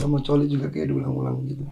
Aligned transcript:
sama 0.00 0.24
coli 0.24 0.48
juga 0.48 0.72
kayak 0.72 0.88
diulang-ulang 0.88 1.44
gitu. 1.44 1.64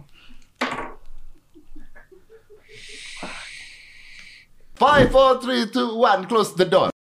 Five, 4.79 5.11
four, 5.11 5.41
three, 5.43 5.67
two, 5.67 5.97
one, 5.97 6.23
close 6.29 6.53
the 6.55 6.63
door. 6.63 6.93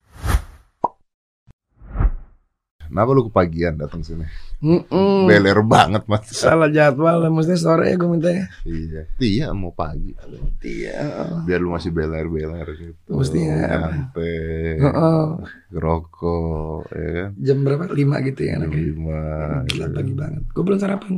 Kenapa 2.97 3.13
lu 3.13 3.29
kepagian 3.29 3.77
datang 3.77 4.01
sini? 4.01 4.25
Mm-mm. 4.57 5.29
Beler 5.29 5.61
banget 5.61 6.09
mas. 6.09 6.33
Salah 6.33 6.65
jadwal, 6.67 7.29
mestinya 7.29 7.61
sore 7.61 7.93
ya 7.93 7.95
gue 7.95 8.09
minta 8.09 8.33
ya. 8.33 8.49
Iya, 8.65 9.01
iya 9.19 9.47
mau 9.53 9.69
pagi. 9.69 10.17
Iya. 10.59 11.05
Biar 11.45 11.61
lu 11.61 11.69
masih 11.69 11.93
beler-beler 11.93 12.65
gitu. 12.73 13.11
Mestinya. 13.13 13.53
Nyantai, 13.85 14.81
Oh, 14.81 15.45
ngerokok, 15.69 16.89
ya 16.89 17.09
kan? 17.13 17.31
jam 17.37 17.59
berapa? 17.61 17.85
Lima 17.93 18.17
gitu 18.25 18.41
ya 18.43 18.57
Jam 18.57 18.73
lima. 18.73 19.21
Gila 19.67 19.87
gitu. 19.87 19.93
pagi 19.93 20.13
banget. 20.15 20.43
Gue 20.49 20.63
belum 20.65 20.79
sarapan. 20.81 21.13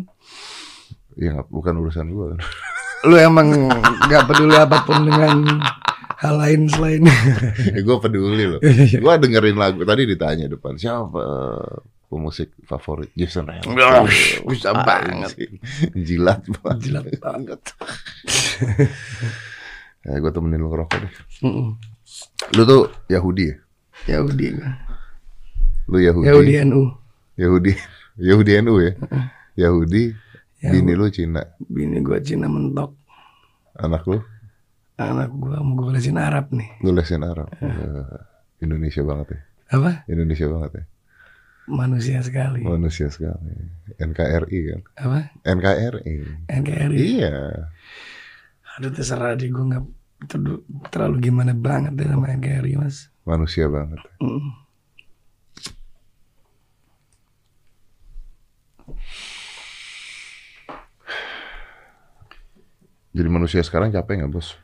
Iya, 1.15 1.31
nggak- 1.33 1.49
bukan 1.49 1.75
urusan 1.79 2.07
gua. 2.11 2.35
Lu 3.07 3.15
emang 3.15 3.55
gak 4.05 4.27
peduli 4.27 4.59
apa 4.59 4.83
pun 4.83 5.07
dengan 5.07 5.63
hal 6.19 6.35
lain 6.35 6.67
selain 6.67 7.07
eh, 7.07 7.83
gua 7.87 8.03
peduli 8.03 8.45
loh. 8.47 8.61
Iya. 8.61 8.99
Gua 8.99 9.15
dengerin 9.17 9.55
lagu 9.55 9.87
tadi 9.87 10.03
ditanya 10.03 10.51
depan 10.51 10.75
siapa 10.75 11.23
eh, 11.23 11.77
pemusik 12.09 12.57
favorit 12.65 13.13
Jason. 13.15 13.47
Wah, 13.47 14.09
bisa 14.49 14.73
banget. 14.73 15.35
Jilat 15.95 16.43
banget. 16.65 16.83
Jilat 16.83 17.07
banget. 17.23 17.61
Ya, 20.07 20.17
gue 20.25 20.33
temenin 20.33 20.63
lu 20.63 20.73
ngerokok 20.73 20.99
deh. 21.05 21.13
Lu 22.57 22.63
tuh 22.65 22.89
Yahudi 23.13 23.51
ya? 23.51 23.57
Yahudi 24.17 24.57
gue. 24.57 24.71
Lu 25.91 25.99
Yahudi. 26.01 26.27
Yahudi 26.33 26.53
NU. 26.65 26.83
Yahudi. 27.37 27.73
Yahudi 28.17 28.51
NU 28.65 28.75
ya? 28.79 28.93
Yahudi. 29.59 30.17
Bini 30.65 30.93
lu 30.97 31.13
Cina. 31.13 31.45
Bini 31.61 32.01
gue 32.01 32.19
Cina 32.25 32.49
mentok. 32.49 32.95
Anak 33.85 34.09
lu? 34.09 34.23
Anak 34.99 35.31
gue 35.31 35.55
mau 35.63 35.79
gue 35.79 35.95
lesin 35.95 36.19
Arab 36.19 36.51
nih. 36.51 36.83
Lu 36.83 36.91
lesin 36.91 37.23
Arab. 37.23 37.47
Eh, 37.63 38.19
Indonesia 38.67 39.07
banget 39.07 39.27
ya? 39.31 39.41
Apa? 39.79 39.91
Indonesia 40.11 40.47
banget 40.51 40.71
ya? 40.75 40.85
Manusia 41.71 42.19
sekali. 42.19 42.67
Manusia 42.67 43.07
sekali. 43.07 43.55
NKRI 43.95 44.61
kan? 44.75 44.83
Apa? 44.99 45.19
NKRI. 45.47 46.17
NKRI. 46.51 46.99
Iya. 46.99 47.71
Aduh 48.75 48.91
terserah 48.91 49.39
di 49.39 49.47
gue 49.55 49.65
nggak 49.71 49.85
terlalu, 50.27 50.67
terlalu 50.91 51.17
gimana 51.31 51.55
banget 51.55 51.95
deh 51.95 52.11
sama 52.11 52.35
NKRI 52.35 52.75
mas. 52.83 53.15
Manusia 53.23 53.71
banget. 53.71 54.03
Mm. 54.19 54.51
Jadi 63.15 63.29
manusia 63.31 63.63
sekarang 63.63 63.95
capek 63.95 64.27
nggak 64.27 64.35
bos? 64.35 64.59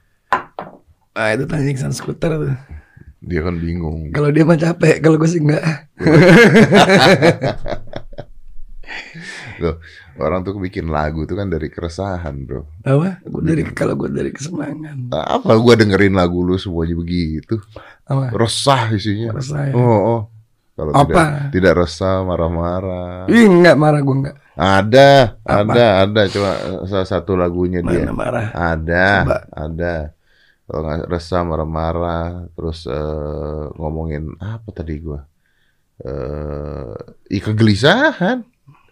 Ah 1.14 1.30
itu 1.30 1.46
tanya 1.46 1.70
Iksan 1.70 1.94
skuter 1.94 2.34
tuh. 2.34 2.50
Dia 3.24 3.40
kan 3.46 3.56
bingung. 3.56 4.10
Kalau 4.10 4.28
dia 4.34 4.44
mah 4.44 4.58
capek, 4.58 5.00
kalau 5.00 5.16
gue 5.16 5.30
sih 5.30 5.40
enggak. 5.40 5.62
Loh, 9.62 9.78
orang 10.18 10.42
tuh 10.42 10.58
bikin 10.58 10.90
lagu 10.90 11.22
tuh 11.24 11.38
kan 11.38 11.46
dari 11.46 11.70
keresahan 11.70 12.34
bro. 12.42 12.66
Apa? 12.82 13.22
Gue 13.22 13.42
dari 13.46 13.62
kalau 13.70 13.94
gue 13.94 14.10
dari 14.10 14.34
kesenangan. 14.34 15.14
Apa 15.14 15.54
gua 15.62 15.78
dengerin 15.78 16.18
lagu 16.18 16.42
lu 16.42 16.58
semuanya 16.58 16.98
begitu? 16.98 17.62
Apa? 18.04 18.34
Resah 18.34 18.90
isinya. 18.92 19.30
Resah 19.30 19.70
ya? 19.70 19.74
Oh, 19.78 20.00
oh. 20.18 20.20
Kalau 20.74 20.90
tidak 21.06 21.54
tidak 21.54 21.86
resah, 21.86 22.26
marah-marah. 22.26 23.30
Ih 23.30 23.46
enggak 23.46 23.78
marah 23.78 24.02
gue 24.02 24.16
enggak. 24.26 24.36
Ada, 24.58 25.38
Apa? 25.46 25.70
ada, 25.70 25.86
ada. 26.02 26.20
Coba 26.26 26.50
eh, 26.58 26.82
salah 26.90 27.06
satu 27.06 27.38
lagunya 27.38 27.78
dia. 27.82 28.02
Mana 28.06 28.14
marah? 28.14 28.46
Ada, 28.50 29.06
Coba. 29.22 29.38
ada. 29.54 29.94
Kalau 30.64 30.80
nggak 30.80 31.12
resah, 31.12 31.44
marah-marah, 31.44 32.48
terus 32.56 32.88
eh, 32.88 33.64
ngomongin 33.76 34.32
apa 34.40 34.64
tadi 34.72 34.96
gua? 34.96 35.20
Eh, 36.00 36.96
ih, 37.36 37.42
kegelisahan, 37.44 38.40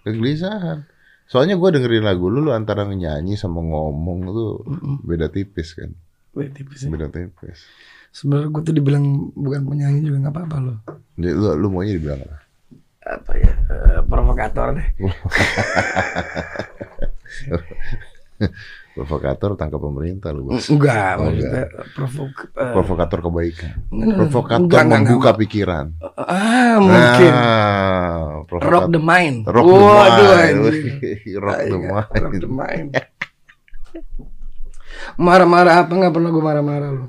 kegelisahan. 0.04 0.84
Soalnya 1.24 1.56
gua 1.56 1.72
dengerin 1.72 2.04
lagu 2.04 2.28
lu, 2.28 2.44
lu 2.44 2.52
antara 2.52 2.84
nyanyi 2.84 3.40
sama 3.40 3.64
ngomong 3.64 4.18
tuh 4.28 4.52
beda 5.00 5.32
tipis 5.32 5.72
kan, 5.72 5.96
Wait, 6.36 6.52
tipis 6.52 6.84
ya. 6.84 6.92
beda 6.92 7.08
tipis. 7.08 7.64
Sebenarnya 8.12 8.52
gue 8.52 8.62
tuh 8.68 8.74
dibilang 8.76 9.32
bukan 9.32 9.64
penyanyi 9.64 10.04
juga 10.04 10.28
nggak 10.28 10.34
apa-apa. 10.36 10.56
Jadi 11.16 11.32
lu, 11.32 11.48
lu 11.56 11.72
maunya 11.72 11.96
dibilang 11.96 12.20
apa? 12.20 12.36
Apa 13.02 13.32
ya? 13.40 13.52
eh, 13.72 14.00
provokator 14.04 14.76
deh. 14.76 14.88
Provokator 18.92 19.54
tangkap 19.54 19.80
pemerintah 19.80 20.30
lu 20.30 20.46
bos. 20.46 20.68
Enggak, 20.68 21.16
Oh, 21.16 21.24
maksudnya 21.24 21.64
provok. 21.90 22.32
eh, 22.52 22.72
Provokator 22.72 23.18
kebaikan. 23.22 23.72
enggak, 23.88 24.16
Provokator 24.18 24.60
enggak, 24.60 24.82
enggak, 24.82 25.00
membuka 25.00 25.20
enggak. 25.28 25.40
pikiran. 25.40 25.86
Ah 26.14 26.76
mungkin. 26.76 27.32
Ah, 27.32 28.20
Rock 28.36 28.46
provokator- 28.50 28.90
the 28.90 29.00
mind. 29.00 29.36
Rock 29.46 29.64
the 29.64 29.72
Waduh, 29.74 30.28
mind. 30.28 30.56
anjir. 30.58 30.74
Rock 31.40 31.56
the 31.56 31.62
Ah, 31.62 31.64
iya, 31.64 31.88
mind. 31.88 32.20
Rock 32.20 32.34
the 32.36 32.50
mind. 32.50 32.88
Marah-marah 35.14 35.74
apa 35.78 35.92
nggak 35.92 36.12
pernah 36.12 36.30
gue 36.30 36.44
marah-marah 36.44 36.90
lu. 36.90 37.06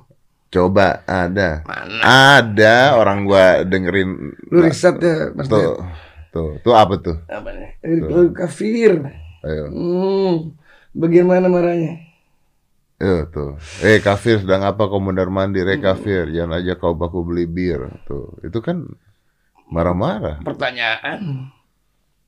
Coba 0.50 1.02
ada. 1.04 1.66
Mana? 1.66 2.00
Ada 2.38 2.76
orang 2.94 3.26
gua 3.26 3.46
dengerin 3.64 4.10
Lu 4.48 4.60
riset 4.62 5.02
ya, 5.02 5.34
Mas 5.34 5.50
tuh. 5.50 5.82
Tuh, 6.30 6.62
tuh 6.62 6.74
apa 6.74 6.94
tuh? 6.96 7.18
Apa 7.26 7.50
nih? 7.50 7.70
Lu 8.00 8.30
kafir. 8.32 9.02
Ayo. 9.42 9.66
Hmm. 9.68 10.36
Bagaimana 10.94 11.50
marahnya? 11.50 12.00
Ayo 13.02 13.28
tuh. 13.28 13.58
Eh 13.82 14.00
kafir 14.00 14.40
sedang 14.40 14.64
apa 14.64 14.86
kau 14.86 15.02
mondar 15.02 15.28
mandir? 15.28 15.66
Eh 15.68 15.82
kafir, 15.82 16.30
jangan 16.30 16.62
aja 16.62 16.78
kau 16.78 16.94
baku 16.94 17.26
beli 17.26 17.50
bir. 17.50 17.90
Tuh. 18.06 18.38
Itu 18.46 18.62
kan 18.62 18.86
marah-marah. 19.68 20.46
Pertanyaan. 20.46 21.50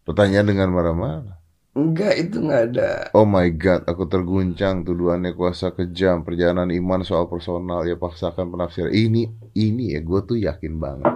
Pertanyaan 0.04 0.48
dengan 0.50 0.70
marah-marah. 0.74 1.38
Enggak, 1.76 2.16
itu 2.16 2.40
nggak 2.40 2.64
ada. 2.72 2.92
Oh 3.12 3.28
my 3.28 3.52
god, 3.52 3.84
aku 3.84 4.08
terguncang 4.08 4.88
tuduhannya 4.88 5.36
kuasa 5.36 5.76
kejam 5.76 6.24
perjalanan 6.24 6.72
iman 6.72 7.04
soal 7.04 7.28
personal 7.28 7.84
ya 7.84 8.00
paksakan 8.00 8.48
penafsiran. 8.48 8.96
Ini 8.96 9.28
ini 9.60 9.92
ya 9.92 10.00
gue 10.00 10.20
tuh 10.24 10.40
yakin 10.40 10.80
banget. 10.80 11.14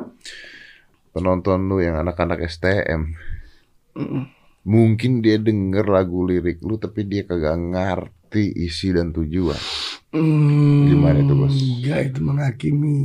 Penonton 1.10 1.66
lu 1.66 1.82
yang 1.82 1.98
anak-anak 1.98 2.46
STM 2.46 3.18
Mm-mm. 3.98 4.30
Mungkin 4.66 5.20
dia 5.24 5.38
denger 5.40 5.86
lagu 5.90 6.24
lirik 6.28 6.60
lu 6.64 6.76
tapi 6.80 7.08
dia 7.08 7.24
kagak 7.28 7.58
ngerti 7.60 8.46
isi 8.68 8.92
dan 8.96 9.12
tujuan. 9.16 9.60
Hmm, 10.10 10.90
Gimana 10.90 11.22
itu, 11.22 11.34
Bos? 11.38 11.54
Enggak, 11.54 12.00
itu 12.14 12.20
menghakimi. 12.26 12.96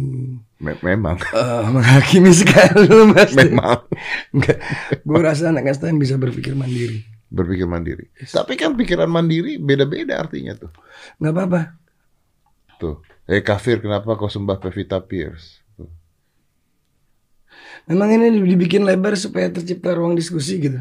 Me- 0.63 0.81
memang, 0.83 1.19
Eh, 1.35 1.65
menghakimi 1.75 2.33
sekali 2.33 2.87
Mas. 3.13 3.35
memang 3.35 3.85
Enggak. 4.33 4.59
Gue 5.05 5.21
rasa 5.21 5.51
anak 5.53 5.69
STM 5.75 5.99
bisa 6.01 6.17
berpikir 6.17 6.55
mandiri. 6.57 7.05
berpikir 7.35 7.67
mandiri. 7.67 8.07
Tapi 8.31 8.55
kan 8.55 8.79
pikiran 8.79 9.11
mandiri 9.11 9.59
beda-beda 9.59 10.23
artinya 10.23 10.55
tuh. 10.55 10.71
Nggak 11.19 11.33
apa-apa. 11.35 11.61
Tuh, 12.81 12.97
eh 13.35 13.43
kafir 13.49 13.77
kenapa 13.85 14.11
kau 14.21 14.31
sembah 14.35 14.59
Pevita 14.63 14.99
Pierce? 15.09 15.49
Tuh. 15.77 15.91
Memang 17.89 18.09
ini 18.17 18.29
dibikin 18.45 18.83
lebar 18.89 19.15
supaya 19.17 19.49
tercipta 19.53 19.93
ruang 19.97 20.17
diskusi 20.17 20.61
gitu. 20.61 20.81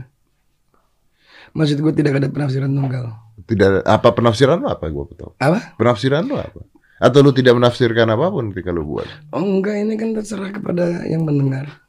Maksud 1.54 1.78
gue 1.86 1.94
tidak 1.94 2.18
ada 2.18 2.28
penafsiran 2.34 2.74
tunggal. 2.74 3.14
Tidak 3.46 3.68
ada- 3.70 3.86
apa 3.86 4.10
penafsiran 4.10 4.58
lu 4.58 4.68
apa 4.70 4.90
gue 4.90 5.06
tahu. 5.14 5.32
Apa? 5.38 5.78
Penafsiran 5.78 6.26
lu 6.26 6.36
apa? 6.42 6.66
Atau 6.98 7.20
lu 7.22 7.30
tidak 7.36 7.54
menafsirkan 7.60 8.10
apa 8.10 8.32
pun 8.34 8.50
ketika 8.50 8.74
lu 8.74 8.88
buat? 8.88 9.06
Oh 9.36 9.44
enggak, 9.44 9.76
ini 9.86 9.94
kan 10.00 10.18
terserah 10.18 10.50
kepada 10.50 11.06
yang 11.06 11.28
mendengar. 11.28 11.84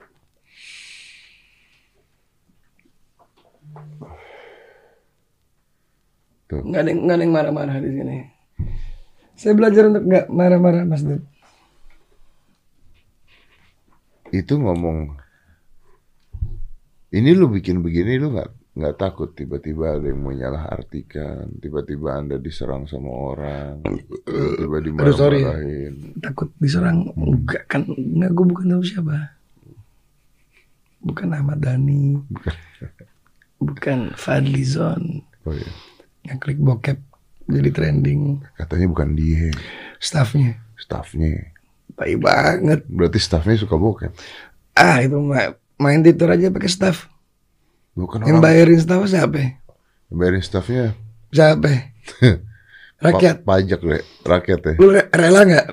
Tuh. 6.50 6.60
Nggak 6.60 6.80
ada, 6.84 6.90
nggak 6.92 7.16
ada 7.16 7.24
yang 7.24 7.34
marah-marah 7.34 7.76
di 7.80 7.90
sini. 7.94 8.16
Saya 9.34 9.52
belajar 9.56 9.88
untuk 9.88 10.04
nggak 10.04 10.26
marah-marah, 10.28 10.82
Mas 10.84 11.02
Dut. 11.02 11.24
Itu 14.34 14.58
ngomong 14.58 15.14
ini 17.14 17.30
lu 17.38 17.46
bikin 17.46 17.80
begini 17.86 18.18
lu 18.18 18.34
nggak 18.34 18.50
nggak 18.74 18.96
takut 18.98 19.30
tiba-tiba 19.30 19.96
ada 19.96 20.06
yang 20.10 20.18
menyalah 20.18 20.66
artikan, 20.66 21.46
tiba-tiba 21.62 22.18
anda 22.18 22.36
diserang 22.36 22.84
sama 22.84 23.06
orang, 23.06 23.86
tiba-tiba 24.58 24.98
Aduh, 25.00 25.14
sorry 25.14 25.40
dimarah-marahin. 25.46 25.94
Takut 26.18 26.50
diserang? 26.58 27.06
Enggak 27.14 27.70
kan? 27.70 27.86
Enggak, 27.86 28.34
gue 28.34 28.46
bukan 28.50 28.66
tahu 28.68 28.82
siapa. 28.82 29.38
Bukan 30.98 31.28
Ahmad 31.30 31.62
Dhani. 31.62 32.18
Bukan 33.60 34.10
Fadli 34.14 34.64
Zon. 34.64 35.22
Oh 35.44 35.54
iya. 35.54 35.70
Yang 36.26 36.38
klik 36.42 36.58
bokep 36.58 36.98
jadi 37.44 37.70
trending. 37.70 38.40
Katanya 38.56 38.86
bukan 38.88 39.12
dia, 39.12 39.52
Staffnya. 40.00 40.58
staffnya. 40.74 41.52
Tai 41.94 42.16
banget. 42.18 42.82
Berarti 42.88 43.20
staffnya 43.20 43.54
suka 43.54 43.76
bokep. 43.76 44.10
Ah 44.74 44.98
itu 44.98 45.14
ma- 45.14 45.54
main 45.78 46.02
Twitter 46.02 46.26
aja 46.26 46.50
pakai 46.50 46.66
staff. 46.66 47.06
Bukan 47.94 48.26
Yang 48.26 48.36
orang, 48.36 48.42
bayarin 48.42 48.80
staff 48.80 49.02
siapa? 49.06 49.36
ya? 49.38 49.48
Bayarin 50.10 50.42
staffnya 50.42 50.84
Siapa? 51.30 51.70
Rakyat. 53.04 53.44
pa- 53.44 53.58
pajak 53.58 53.80
deh, 53.82 54.00
rakyat 54.24 54.60
ya. 54.64 54.72
Lu 54.80 54.88
re- 54.88 55.10
rela 55.12 55.44
nggak? 55.44 55.66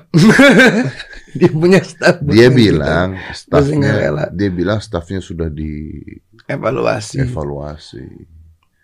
dia 1.38 1.48
punya 1.48 1.80
staff. 1.80 2.20
Dia 2.20 2.46
ngasih 2.46 2.52
bilang 2.52 3.08
staffnya, 3.32 3.90
rela. 3.96 4.24
dia 4.28 4.50
bilang 4.52 4.78
staffnya 4.84 5.22
sudah 5.22 5.48
dievaluasi. 5.48 7.24
evaluasi. 7.24 8.04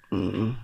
Mm. 0.08 0.54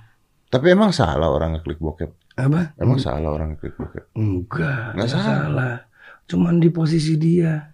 Tapi 0.49 0.67
emang 0.71 0.95
salah 0.95 1.29
orang 1.29 1.59
ngeklik 1.59 1.77
bokep? 1.77 2.09
Apa? 2.35 2.73
Emang 2.79 2.97
salah 2.97 3.29
orang 3.29 3.53
ngeklik 3.53 3.77
bokep? 3.77 4.05
Enggak, 4.17 4.97
Nggak 4.97 5.05
nggak 5.05 5.09
salah. 5.11 5.77
Cuman 6.25 6.57
di 6.57 6.71
posisi 6.73 7.21
dia, 7.21 7.69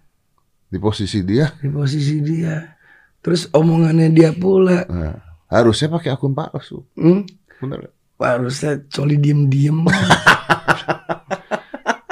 Di 0.67 0.75
posisi 0.75 1.23
dia, 1.23 1.55
di 1.61 1.69
posisi 1.71 2.19
dia. 2.19 2.57
Terus 3.21 3.45
omongannya 3.53 4.09
dia 4.09 4.33
pula. 4.33 4.85
nah, 4.89 5.21
harusnya 5.47 5.89
pakai 5.89 6.09
akun 6.09 6.33
palsu. 6.33 6.81
Hmm? 6.97 7.25
Bener 7.61 7.85
nggak? 7.85 7.93
Harusnya 8.17 8.81
coli 8.89 9.17
diem-diem. 9.17 9.81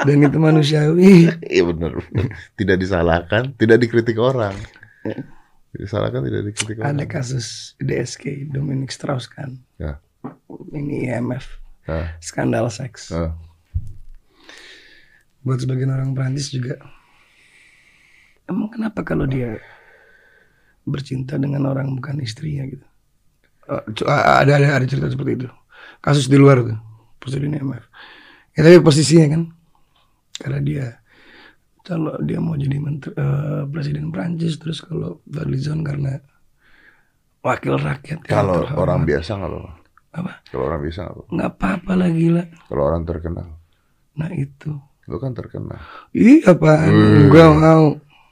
Dan 0.00 0.24
itu 0.24 0.38
manusiawi. 0.40 1.28
Iya 1.44 1.62
benar. 1.68 1.92
tidak 2.56 2.76
disalahkan, 2.80 3.52
tidak 3.54 3.78
dikritik 3.78 4.16
orang. 4.16 4.56
Disalahkan 5.70 6.24
tidak 6.24 6.50
dikritik 6.50 6.80
Ada 6.80 6.94
orang. 6.96 7.06
kasus 7.06 7.76
DSK, 7.78 8.48
Dominic 8.48 8.90
Strauss 8.90 9.28
kan. 9.28 9.60
Ya. 9.76 10.00
Ini 10.72 11.14
IMF, 11.14 11.60
Ah, 11.84 12.16
skandal 12.18 12.72
seks. 12.72 13.12
ah. 13.12 13.36
Buat 15.40 15.64
sebagian 15.64 15.90
orang 15.90 16.12
Prancis 16.12 16.48
juga. 16.48 16.76
Emang 18.44 18.68
kenapa 18.68 19.00
kalau 19.00 19.24
dia 19.24 19.60
bercinta 20.90 21.38
dengan 21.38 21.64
orang 21.64 21.94
bukan 21.94 22.18
istrinya 22.20 22.66
gitu? 22.66 22.84
Eh, 23.70 23.82
ada 24.10 24.52
ada 24.58 24.66
ada 24.76 24.86
cerita 24.86 25.06
seperti 25.06 25.32
itu. 25.38 25.48
Kasus 26.00 26.26
di 26.26 26.36
luar 26.36 26.60
tuh, 26.60 26.78
presiden 27.18 27.54
IMF. 27.54 27.84
Ya 28.52 28.66
tapi 28.66 28.82
posisinya 28.82 29.26
kan, 29.30 29.42
karena 30.36 30.58
dia 30.60 30.86
kalau 31.80 32.18
dia 32.20 32.38
mau 32.38 32.54
jadi 32.54 32.76
menteri, 32.76 33.14
eh, 33.14 33.62
presiden 33.68 34.10
Prancis 34.10 34.58
terus 34.58 34.82
kalau 34.82 35.22
Fadlizon 35.24 35.80
karena 35.80 36.18
wakil 37.40 37.76
rakyat 37.76 38.20
Kalau 38.22 38.68
orang 38.76 39.04
biasa 39.04 39.30
nggak 39.34 39.50
apa-apa. 39.50 39.72
apa 40.10 40.32
Kalau 40.50 40.64
orang 40.66 40.80
biasa 40.82 40.98
nggak 41.00 41.14
apa-apa. 41.14 41.30
nggak 41.30 41.50
apa-apa 41.50 41.92
lah 41.96 42.08
gila. 42.10 42.42
Kalau 42.66 42.82
orang 42.84 43.02
terkenal, 43.06 43.48
Nah 44.10 44.30
itu, 44.34 44.70
lu 45.06 45.16
kan 45.16 45.32
terkenal. 45.32 45.80
ih 46.12 46.42
apaan? 46.44 46.90
Hmm. 46.90 47.28
Gua 47.30 47.46
mau. 47.54 47.84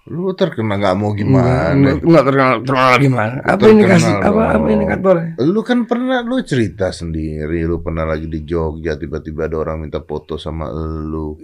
Lu 0.09 0.33
terkenal 0.33 0.77
nggak 0.77 0.97
mau 0.97 1.13
gimana? 1.13 1.71
enggak, 1.71 2.01
enggak 2.01 2.25
terkenal, 2.25 2.51
terkenal 2.59 2.97
gimana? 2.97 3.35
Apa 3.43 3.65
ini 3.67 3.83
kasih? 3.85 4.15
Apa 4.19 4.43
apa 4.51 4.67
indikatornya? 4.67 5.31
Lu 5.39 5.61
kan 5.61 5.85
pernah 5.85 6.19
lu 6.21 6.41
cerita 6.41 6.89
sendiri, 6.91 7.61
lu 7.63 7.79
pernah 7.79 8.03
lagi 8.03 8.25
di 8.25 8.41
Jogja 8.41 8.97
tiba-tiba 8.97 9.45
ada 9.45 9.57
orang 9.59 9.85
minta 9.85 10.01
foto 10.01 10.35
sama 10.35 10.73
lu. 10.73 11.37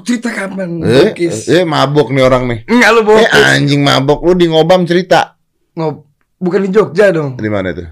Cerita 0.00 0.30
kapan? 0.30 0.78
Eh, 0.80 1.10
Bokis. 1.10 1.50
eh 1.50 1.64
mabok 1.64 2.08
nih 2.08 2.22
orang 2.22 2.46
nih. 2.46 2.58
Enggak 2.64 2.90
lu 2.92 3.00
Eh 3.00 3.06
bokis. 3.26 3.42
anjing 3.50 3.82
mabok 3.82 4.20
lu 4.22 4.32
di 4.32 4.46
ngobam 4.46 4.82
cerita. 4.82 5.34
Ngob- 5.74 6.06
bukan 6.38 6.60
di 6.62 6.70
Jogja 6.70 7.10
dong. 7.10 7.34
Di 7.34 7.50
mana 7.50 7.74
itu? 7.74 7.82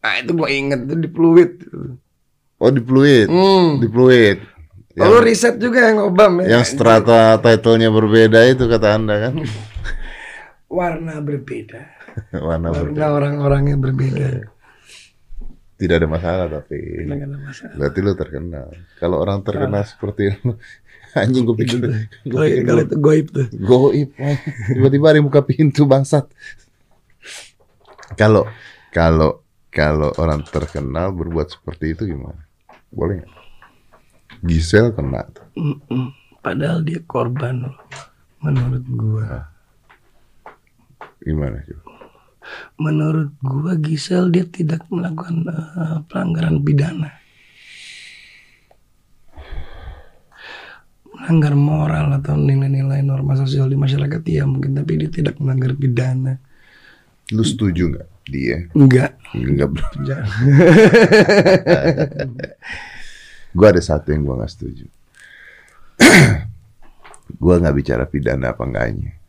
Ah 0.00 0.16
itu 0.16 0.30
gua 0.32 0.48
inget 0.48 0.86
itu 0.86 0.94
di 0.96 1.08
Pluit. 1.08 1.66
Oh 2.56 2.70
di 2.70 2.78
Pluit. 2.78 3.26
Hmm. 3.26 3.76
Di 3.76 3.88
Pluit. 3.88 4.38
Lalu 4.90 5.12
Yang, 5.12 5.24
riset 5.24 5.54
juga 5.56 5.78
yang 5.82 5.96
ngobam 5.98 6.42
ya. 6.42 6.46
yang 6.52 6.64
strata 6.64 7.38
titlenya 7.38 7.88
berbeda 7.88 8.42
itu 8.44 8.66
kata 8.66 8.88
anda 8.92 9.16
kan? 9.20 9.34
Warna 10.70 11.18
berbeda. 11.18 11.82
Warna 12.46 12.70
berbeda. 12.70 12.94
Warna 12.94 13.06
orang-orangnya 13.10 13.76
berbeda. 13.76 14.46
Tidak 15.74 15.96
ada 15.98 16.06
masalah 16.06 16.46
tapi. 16.46 16.78
Nggak 17.08 17.26
ada 17.26 17.38
masalah. 17.42 17.74
Berarti 17.74 17.98
lu 18.04 18.12
terkenal. 18.14 18.68
Kalau 19.02 19.16
orang 19.18 19.42
terkenal 19.42 19.82
seperti 19.82 20.30
lu, 20.30 20.54
anjing 21.18 21.42
gue 21.42 21.56
pikir, 21.58 21.78
gue 22.22 22.44
Kalau 22.62 22.82
itu 22.86 22.96
goib 23.02 23.26
tuh. 23.34 23.46
goib. 23.58 24.08
anjing. 24.14 24.54
Tiba-tiba 24.78 25.06
ada 25.10 25.16
yang 25.18 25.26
buka 25.26 25.42
pintu 25.42 25.82
bangsat. 25.90 26.30
Kalau 28.14 28.46
kalau 28.94 29.42
kalau 29.74 30.14
orang 30.22 30.46
terkenal 30.46 31.10
berbuat 31.10 31.50
seperti 31.50 31.98
itu 31.98 32.14
gimana? 32.14 32.46
Boleh 32.94 33.26
nggak? 33.26 33.32
Gisel 34.46 34.94
kena 34.94 35.26
tuh. 35.34 35.46
Padahal 36.44 36.84
dia 36.86 37.00
korban 37.08 37.66
loh. 37.66 37.76
Menurut 38.44 38.84
gua. 38.94 39.48
Gimana 41.20 41.60
coba? 41.64 41.82
Menurut 42.80 43.36
gua 43.44 43.76
Gisel 43.76 44.32
dia 44.32 44.48
tidak 44.48 44.88
melakukan 44.88 45.44
eh, 45.44 45.98
pelanggaran 46.08 46.64
pidana. 46.64 47.12
Melanggar 51.12 51.52
moral 51.52 52.16
atau 52.16 52.40
nilai-nilai 52.40 53.04
norma 53.04 53.36
sosial 53.36 53.68
di 53.68 53.76
masyarakat 53.76 54.24
ya 54.24 54.48
mungkin 54.48 54.72
tapi 54.72 54.96
dia 54.96 55.12
tidak 55.12 55.36
melanggar 55.36 55.76
pidana. 55.76 56.40
Lu 57.30 57.44
setuju 57.44 57.92
nggak 57.92 58.08
dia? 58.26 58.56
Enggak. 58.72 59.20
Enggak. 59.36 59.70
Jangan. 60.00 60.32
Gue 63.56 63.66
ada 63.66 63.82
satu 63.82 64.14
yang 64.14 64.22
gue 64.22 64.34
nggak 64.38 64.52
setuju. 64.52 64.86
gue 67.42 67.54
nggak 67.60 67.76
bicara 67.76 68.04
pidana 68.06 68.54
apa 68.54 68.62
enggaknya. 68.62 69.19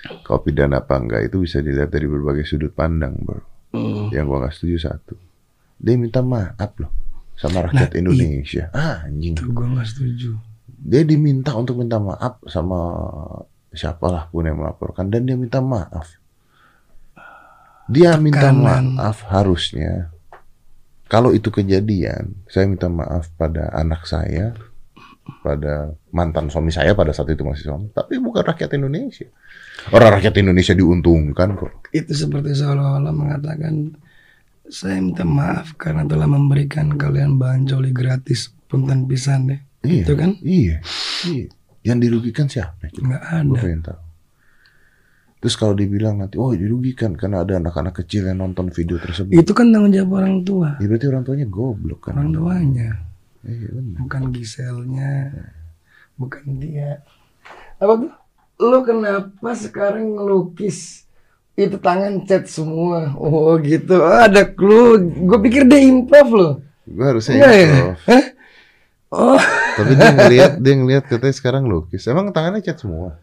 Kalau 0.00 0.40
pidana 0.40 0.80
apa 0.80 0.96
enggak 0.96 1.28
itu 1.28 1.44
bisa 1.44 1.60
dilihat 1.60 1.92
dari 1.92 2.08
berbagai 2.08 2.48
sudut 2.48 2.72
pandang, 2.72 3.16
bro. 3.20 3.42
Hmm. 3.70 4.10
Yang 4.10 4.24
gue 4.26 4.38
nggak 4.40 4.54
setuju 4.56 4.76
satu, 4.90 5.14
dia 5.80 5.94
minta 5.96 6.20
maaf 6.20 6.72
loh 6.80 6.92
sama 7.40 7.64
rakyat 7.64 7.90
Nah, 7.96 8.00
Indonesia. 8.04 8.64
Ah, 8.76 9.08
anjing. 9.08 9.32
Itu 9.32 9.48
gua 9.56 9.66
nggak 9.72 9.88
setuju. 9.88 10.36
Dia 10.80 11.02
diminta 11.08 11.56
untuk 11.56 11.80
minta 11.80 11.96
maaf 11.96 12.36
sama 12.44 12.78
siapalah 13.72 14.28
pun 14.28 14.44
yang 14.44 14.60
melaporkan 14.60 15.08
dan 15.08 15.24
dia 15.24 15.40
minta 15.40 15.64
maaf. 15.64 16.20
Dia 17.88 18.20
minta 18.20 18.52
Tekanan. 18.52 19.00
maaf 19.00 19.24
harusnya. 19.32 20.12
Kalau 21.10 21.34
itu 21.34 21.50
kejadian, 21.50 22.38
saya 22.46 22.70
minta 22.70 22.86
maaf 22.86 23.32
pada 23.34 23.66
anak 23.74 24.06
saya, 24.06 24.54
pada 25.40 25.94
mantan 26.10 26.50
suami 26.50 26.68
saya 26.68 26.92
pada 26.92 27.14
saat 27.14 27.30
itu 27.30 27.46
masih 27.46 27.70
suami, 27.70 27.86
tapi 27.90 28.18
bukan 28.18 28.42
rakyat 28.42 28.70
Indonesia. 28.74 29.26
Orang 29.90 30.18
rakyat 30.18 30.34
Indonesia 30.38 30.74
diuntungkan 30.74 31.56
kok. 31.56 31.88
Itu 31.94 32.12
seperti 32.12 32.52
seolah-olah 32.52 33.14
mengatakan 33.14 33.94
saya 34.66 35.02
minta 35.02 35.26
maaf 35.26 35.74
karena 35.74 36.06
telah 36.06 36.30
memberikan 36.30 36.94
kalian 36.94 37.40
bahan 37.40 37.66
coli 37.66 37.90
gratis 37.90 38.54
punten 38.68 39.06
pisan 39.06 39.50
deh. 39.50 39.60
Iya, 39.80 40.02
Itu 40.04 40.12
kan 40.14 40.30
Iya, 40.44 40.76
iya. 41.26 41.46
Yang 41.80 41.98
dirugikan 42.04 42.46
siapa? 42.46 42.92
nggak 42.92 43.22
Gue 43.48 43.58
ada. 43.72 43.80
tahu. 43.80 44.00
Terus 45.40 45.56
kalau 45.56 45.72
dibilang 45.72 46.20
nanti, 46.20 46.36
oh 46.36 46.52
dirugikan 46.52 47.16
karena 47.16 47.40
ada 47.40 47.56
anak-anak 47.56 48.04
kecil 48.04 48.28
yang 48.28 48.44
nonton 48.44 48.68
video 48.68 49.00
tersebut. 49.00 49.32
Itu 49.32 49.56
kan 49.56 49.72
tanggung 49.72 49.88
jawab 49.88 50.20
orang 50.20 50.44
tua, 50.44 50.76
Ya 50.76 50.84
berarti 50.84 51.06
orang 51.08 51.24
tuanya 51.24 51.46
goblok 51.48 52.12
kan? 52.12 52.20
orang 52.20 52.28
tuanya, 52.36 52.88
Iya 53.40 53.72
bukan 53.96 54.22
Giselnya, 54.30 55.32
bukan 56.14 56.60
dia. 56.60 57.00
Apa 57.80 57.96
tuh? 57.96 58.12
Lo 58.60 58.84
kenapa 58.84 59.56
sekarang 59.56 60.12
ngelukis 60.12 61.08
itu 61.56 61.76
tangan 61.76 62.20
cat 62.24 62.44
semua? 62.44 63.16
Oh 63.16 63.56
gitu, 63.56 63.96
Oh, 63.96 64.20
ada 64.20 64.44
clue. 64.44 65.00
Gue 65.24 65.38
pikir 65.40 65.64
dia 65.64 65.80
improv 65.80 66.28
loh. 66.30 66.54
Gue 66.84 67.06
harusnya 67.06 67.40
Enggak 67.40 67.52
ya? 67.52 67.64
improv. 67.64 67.96
Hah? 68.04 68.24
Oh, 69.10 69.40
Tapi 69.74 69.92
dia 69.96 70.10
ngeliat, 70.12 70.52
dia 70.64 70.74
ngeliat 70.76 71.04
katanya 71.08 71.34
sekarang 71.34 71.64
lukis. 71.66 72.04
Emang 72.06 72.28
tangannya 72.30 72.60
cat 72.60 72.76
semua? 72.76 73.16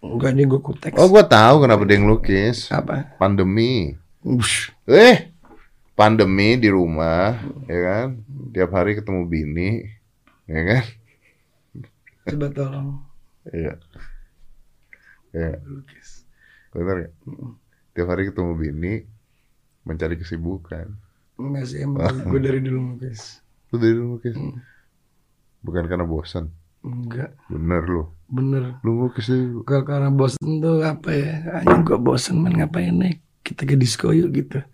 enggak 0.00 0.36
nih 0.36 0.44
gue 0.44 0.60
kuteks. 0.60 0.96
Oh 0.96 1.08
gue 1.08 1.24
tahu 1.24 1.64
kenapa 1.64 1.84
dia 1.84 1.96
ngelukis. 1.96 2.68
Apa? 2.68 3.16
Pandemi. 3.16 3.96
Ush. 4.20 4.68
Eh, 4.84 5.32
pandemi 5.94 6.58
di 6.58 6.68
rumah, 6.68 7.38
ya 7.64 7.78
kan? 7.80 8.06
Tiap 8.50 8.70
hari 8.70 8.98
ketemu 8.98 9.22
bini, 9.24 9.70
ya 10.46 10.60
kan? 10.62 10.84
Coba 12.24 12.46
tolong 12.50 12.88
Iya. 13.44 13.76
Iya. 15.30 15.60
lukis. 15.62 16.24
Benar 16.72 16.94
nggak? 16.96 17.14
Tiap 17.92 18.08
hari 18.08 18.22
ketemu 18.26 18.52
bini, 18.54 18.94
mencari 19.82 20.16
kesibukan. 20.16 20.88
Enggak 21.34 21.64
sih, 21.66 21.82
emang 21.82 22.06
gue 22.24 22.40
dari 22.40 22.58
dulu 22.58 22.94
lukis. 22.94 23.42
Lu 23.68 23.76
dari 23.76 23.94
dulu 23.94 24.16
lukis? 24.16 24.34
Hmm. 24.34 24.58
Bukan 25.60 25.84
karena 25.84 26.06
bosan. 26.06 26.50
Enggak, 26.84 27.32
Bener 27.48 27.82
lu. 27.84 28.04
bener. 28.28 28.76
Lu 28.82 29.08
dari 29.08 29.44
dulu. 29.50 29.60
Kalau 29.64 29.84
karena 29.84 30.10
bosen 30.10 30.60
tuh 30.60 30.80
apa 30.80 31.10
ya? 31.12 31.60
Anjing 31.60 31.82
gue 31.82 31.98
bosen 31.98 32.36
man 32.40 32.54
ngapain 32.56 32.92
nih? 32.94 33.14
Kita 33.44 33.68
ke 33.68 33.76
disco 33.76 34.08
yuk 34.10 34.32
gitu. 34.32 34.64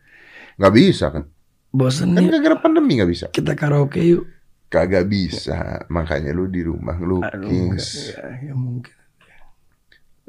Nggak 0.60 0.74
bisa 0.76 1.06
kan? 1.08 1.24
Bosen 1.72 2.12
Kan 2.12 2.28
gara-gara 2.28 2.56
pandemi 2.60 3.00
nggak 3.00 3.08
bisa. 3.08 3.26
kita 3.32 3.56
karaoke 3.56 4.04
yuk. 4.04 4.28
Kagak 4.68 5.08
bisa. 5.08 5.82
Makanya 5.88 6.30
lu 6.30 6.46
di 6.46 6.60
rumah 6.60 6.94
Aduh, 6.94 7.18
enggak, 7.18 7.40
ngelukis. 7.40 8.12
ya, 8.12 8.22
ya 8.44 8.54
mungkin. 8.54 8.94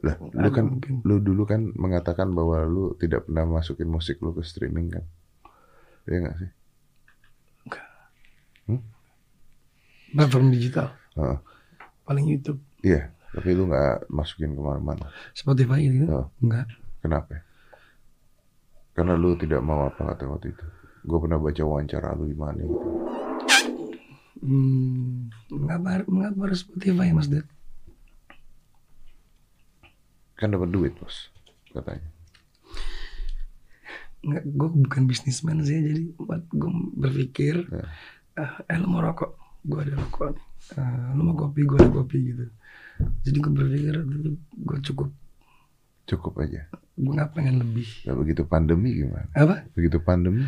Lah, 0.02 0.16
lu 0.18 0.50
kan 0.50 0.66
mungkin. 0.66 0.94
lu 1.06 1.22
dulu 1.22 1.44
kan 1.46 1.62
mengatakan 1.78 2.34
bahwa 2.34 2.66
lu 2.66 2.98
tidak 2.98 3.30
pernah 3.30 3.46
masukin 3.46 3.86
musik 3.86 4.18
lu 4.18 4.34
ke 4.34 4.42
streaming 4.42 4.90
kan? 4.90 5.06
Iya 6.10 6.18
nggak 6.26 6.38
sih? 6.40 6.50
Platform 10.12 10.52
digital. 10.52 10.92
Heeh. 11.16 11.38
Paling 12.04 12.26
YouTube. 12.28 12.60
Iya, 12.82 13.14
tapi 13.32 13.54
lu 13.54 13.70
nggak 13.70 14.10
masukin 14.10 14.52
ke 14.52 14.62
mana-mana. 14.62 15.08
Spotify 15.32 15.86
gitu. 15.86 16.10
Oh. 16.10 16.28
Enggak. 16.42 16.68
Kenapa? 17.00 17.46
Karena 18.92 19.16
lu 19.16 19.40
tidak 19.40 19.64
mau 19.64 19.88
apa 19.88 20.14
kata 20.14 20.28
waktu 20.28 20.52
itu. 20.52 20.66
Gue 21.02 21.18
pernah 21.18 21.40
baca 21.40 21.62
wawancara 21.64 22.14
lu 22.14 22.28
di 22.28 22.38
mana 22.38 22.62
gitu. 22.62 22.88
Hmm, 24.42 25.30
mengapa, 25.54 26.02
mengapa 26.10 26.40
harus 26.50 26.66
Spotify 26.66 27.14
Mas 27.14 27.30
Ded? 27.30 27.46
Kan 30.34 30.50
dapat 30.50 30.74
duit 30.74 30.98
bos, 30.98 31.30
katanya. 31.70 32.10
Enggak, 34.22 34.44
gue 34.46 34.70
bukan 34.86 35.04
bisnismen 35.06 35.62
sih, 35.62 35.78
jadi 35.78 36.04
buat 36.18 36.46
gue 36.50 36.72
berpikir, 36.94 37.66
Ya. 37.70 37.86
ah, 38.38 38.54
eh 38.66 38.78
lu 38.78 38.90
mau 38.90 39.02
rokok, 39.02 39.38
gue 39.66 39.80
ada 39.82 39.98
rokok 39.98 40.34
nih. 40.38 40.46
Ah, 40.78 41.14
lu 41.14 41.22
mau 41.26 41.38
kopi, 41.38 41.62
gue 41.66 41.78
ada 41.78 41.90
kopi 41.90 42.18
gitu. 42.34 42.46
Jadi 43.22 43.38
gue 43.38 43.52
berpikir, 43.54 43.96
gue 44.58 44.78
cukup, 44.86 45.10
Cukup 46.06 46.34
aja. 46.42 46.66
Gue 46.98 47.14
nggak 47.16 47.32
pengen 47.34 47.64
lebih. 47.64 47.88
Nah, 48.06 48.16
begitu 48.20 48.42
pandemi 48.44 48.90
gimana? 48.94 49.28
Apa? 49.34 49.66
Begitu 49.74 49.98
pandemi, 50.04 50.44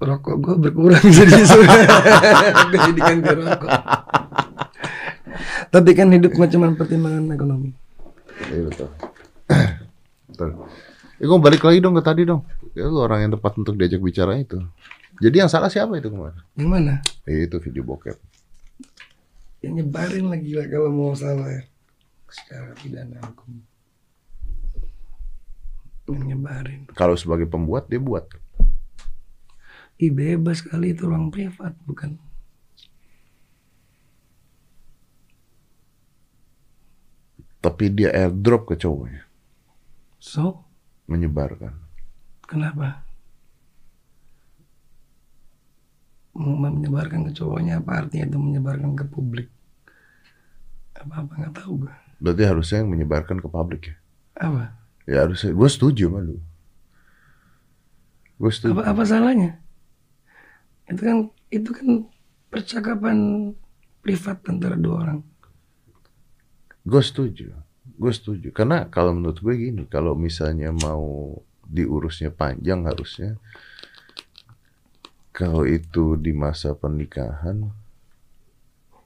Rokok 0.00 0.36
gue 0.40 0.54
berkurang 0.56 1.04
jadi 1.20 1.44
sudah 1.44 1.76
gue 2.72 2.78
jadikan 2.80 3.16
ke 3.20 3.32
rokok. 3.36 3.70
Tapi 5.68 5.90
kan 5.92 6.08
hidup 6.10 6.32
nggak 6.32 6.50
cuma 6.56 6.72
pertimbangan 6.72 7.28
ekonomi. 7.30 7.70
Iya 8.48 8.72
betul. 8.72 8.88
betul. 10.32 10.50
Ya, 11.20 11.24
gue 11.28 11.38
balik 11.38 11.62
lagi 11.62 11.78
dong 11.84 11.94
ke 12.00 12.02
tadi 12.02 12.24
dong. 12.24 12.42
Ya, 12.72 12.88
lu 12.88 13.04
orang 13.04 13.28
yang 13.28 13.32
tepat 13.36 13.52
untuk 13.60 13.76
diajak 13.76 14.00
bicara 14.00 14.40
itu. 14.40 14.56
Jadi 15.20 15.36
yang 15.36 15.52
salah 15.52 15.68
siapa 15.68 15.92
itu 16.00 16.08
kemarin? 16.08 16.40
Yang 16.56 16.68
mana? 16.72 16.94
Ya, 17.28 17.44
itu 17.44 17.60
video 17.60 17.84
bokep. 17.84 18.16
Yang 19.60 19.84
nyebarin 19.84 20.26
lagi 20.32 20.56
lah 20.56 20.66
kalau 20.72 20.88
mau 20.88 21.12
salah 21.12 21.52
ya. 21.52 21.62
Secara 22.32 22.72
pidana 22.80 23.20
hukum. 23.20 23.60
Yang 26.10 26.24
nyebarin. 26.34 26.80
Kalau 26.92 27.14
sebagai 27.14 27.46
pembuat 27.46 27.86
dia 27.86 27.98
buat. 28.02 28.26
Ih 30.00 30.08
bebas 30.10 30.64
kali 30.64 30.96
itu 30.96 31.04
ruang 31.04 31.28
privat 31.28 31.76
bukan. 31.84 32.16
Tapi 37.60 37.92
dia 37.92 38.08
airdrop 38.08 38.64
ke 38.64 38.74
cowoknya, 38.80 39.28
So, 40.16 40.64
menyebarkan. 41.04 41.76
kenapa? 42.48 43.04
Mau 46.32 46.56
menyebarkan 46.56 47.28
ke 47.28 47.36
cowoknya 47.36 47.84
apa 47.84 48.00
artinya 48.00 48.32
itu 48.32 48.38
menyebarkan 48.40 48.96
ke 48.96 49.04
publik? 49.04 49.52
Apa-apa 50.96 51.32
nggak 51.36 51.54
tahu 51.60 51.84
gue. 51.84 51.94
Berarti 52.16 52.42
harusnya 52.48 52.80
yang 52.80 52.90
menyebarkan 52.96 53.44
ke 53.44 53.48
publik 53.52 53.92
ya. 53.92 53.96
Apa? 54.40 54.79
Ya 55.10 55.26
harusnya. 55.26 55.50
Gue 55.50 55.66
setuju 55.66 56.06
sama 56.06 56.22
lu. 56.22 56.38
Gue 58.38 58.52
setuju. 58.54 58.78
Apa 58.78 58.94
apa 58.94 59.02
salahnya? 59.02 59.58
Itu 60.86 61.02
kan 61.02 61.18
itu 61.50 61.70
kan 61.74 61.88
percakapan 62.46 63.18
privat 64.06 64.38
antara 64.46 64.78
dua 64.78 64.96
orang. 65.02 65.20
Gue 66.86 67.02
setuju. 67.02 67.50
Gue 67.98 68.12
setuju. 68.14 68.54
Karena 68.54 68.86
kalau 68.86 69.10
menurut 69.18 69.42
gue 69.42 69.54
gini, 69.58 69.82
kalau 69.90 70.14
misalnya 70.14 70.70
mau 70.70 71.34
diurusnya 71.66 72.30
panjang 72.34 72.82
harusnya 72.86 73.38
kalau 75.30 75.62
itu 75.62 76.18
di 76.18 76.34
masa 76.34 76.74
pernikahan 76.74 77.70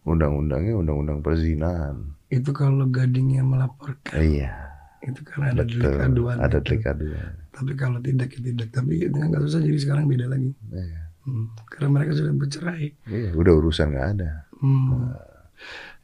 undang-undangnya 0.04 0.76
undang-undang 0.76 1.22
perzinahan. 1.24 2.12
Itu 2.28 2.52
kalau 2.52 2.88
gadingnya 2.90 3.46
melaporkan. 3.46 4.18
Iya. 4.18 4.73
Itu 5.04 5.20
karena 5.22 5.52
ada 5.52 5.62
delik 5.68 5.84
Betul. 5.84 6.06
aduan. 6.08 6.36
Ada 6.40 6.58
itu. 6.58 6.64
delik 6.64 6.84
aduan. 6.88 7.30
Tapi 7.52 7.72
kalau 7.76 7.98
tidak 8.00 8.28
ya 8.32 8.40
tidak. 8.40 8.68
Tapi 8.72 8.92
dengan 9.08 9.28
kasusnya 9.36 9.62
jadi 9.68 9.78
sekarang 9.80 10.04
beda 10.08 10.26
lagi. 10.32 10.50
Iya. 10.72 11.00
Hmm, 11.24 11.46
Karena 11.72 11.88
mereka 11.88 12.12
sudah 12.12 12.32
bercerai. 12.36 12.86
Iya, 13.08 13.30
udah 13.32 13.52
urusan 13.56 13.86
nggak 13.96 14.08
ada. 14.16 14.30
Hmm. 14.60 15.12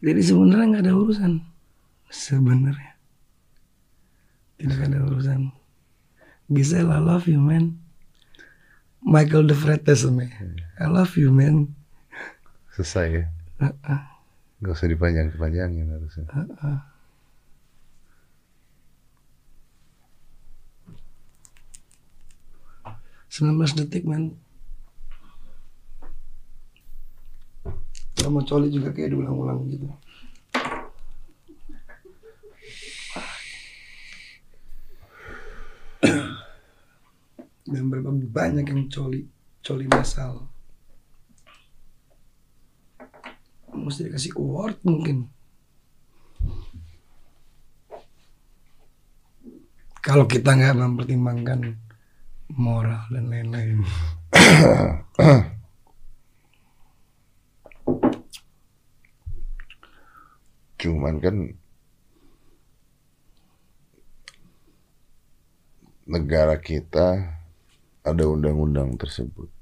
Jadi 0.00 0.21
sebenarnya 0.25 0.66
nggak 0.73 0.85
ada 0.88 0.95
urusan. 0.97 1.33
Sebenarnya 2.09 2.92
tidak 4.61 4.80
ada 4.92 4.99
urusan. 5.09 5.40
Giselle, 6.50 6.90
I 6.92 7.00
love 7.00 7.25
you 7.30 7.40
man. 7.40 7.80
Michael 9.00 9.49
De 9.49 9.57
Freitas 9.57 10.04
me. 10.04 10.28
I 10.76 10.87
love 10.88 11.16
you 11.16 11.33
man. 11.33 11.73
Selesai 12.76 13.07
ya. 13.09 13.25
Uh-uh. 13.61 14.00
Gak 14.61 14.73
usah 14.76 14.88
dipanjang-panjangin 14.92 15.88
harusnya. 15.88 16.28
19 23.40 23.56
detik. 23.80 24.04
Kalau 28.20 28.37
mau 28.37 28.44
coli 28.44 28.68
juga 28.68 28.92
kayak 28.92 29.16
diulang-ulang 29.16 29.64
gitu. 29.73 29.88
Dan 37.64 37.88
berapa 37.88 38.12
banyak 38.12 38.68
yang 38.68 38.92
coli, 38.92 39.25
coli 39.64 39.88
masal. 39.88 40.52
Mesti 43.73 44.12
dikasih 44.12 44.37
award 44.37 44.85
mungkin. 44.85 45.32
Kalau 50.04 50.28
kita 50.28 50.52
nggak 50.52 50.76
mempertimbangkan 50.76 51.88
moral 52.54 53.07
dan 53.11 53.30
lain-lain. 53.30 53.85
Cuman 60.80 61.21
kan 61.21 61.37
negara 66.09 66.57
kita 66.57 67.37
ada 68.00 68.25
undang-undang 68.25 68.97
tersebut. 68.97 69.52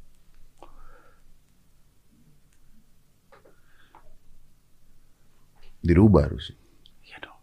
Dirubah 5.82 6.30
harusnya. 6.30 6.56
Iya 7.02 7.18
dong. 7.22 7.40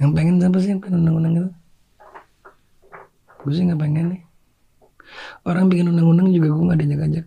Yang 0.00 0.10
pengen 0.16 0.40
siapa 0.40 0.58
sih 0.64 0.72
yang 0.72 0.80
pengen 0.80 1.04
undang-undang 1.04 1.34
itu? 1.36 1.48
Gue 3.44 3.52
sih 3.52 3.64
nggak 3.68 3.80
pengen 3.80 4.16
nih. 4.16 4.22
Orang 5.44 5.68
bikin 5.68 5.92
undang-undang 5.92 6.32
juga 6.32 6.48
gue 6.48 6.64
nggak 6.64 6.80
diajak-ajak. 6.80 7.26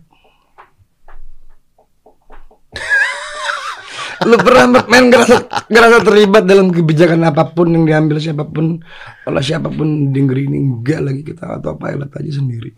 Lu 4.30 4.36
pernah 4.42 4.66
main 4.90 5.06
ngerasa, 5.06 5.66
ngerasa 5.70 5.98
terlibat 6.02 6.42
dalam 6.50 6.74
kebijakan 6.74 7.22
apa 7.22 7.54
pun 7.54 7.70
yang 7.70 7.86
diambil 7.86 8.18
siapa 8.18 8.42
pun 8.42 8.82
oleh 9.26 9.42
siapa 9.42 9.70
pun 9.70 10.10
di 10.10 10.18
negeri 10.18 10.50
ini 10.50 10.58
enggak 10.58 11.00
lagi 11.02 11.22
kita 11.22 11.62
atau 11.62 11.78
pilot 11.78 12.10
aja 12.10 12.32
sendiri. 12.34 12.74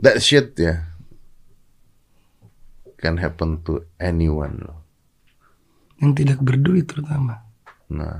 That 0.00 0.20
shit 0.24 0.56
ya 0.56 0.88
can 3.00 3.20
happen 3.20 3.60
to 3.68 3.84
anyone 4.00 4.64
loh. 4.64 4.83
Yang 6.02 6.12
tidak 6.22 6.38
berduit 6.42 6.86
terutama. 6.90 7.44
Nah. 7.90 8.18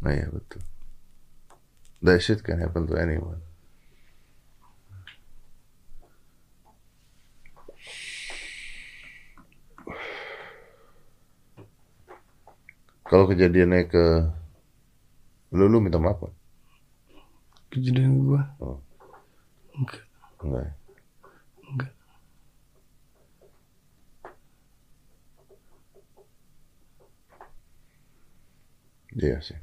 Nah 0.00 0.12
ya 0.12 0.26
betul. 0.30 0.62
That 2.04 2.22
shit 2.22 2.44
can 2.44 2.60
happen 2.62 2.86
to 2.86 2.94
anyone. 2.94 3.42
Kalau 13.06 13.30
kejadiannya 13.30 13.86
ke 13.86 14.04
lu 15.54 15.70
lu 15.70 15.78
minta 15.78 16.02
maaf 16.02 16.18
nggak? 16.18 16.34
Kejadian 17.70 18.12
gue 18.26 18.42
Oh, 18.58 18.78
enggak, 19.78 20.02
enggak. 20.42 20.64
ya? 20.66 20.70
enggak. 20.74 20.85
Iya 29.16 29.38
sih. 29.40 29.60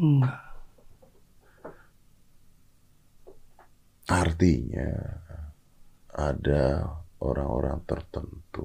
Enggak. 0.00 0.40
Artinya 4.08 4.90
ada 6.16 6.64
orang-orang 7.20 7.84
tertentu 7.84 8.64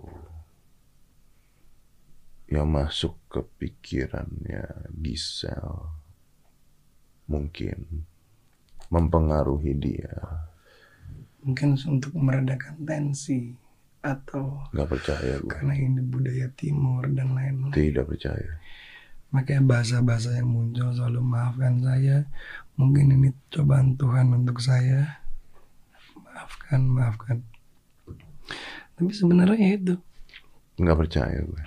yang 2.47 2.71
masuk 2.71 3.19
ke 3.27 3.41
pikirannya 3.59 4.87
Gisel 4.95 5.91
mungkin 7.27 8.07
mempengaruhi 8.87 9.73
dia. 9.75 10.47
Mungkin 11.43 11.75
untuk 11.75 12.15
meredakan 12.15 12.79
tensi 12.87 13.51
atau 13.99 14.63
Nggak 14.71 14.87
percaya 14.87 15.33
gue. 15.39 15.51
karena 15.51 15.73
ini 15.75 16.01
budaya 16.03 16.47
timur 16.55 17.03
dan 17.11 17.35
lain-lain. 17.35 17.75
Tidak 17.75 18.05
percaya. 18.07 18.59
Makanya 19.33 19.65
bahasa-bahasa 19.65 20.37
yang 20.37 20.53
muncul 20.53 20.93
selalu 20.93 21.21
maafkan 21.25 21.81
saya. 21.81 22.29
Mungkin 22.77 23.17
ini 23.17 23.29
cobaan 23.49 23.97
Tuhan 23.97 24.29
untuk 24.29 24.61
saya. 24.61 25.25
Maafkan, 26.21 26.81
maafkan. 26.85 27.37
Tapi 28.93 29.09
sebenarnya 29.09 29.73
itu 29.73 29.95
Nggak 30.77 30.97
percaya 31.05 31.37
gue. 31.41 31.63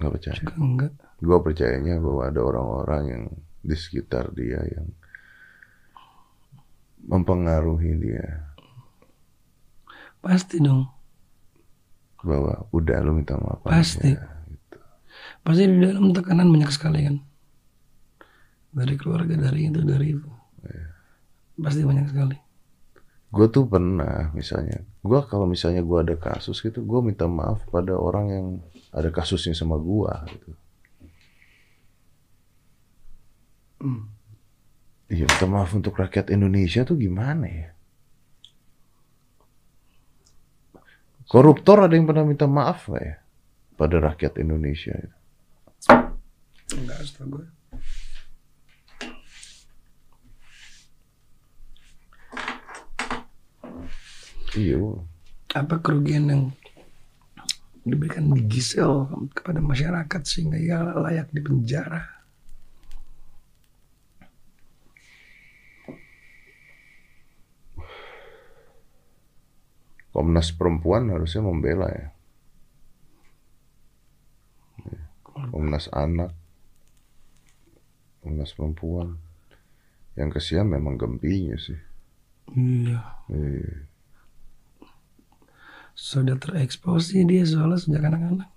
Nggak 0.00 0.12
percaya. 0.12 0.36
juga 0.36 0.54
enggak. 0.60 0.92
Gue 1.16 1.38
percayanya 1.40 1.94
bahwa 1.96 2.22
ada 2.28 2.40
orang-orang 2.44 3.02
yang 3.08 3.24
di 3.64 3.76
sekitar 3.76 4.32
dia 4.36 4.60
yang 4.68 4.88
mempengaruhi 7.08 7.96
dia. 7.96 8.52
Pasti 10.20 10.60
dong. 10.60 10.84
Bahwa 12.20 12.68
udah 12.74 12.98
lu 13.00 13.16
minta 13.16 13.38
maaf 13.40 13.64
Pasti. 13.64 14.12
aja. 14.12 14.35
Pasti 15.46 15.62
di 15.62 15.78
dalam 15.78 16.10
tekanan 16.10 16.50
banyak 16.50 16.70
sekali 16.74 17.06
kan. 17.06 17.16
Dari 18.74 18.94
keluarga, 18.98 19.38
dari 19.38 19.70
itu, 19.70 19.80
dari 19.86 20.06
itu. 20.10 20.26
Pasti 21.54 21.86
banyak 21.86 22.10
sekali. 22.10 22.36
Gue 23.30 23.46
tuh 23.46 23.70
pernah 23.70 24.34
misalnya, 24.34 24.82
gue 25.06 25.20
kalau 25.30 25.46
misalnya 25.46 25.86
gue 25.86 25.98
ada 26.02 26.14
kasus 26.18 26.58
gitu, 26.58 26.82
gue 26.82 27.00
minta 27.02 27.30
maaf 27.30 27.62
pada 27.70 27.94
orang 27.94 28.26
yang 28.26 28.46
ada 28.90 29.10
kasusnya 29.14 29.54
sama 29.54 29.78
gue 29.78 30.12
gitu. 30.34 30.50
Hmm. 33.86 34.08
Iya, 35.06 35.30
minta 35.30 35.46
maaf 35.46 35.70
untuk 35.74 35.94
rakyat 35.94 36.34
Indonesia 36.34 36.82
tuh 36.82 36.98
gimana 36.98 37.46
ya? 37.46 37.68
Koruptor 41.26 41.86
ada 41.86 41.94
yang 41.94 42.06
pernah 42.06 42.22
minta 42.22 42.46
maaf 42.46 42.86
gak 42.90 43.02
ya? 43.02 43.16
Pada 43.74 43.96
rakyat 43.98 44.38
Indonesia 44.38 44.94
itu? 44.94 45.15
Enggak, 46.74 46.98
gue. 47.22 47.46
Iya. 54.56 54.80
Apa 55.52 55.78
kerugian 55.84 56.32
yang 56.32 56.42
diberikan 57.86 58.32
Gisel 58.50 59.06
kepada 59.36 59.60
masyarakat 59.62 60.22
sehingga 60.26 60.58
ia 60.58 60.80
layak 60.82 61.30
dipenjara? 61.30 62.16
Komnas 70.16 70.48
Perempuan 70.56 71.12
harusnya 71.12 71.44
membela 71.44 71.92
ya. 71.92 72.08
Komnas 75.52 75.92
Anak, 75.92 76.32
Komnas 78.26 78.58
Perempuan. 78.58 79.22
Yang 80.18 80.42
kesian 80.42 80.66
memang 80.66 80.98
gempinya 80.98 81.54
sih. 81.54 81.78
Iya. 82.50 82.98
Iya. 83.30 83.86
Sudah 85.94 86.34
terekspos 86.34 87.14
sih 87.14 87.22
dia 87.22 87.46
soalnya 87.46 87.78
sejak 87.78 88.02
anak-anak. 88.02 88.50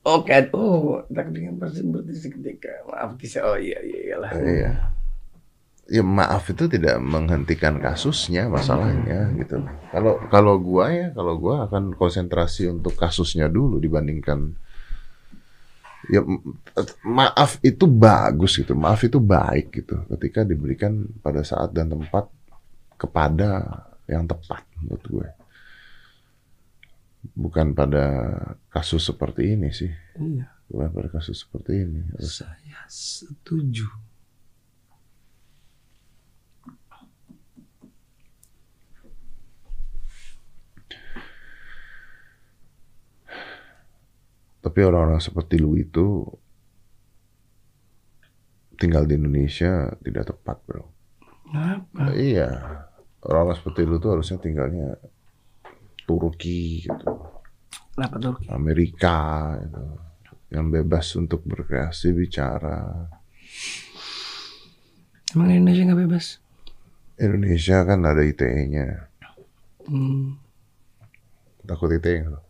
Oke, 0.00 0.32
oh, 0.56 1.04
tak 1.12 1.36
dengan 1.36 1.60
pasti 1.60 1.84
berarti 1.84 2.16
seketika. 2.16 2.72
Maaf 2.88 3.20
kisah, 3.20 3.44
oh 3.44 3.60
iya 3.60 3.76
iya 3.84 3.98
iyalah. 4.10 4.32
Iya. 4.32 4.72
Ya 5.90 6.06
maaf 6.06 6.46
itu 6.54 6.70
tidak 6.70 7.02
menghentikan 7.02 7.82
kasusnya 7.82 8.46
masalahnya 8.46 9.34
gitu. 9.34 9.58
Kalau 9.90 10.22
kalau 10.30 10.54
gua 10.62 10.86
ya 10.94 11.10
kalau 11.10 11.34
gua 11.34 11.66
akan 11.66 11.98
konsentrasi 11.98 12.70
untuk 12.70 12.94
kasusnya 12.94 13.50
dulu 13.50 13.82
dibandingkan 13.82 14.54
ya 16.06 16.22
maaf 17.02 17.58
itu 17.66 17.90
bagus 17.90 18.62
gitu. 18.62 18.78
Maaf 18.78 19.02
itu 19.02 19.18
baik 19.18 19.82
gitu 19.82 19.98
ketika 20.14 20.46
diberikan 20.46 21.10
pada 21.20 21.42
saat 21.42 21.74
dan 21.74 21.90
tempat 21.90 22.30
kepada 23.00 23.82
yang 24.10 24.26
tepat 24.26 24.66
menurut 24.82 25.04
gue. 25.06 25.28
Bukan 27.36 27.72
pada 27.72 28.04
kasus 28.68 29.08
seperti 29.08 29.56
ini 29.56 29.72
sih. 29.72 29.92
Iya, 30.18 30.48
Bukan 30.68 30.88
pada 30.92 31.08
kasus 31.08 31.46
seperti 31.46 31.84
ini. 31.84 32.00
saya 32.20 32.84
setuju. 32.88 34.09
Tapi 44.60 44.78
orang-orang 44.84 45.18
seperti 45.18 45.56
lu 45.56 45.72
itu 45.74 46.20
tinggal 48.76 49.04
di 49.04 49.16
Indonesia 49.16 49.88
tidak 50.00 50.32
tepat, 50.32 50.56
bro. 50.64 50.84
Kenapa? 51.44 52.12
Iya, 52.12 52.48
orang-orang 53.24 53.56
seperti 53.56 53.80
lu 53.84 53.96
tuh 53.96 54.10
harusnya 54.16 54.38
tinggalnya 54.38 54.88
Turki, 56.04 56.84
gitu, 56.84 57.06
Kenapa 57.94 58.16
Turki? 58.18 58.46
Amerika, 58.50 59.18
gitu. 59.60 59.82
yang 60.50 60.66
bebas 60.66 61.06
untuk 61.14 61.46
berkreasi, 61.46 62.10
bicara. 62.10 63.06
Emang 65.30 65.46
Indonesia 65.48 65.86
nggak 65.86 66.00
bebas? 66.04 66.26
Indonesia 67.16 67.86
kan 67.86 68.00
ada 68.02 68.20
ITE-nya, 68.20 69.06
Hmm. 69.86 70.34
takut 71.62 71.90
ITE 71.90 72.26
nggak? 72.26 72.44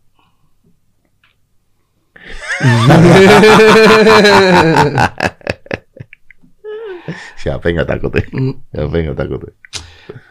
Siapa 7.41 7.65
yang 7.67 7.75
nggak 7.81 7.91
takut 7.97 8.13
ya? 8.13 8.23
Hmm. 8.29 8.53
Siapa 8.69 8.93
yang 8.97 9.05
nggak 9.11 9.21
takut 9.25 9.41
ya? 9.41 9.53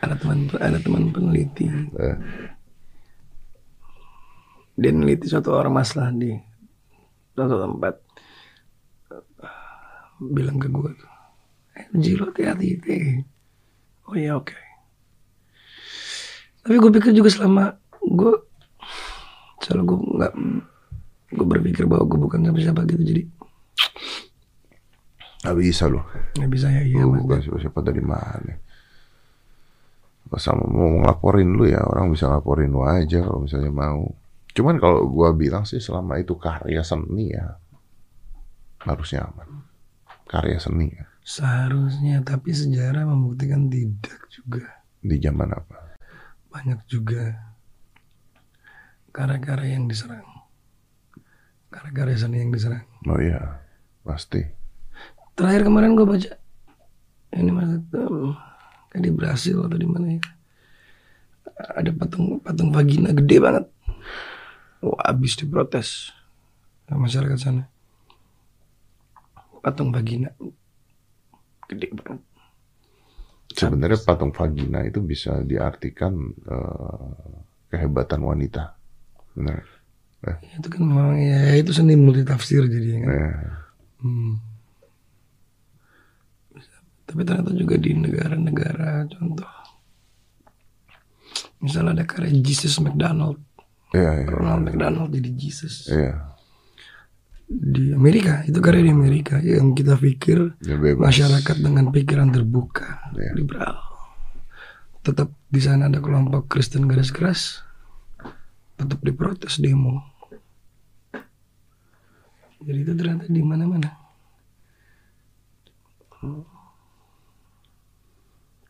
Ada 0.07 0.15
teman 0.21 0.39
ada 0.61 0.79
teman 0.79 1.11
peneliti. 1.11 1.67
Eh. 1.67 2.17
Dia 4.79 4.93
neliti 4.95 5.27
suatu 5.27 5.51
ormas 5.53 5.99
lah 5.99 6.15
di 6.15 6.31
suatu 7.35 7.59
tempat. 7.59 7.95
Bilang 10.21 10.61
ke 10.61 10.69
gue 10.69 10.91
tuh, 10.95 11.13
eh 11.81 11.89
Jiro 11.97 12.29
hati-hati. 12.29 13.25
Oh 14.07 14.15
iya 14.15 14.37
oke. 14.37 14.53
Tapi 16.61 16.77
gue 16.77 16.93
pikir 16.93 17.17
juga 17.17 17.33
selama 17.33 17.81
gue 18.05 18.37
selalu 19.65 19.83
gue 19.89 19.99
nggak 20.21 20.35
gue 21.31 21.47
berpikir 21.47 21.87
bahwa 21.87 22.05
gue 22.07 22.19
bukan 22.19 22.41
siapa-siapa 22.43 22.81
gitu 22.87 23.03
jadi 23.05 23.23
Nggak 25.41 25.57
bisa 25.57 25.85
loh. 25.89 26.05
nggak 26.37 26.51
bisa 26.53 26.67
ya 26.69 26.83
iya 26.85 27.01
Lu 27.01 27.17
mas. 27.17 27.25
bukan 27.25 27.39
siapa-siapa 27.41 27.81
dari 27.81 28.03
mana. 28.05 28.55
Pas 30.29 30.39
sama 30.39 30.63
mau 30.63 31.01
ngelaporin 31.01 31.49
lu 31.49 31.65
ya 31.65 31.81
orang 31.81 32.13
bisa 32.13 32.29
ngelaporin 32.29 32.69
lu 32.69 32.85
aja 32.85 33.25
kalau 33.25 33.43
misalnya 33.43 33.73
mau. 33.73 34.05
Cuman 34.53 34.77
kalau 34.77 35.09
gua 35.09 35.33
bilang 35.33 35.65
sih 35.65 35.81
selama 35.81 36.21
itu 36.21 36.37
karya 36.37 36.85
seni 36.85 37.33
ya 37.33 37.57
harusnya 38.85 39.33
aman. 39.33 39.65
Karya 40.29 40.61
seni 40.61 40.93
ya. 40.93 41.09
Seharusnya 41.25 42.21
tapi 42.21 42.53
sejarah 42.53 43.09
membuktikan 43.09 43.73
tidak 43.73 44.21
juga. 44.29 44.85
Di 45.01 45.17
zaman 45.17 45.51
apa? 45.51 45.89
banyak 46.51 46.83
juga 46.85 47.55
karya-karya 49.11 49.79
yang 49.79 49.87
diserang 49.87 50.27
karya-karya 51.71 52.17
seni 52.19 52.43
yang 52.43 52.51
diserang 52.51 52.85
Oh 53.07 53.17
iya, 53.17 53.63
pasti. 54.03 54.43
terakhir 55.33 55.65
kemarin 55.65 55.97
gue 55.97 56.05
baca 56.05 56.31
ini 57.33 57.51
mas 57.51 57.71
um, 57.97 58.37
kayak 58.91 59.03
di 59.07 59.11
Brasil 59.11 59.57
atau 59.65 59.79
di 59.79 59.89
mana 59.89 60.19
ya 60.19 60.23
ada 61.73 61.91
patung 61.93 62.37
patung 62.43 62.69
vagina 62.69 63.15
gede 63.15 63.41
banget 63.41 63.65
wah 64.83 65.01
habis 65.01 65.39
diprotes 65.39 66.13
sama 66.85 67.09
masyarakat 67.09 67.39
sana 67.41 67.65
patung 69.61 69.89
vagina 69.91 70.29
gede 71.67 71.89
banget 71.95 72.21
Sebenarnya 73.51 73.99
patung 74.07 74.31
vagina 74.31 74.87
itu 74.87 75.03
bisa 75.03 75.43
diartikan 75.43 76.15
eh, 76.31 77.11
kehebatan 77.67 78.23
wanita. 78.23 78.79
Benar. 79.35 79.67
Ya, 80.21 80.37
itu 80.55 80.69
kan 80.69 80.83
memang 80.83 81.17
ya 81.17 81.57
itu 81.57 81.71
seni 81.71 81.97
multi 81.97 82.21
tafsir 82.23 82.65
jadi 82.65 82.89
kan 82.95 83.09
Eh, 83.09 83.35
Hmm. 84.01 84.41
Tapi 87.05 87.21
ternyata 87.21 87.51
juga 87.51 87.75
di 87.75 87.91
negara-negara 87.93 89.05
contoh 89.09 89.51
Misalnya 91.61 91.93
ada 91.95 92.05
karya 92.07 92.33
Jesus 92.39 92.79
McDonald, 92.79 93.37
Iya, 93.91 94.11
iya. 94.19 94.27
Ronald 94.27 94.63
McDonald 94.67 95.11
jadi 95.11 95.31
Jesus 95.31 95.85
Iya. 95.87 96.33
di 97.47 97.91
Amerika 97.91 98.41
itu 98.43 98.57
karya 98.59 98.81
di 98.83 98.93
Amerika 98.95 99.37
yang 99.39 99.75
kita 99.75 99.97
pikir 99.97 100.55
Dia 100.59 100.79
bebas. 100.79 101.03
masyarakat 101.03 101.57
dengan 101.59 101.91
pikiran 101.91 102.31
terbuka, 102.31 103.11
Iya. 103.13 103.35
liberal. 103.35 103.77
Tetap 105.01 105.29
di 105.45 105.59
sana 105.59 105.89
ada 105.89 105.99
kelompok 105.99 106.47
Kristen 106.47 106.87
garis 106.87 107.11
keras, 107.11 107.61
tetap 108.75 109.01
diprotes 109.01 109.59
demo. 109.59 110.10
Jadi 112.61 112.79
itu 112.79 112.93
ternyata 112.93 113.25
di 113.27 113.41
mana-mana. 113.41 113.89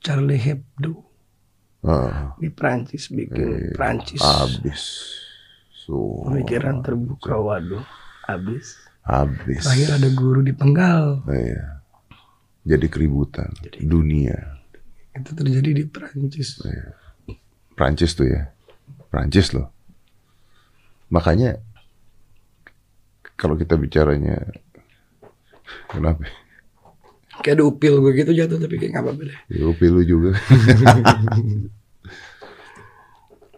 Charlie 0.00 0.38
Hebdo 0.40 1.06
Ah, 1.80 2.36
di 2.36 2.52
Prancis 2.52 3.08
bikin 3.08 3.72
Prancis 3.72 4.20
habis. 4.20 4.82
So, 5.72 6.28
pemikiran 6.28 6.84
terbuka 6.84 7.32
waduh 7.34 7.80
habis 8.28 8.76
habis. 9.00 9.64
terakhir 9.64 9.96
ada 9.96 10.08
guru 10.12 10.44
dipenggal 10.44 11.24
Iya. 11.24 11.80
Jadi 12.68 12.86
keributan 12.92 13.48
dunia. 13.80 14.60
itu 15.10 15.32
terjadi 15.32 15.70
di 15.72 15.84
Prancis 15.88 16.60
Prancis 17.72 18.12
tuh 18.12 18.28
ya. 18.28 18.52
Prancis 19.08 19.56
loh. 19.56 19.72
Makanya 21.08 21.64
kalau 23.40 23.56
kita 23.56 23.80
bicaranya 23.80 24.36
kenapa? 25.88 26.28
kayak 27.40 27.56
ada 27.56 27.64
upil 27.64 28.04
begitu 28.04 28.36
jatuh 28.36 28.60
tapi 28.60 28.76
kayak 28.76 28.92
nggak 28.92 29.04
apa-apa 29.08 29.22
deh 29.32 29.38
Ya, 29.48 29.64
pilu 29.72 30.04
juga. 30.04 30.36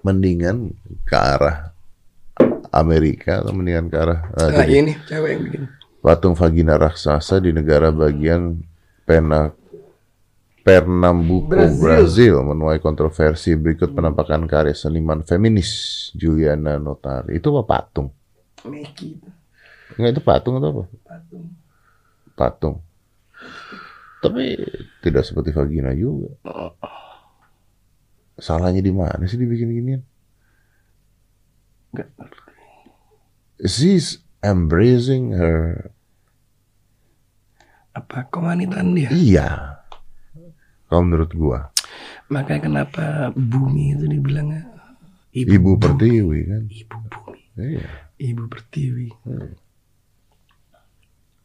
mendingan 0.07 0.71
ke 1.03 1.15
arah 1.19 1.75
Amerika 2.71 3.43
atau 3.43 3.55
mendingan 3.55 3.87
ke 3.91 3.97
arah 3.99 4.21
ah, 4.35 4.51
nah 4.51 4.63
jadi 4.63 4.75
ini 4.83 4.93
cewek 5.07 5.31
yang 5.31 5.43
bikin 5.47 5.63
patung 6.03 6.35
vagina 6.35 6.75
raksasa 6.75 7.39
di 7.39 7.55
negara 7.55 7.95
bagian 7.95 8.59
Pena 9.03 9.51
Pernambuco, 10.63 11.51
Brazil. 11.59 11.83
Brazil. 11.83 12.35
menuai 12.47 12.79
kontroversi 12.79 13.59
berikut 13.59 13.99
penampakan 13.99 14.47
karya 14.47 14.71
seniman 14.71 15.27
feminis 15.27 15.71
Juliana 16.15 16.79
Notari. 16.79 17.43
Itu 17.43 17.51
apa 17.59 17.67
patung? 17.67 18.15
Meki 18.71 19.19
itu 19.19 19.27
Enggak 19.95 20.11
itu 20.13 20.23
patung 20.23 20.55
atau 20.57 20.69
apa? 20.71 20.83
patung 21.03 21.45
Patung. 22.33 22.77
Tapi 24.23 24.55
tidak 25.03 25.27
seperti 25.27 25.51
vagina 25.51 25.91
juga. 25.93 26.31
Salahnya 28.35 28.81
di 28.81 28.91
mana 28.91 29.27
sih 29.27 29.37
dibikin 29.37 29.71
ginian? 29.71 30.03
nggak 31.93 32.09
She's 33.63 34.19
embracing 34.41 35.37
her. 35.37 35.93
apa 37.93 38.25
kewanitaan 38.33 38.97
dia 38.97 39.13
Iya. 39.13 39.49
Kalau 40.89 41.05
menurut 41.05 41.29
gua, 41.33 41.69
makanya 42.33 42.65
kenapa 42.65 43.05
bumi 43.37 43.93
itu 43.93 44.09
dibilangnya 44.09 44.65
ibu, 45.31 45.49
ibu 45.53 45.71
pertiwi 45.77 46.39
kan. 46.49 46.63
ibu 46.73 46.97
bumi 47.05 47.41
Iya. 47.53 47.85
ibu 48.17 48.49
pertiwi 48.49 49.09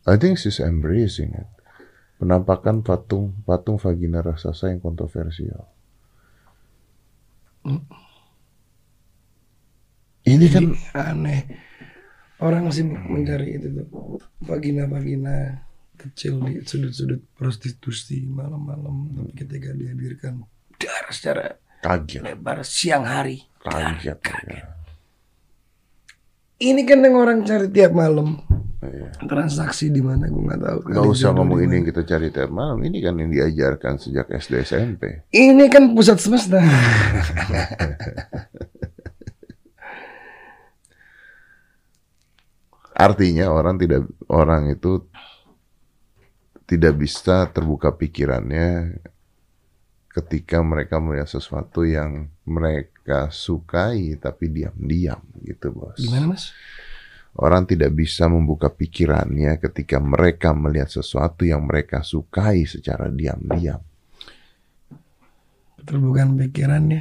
I 0.08 0.15
think 0.15 0.39
she's 0.39 0.63
embracing 0.63 1.36
it. 1.36 1.50
Penampakan 2.17 2.82
patung 2.82 3.36
patung 3.43 3.78
vagina 3.78 4.24
raksasa 4.24 4.72
yang 4.72 4.80
kontroversial. 4.80 5.67
Ini 10.24 10.46
kan 10.50 10.65
aneh 10.96 11.43
orang 12.41 12.70
masih 12.70 12.86
mencari 12.88 13.58
itu 13.58 13.67
tuh 13.74 13.88
vagina-vagina 14.46 15.65
kecil 15.98 16.38
di 16.46 16.62
sudut-sudut 16.62 17.22
prostitusi 17.34 18.22
malam-malam 18.30 19.10
tapi 19.17 19.32
ketika 19.34 19.74
dihadirkan 19.74 20.46
darah 20.78 21.10
secara 21.10 21.46
kaget, 21.82 22.22
lebar 22.22 22.62
siang 22.62 23.02
hari 23.02 23.41
kaget. 23.65 24.22
ya. 24.46 24.78
ini 26.62 26.86
kan 26.86 27.02
yang 27.02 27.17
orang 27.17 27.41
cari 27.41 27.67
tiap 27.74 27.98
malam 27.98 28.38
Iya. 28.77 29.09
transaksi 29.25 29.89
di 29.89 30.05
mana 30.05 30.29
gue 30.29 30.37
nggak 30.37 30.61
tahu 30.61 30.77
Gak 30.93 31.05
usah 31.09 31.33
ngomong 31.33 31.65
ini 31.65 31.81
yang 31.81 31.87
kita 31.89 32.05
cari 32.05 32.29
tiap 32.29 32.53
malam. 32.53 32.77
Ini 32.85 33.01
kan 33.01 33.17
yang 33.17 33.33
diajarkan 33.33 33.97
sejak 33.97 34.29
SD 34.29 34.53
SMP. 34.61 35.25
ini 35.33 35.65
kan 35.65 35.97
pusat 35.97 36.21
semesta 36.21 36.61
Artinya 42.97 43.49
orang 43.49 43.81
tidak 43.81 44.09
orang 44.29 44.73
itu 44.73 45.05
tidak 46.65 46.97
bisa 46.97 47.45
terbuka 47.49 47.93
pikirannya 47.93 48.97
ketika 50.17 50.65
mereka 50.65 50.97
melihat 50.97 51.29
sesuatu 51.29 51.85
yang 51.85 52.29
mereka 52.41 53.29
sukai 53.29 54.17
tapi 54.17 54.49
diam-diam 54.49 55.21
gitu 55.45 55.69
bos. 55.69 56.01
gimana 56.01 56.33
mas 56.33 56.49
Orang 57.38 57.69
tidak 57.69 57.93
bisa 57.93 58.26
membuka 58.26 58.73
pikirannya 58.73 59.62
ketika 59.62 60.02
mereka 60.02 60.58
melihat 60.58 60.89
sesuatu 60.89 61.45
yang 61.45 61.69
mereka 61.69 62.02
sukai 62.02 62.65
secara 62.65 63.13
diam-diam. 63.13 63.82
betul 65.78 66.04
bukan 66.04 66.36
pikirannya 66.36 67.00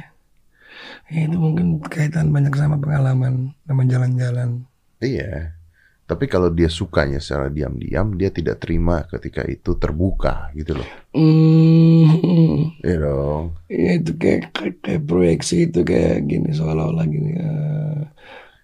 ya, 1.11 1.19
itu 1.27 1.35
mungkin 1.35 1.83
kaitan 1.83 2.31
banyak 2.31 2.55
sama 2.55 2.79
pengalaman 2.79 3.51
sama 3.67 3.83
jalan-jalan 3.83 4.63
Iya. 5.01 5.53
Tapi 6.07 6.23
kalau 6.31 6.47
dia 6.47 6.71
sukanya 6.71 7.19
secara 7.19 7.51
diam-diam, 7.51 8.15
dia 8.15 8.31
tidak 8.31 8.63
terima 8.63 9.03
ketika 9.11 9.43
itu 9.43 9.75
terbuka 9.75 10.55
gitu 10.55 10.79
loh. 10.79 10.89
Iya 12.79 12.95
dong. 13.03 13.45
ya 13.67 13.91
itu 13.99 14.11
kayak, 14.15 14.55
kayak, 14.55 14.75
kayak 14.79 15.03
proyeksi 15.03 15.67
itu 15.67 15.83
kayak 15.83 16.23
gini 16.23 16.49
seolah-olah 16.55 17.05
gini 17.11 17.31
eh, 17.35 18.01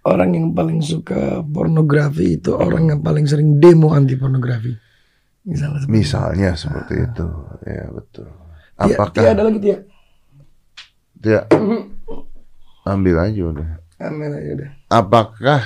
orang 0.04 0.30
yang 0.34 0.48
paling 0.52 0.80
suka 0.80 1.42
pornografi 1.42 2.38
itu 2.38 2.52
orang 2.52 2.92
yang 2.92 3.00
paling 3.00 3.24
sering 3.24 3.58
demo 3.58 3.92
anti 3.92 4.16
pornografi 4.16 4.72
misalnya 5.44 5.80
seperti 5.80 5.92
Misalnya 5.92 6.50
seperti 6.56 6.94
itu. 7.04 7.26
Ya 7.64 7.86
betul. 7.90 8.28
Apakah 8.74 9.24
ada 9.26 9.44
lagi 9.44 9.60
dia 9.60 9.78
ambil 12.86 13.16
aja 13.22 13.42
udah. 13.46 13.70
Amin 14.00 14.32
aja 14.32 14.50
udah 14.60 14.70
Apakah 14.90 15.62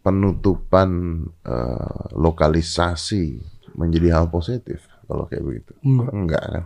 penutupan 0.00 0.90
eh, 1.42 2.02
lokalisasi 2.14 3.42
menjadi 3.74 4.14
hal 4.14 4.26
positif 4.28 4.86
kalau 5.04 5.26
kayak 5.26 5.42
begitu? 5.42 5.72
enggak 5.82 6.10
Enggak 6.12 6.44
kan? 6.44 6.64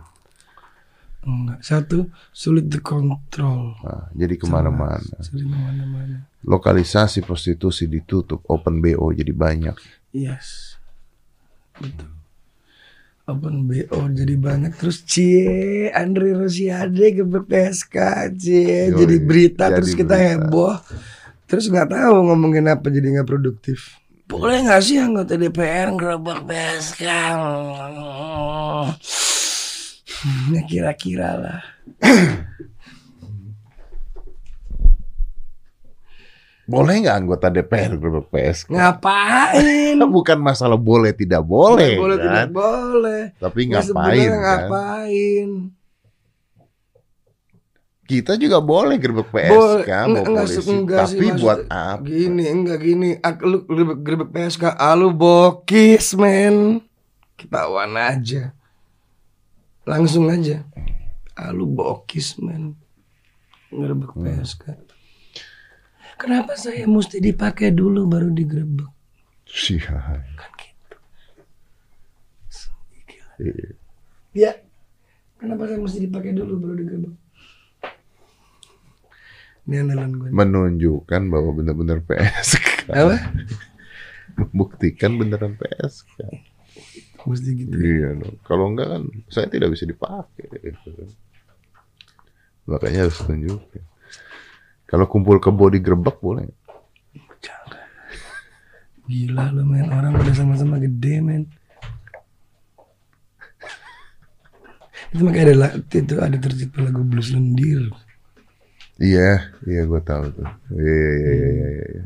enggak 1.27 1.59
satu 1.59 2.07
sulit 2.31 2.69
dikontrol 2.69 3.75
Nah, 3.83 4.07
jadi 4.13 4.37
ke 4.37 4.45
mana-mana. 4.47 5.01
sering 5.19 5.49
ke 5.49 5.57
mana-mana 5.59 6.17
Lokalisasi 6.47 7.27
prostitusi 7.27 7.91
ditutup, 7.91 8.39
open 8.47 8.79
BO 8.79 9.11
jadi 9.11 9.35
banyak. 9.35 9.75
yes. 10.15 10.79
Betul. 11.77 12.09
Open 13.27 13.67
BO 13.67 13.99
jadi 14.15 14.39
banyak. 14.39 14.71
Terus 14.79 15.03
cie 15.03 15.91
Andre 15.91 16.31
Rosiade 16.31 17.11
ke 17.11 17.23
PSK 17.27 17.95
cie. 18.39 18.87
Yoi, 18.87 18.95
jadi 18.95 19.15
berita 19.19 19.67
jadi 19.67 19.75
terus 19.83 19.91
kita 19.91 20.15
berita. 20.15 20.47
heboh. 20.47 20.75
Terus 21.43 21.67
nggak 21.67 21.91
tahu 21.91 22.15
ngomongin 22.31 22.71
apa 22.71 22.87
jadi 22.87 23.19
nggak 23.19 23.27
produktif. 23.27 23.99
Boleh 24.31 24.63
nggak 24.63 24.79
sih 24.83 24.99
anggota 24.99 25.35
DPR 25.35 25.91
ngerobak 25.91 26.47
PSK 26.47 27.03
Hmm, 30.17 30.49
ya 30.49 30.65
kira-kira 30.65 31.29
lah 31.37 31.61
Boleh 36.67 36.99
nggak 36.99 37.17
anggota 37.17 37.47
DPR 37.47 37.95
gerbek 37.95 38.27
PSK? 38.27 38.67
ngapain 38.69 39.95
Bukan 40.17 40.37
masalah 40.37 40.75
boleh 40.75 41.11
tidak 41.11 41.39
boleh, 41.41 41.95
boleh 41.95 42.17
kan? 42.17 42.25
tidak 42.27 42.49
boleh 42.51 43.21
Tapi 43.37 43.59
Ya, 43.61 43.69
ngapain 43.73 44.27
kan? 44.27 44.37
ngapain 44.37 45.49
Kita 48.03 48.35
juga 48.35 48.59
boleh 48.59 48.95
gerbek 48.95 49.27
PSK 49.27 49.49
Boleh. 49.49 49.83
mau 49.83 50.23
Enggak- 50.23 50.27
polisi, 50.47 50.59
enggak 50.69 50.99
sih, 51.01 51.11
tapi 51.13 51.25
maksud- 51.25 51.41
buat 51.41 51.59
apa? 51.67 52.01
Gini, 52.01 52.43
enggak 52.45 52.79
gini. 52.79 53.09
Ak, 53.17 53.37
lu 53.41 53.57
grebek, 53.61 53.99
grebek 53.99 54.29
PSK, 54.29 54.63
alu 54.71 55.11
bokis, 55.11 56.15
men. 56.15 56.79
Ketahuan 57.35 57.91
aja. 57.93 58.55
Langsung 59.83 60.27
aja. 60.27 60.63
Alu 61.33 61.63
bokis, 61.65 62.39
men. 62.39 62.79
Grebek 63.69 64.11
Hmm. 64.13 64.23
PSK. 64.25 64.63
Kenapa 66.17 66.57
saya 66.57 66.89
mesti 66.89 67.21
dipakai 67.21 67.69
dulu 67.69 68.09
baru 68.09 68.33
digrebek? 68.33 68.89
Sial. 69.45 70.25
Kan 70.33 70.51
gitu. 70.57 70.97
Iya. 73.37 73.67
Ya. 74.33 74.51
Kenapa 75.37 75.69
saya 75.69 75.77
mesti 75.77 76.01
dipakai 76.01 76.33
dulu 76.33 76.57
baru 76.57 76.73
digrebek? 76.81 77.13
Ini 79.67 79.83
andalan 79.83 80.11
gue. 80.15 80.29
menunjukkan 80.31 81.21
bahwa 81.27 81.51
benar-benar 81.51 81.99
PSK. 82.07 82.87
Apa? 82.87 83.19
Membuktikan 84.39 85.19
beneran 85.19 85.59
PSK. 85.59 86.23
Mesti 87.27 87.49
gitu. 87.51 87.75
Iya 87.75 88.15
dong. 88.15 88.39
Kalau 88.47 88.71
enggak 88.71 88.87
kan 88.95 89.03
saya 89.27 89.51
tidak 89.51 89.75
bisa 89.75 89.83
dipakai. 89.83 90.47
gitu 90.71 90.89
kan. 90.95 91.09
Makanya 92.63 93.05
harus 93.05 93.19
tunjukin. 93.19 93.83
Kalau 94.87 95.05
kumpul 95.05 95.37
kebo 95.43 95.67
di 95.67 95.83
gerbek 95.83 96.17
boleh. 96.23 96.47
Jangan. 97.43 97.75
Gila 99.07 99.45
lo 99.51 99.63
men, 99.67 99.87
orang 99.91 100.15
udah 100.15 100.33
sama-sama 100.35 100.79
gede 100.79 101.19
men. 101.19 101.43
Itu 105.11 105.23
makanya 105.23 105.55
ada 105.55 105.67
itu 105.79 106.15
ada 106.19 106.37
tercipta 106.39 106.83
lagu 106.83 107.03
blues 107.03 107.31
lendir. 107.31 107.91
Iya, 108.97 109.53
iya 109.69 109.81
gue 109.85 110.01
tahu 110.01 110.25
tuh. 110.33 110.49
Iya, 110.73 111.05
iya, 111.21 111.31
iya, 111.37 111.47
iya, 111.53 111.87
iya. 112.01 112.05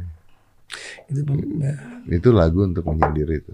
Itu 1.08 1.22
pem- 1.24 1.60
ya, 1.63 1.76
Itu 2.12 2.30
lagu 2.36 2.67
untuk 2.67 2.84
menyendiri 2.84 3.39
itu. 3.41 3.54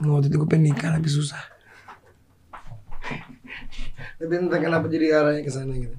waktu 0.00 0.32
itu 0.32 0.36
gue 0.40 0.48
pengen 0.48 0.72
nikah 0.72 0.96
tapi 0.96 1.08
susah. 1.12 1.42
tapi 4.16 4.32
entah 4.36 4.60
kenapa 4.60 4.88
jadi 4.88 5.12
arahnya 5.20 5.42
ke 5.44 5.52
sana 5.52 5.74
gitu. 5.76 5.96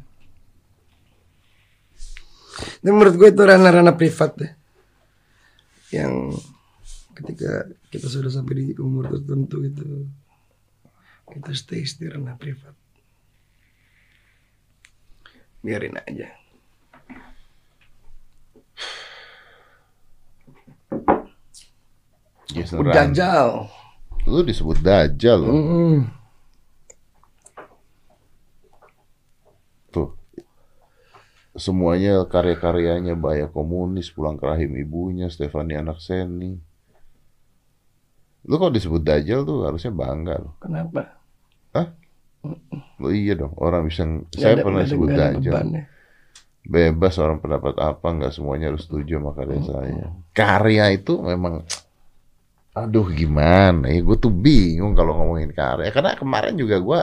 Dan 2.84 2.92
menurut 2.98 3.16
gue 3.16 3.30
itu 3.32 3.42
ranah-ranah 3.42 3.96
privat 3.96 4.32
deh. 4.38 4.52
Yang 5.92 6.42
ketika 7.16 7.68
kita 7.92 8.08
sudah 8.08 8.32
sampai 8.32 8.54
di 8.56 8.66
umur 8.80 9.12
tertentu 9.12 9.62
itu 9.64 10.08
kita 11.32 11.52
stay 11.56 11.84
di 11.84 12.06
ranah 12.08 12.36
privat. 12.36 12.76
Biarin 15.62 15.96
aja. 15.96 16.30
Yes, 22.52 22.76
Udah 22.76 22.92
Dajjal. 22.92 23.72
Lu 24.28 24.46
disebut 24.46 24.78
dajjal 24.84 25.40
loh. 25.42 25.54
Mm-mm. 25.56 25.96
Tuh. 26.06 26.21
Semuanya 31.52 32.24
karya-karyanya 32.32 33.20
Bahaya 33.20 33.52
Komunis, 33.52 34.08
Pulang 34.12 34.40
ke 34.40 34.48
Rahim 34.48 34.72
Ibunya, 34.80 35.28
Stefani 35.28 35.76
Anak 35.76 36.00
Seni. 36.00 36.56
Lu 38.48 38.56
kok 38.58 38.74
disebut 38.74 39.04
dajjal 39.04 39.44
tuh 39.44 39.68
harusnya 39.68 39.92
bangga 39.92 40.40
loh. 40.40 40.56
Kenapa? 40.64 41.20
Hah? 41.76 41.88
Lo 42.98 43.14
iya 43.14 43.38
dong, 43.38 43.54
orang 43.60 43.86
bisa 43.86 44.08
saya 44.34 44.58
ada- 44.58 44.64
pernah 44.66 44.82
disebut 44.82 45.10
dajjal. 45.12 45.86
Bebas 46.62 47.18
orang 47.18 47.42
pendapat 47.42 47.74
apa, 47.78 48.06
nggak 48.06 48.34
semuanya 48.34 48.72
harus 48.72 48.88
setuju 48.88 49.20
sama 49.20 49.34
karya 49.36 49.60
saya. 49.66 50.08
Karya 50.32 50.86
itu 50.96 51.20
memang 51.20 51.68
aduh 52.72 53.04
gimana 53.12 53.92
ya 53.92 54.00
gue 54.00 54.16
tuh 54.16 54.32
bingung 54.32 54.96
kalau 54.96 55.12
ngomongin 55.12 55.52
karya 55.52 55.92
karena 55.92 56.16
kemarin 56.16 56.56
juga 56.56 56.80
gue 56.80 57.02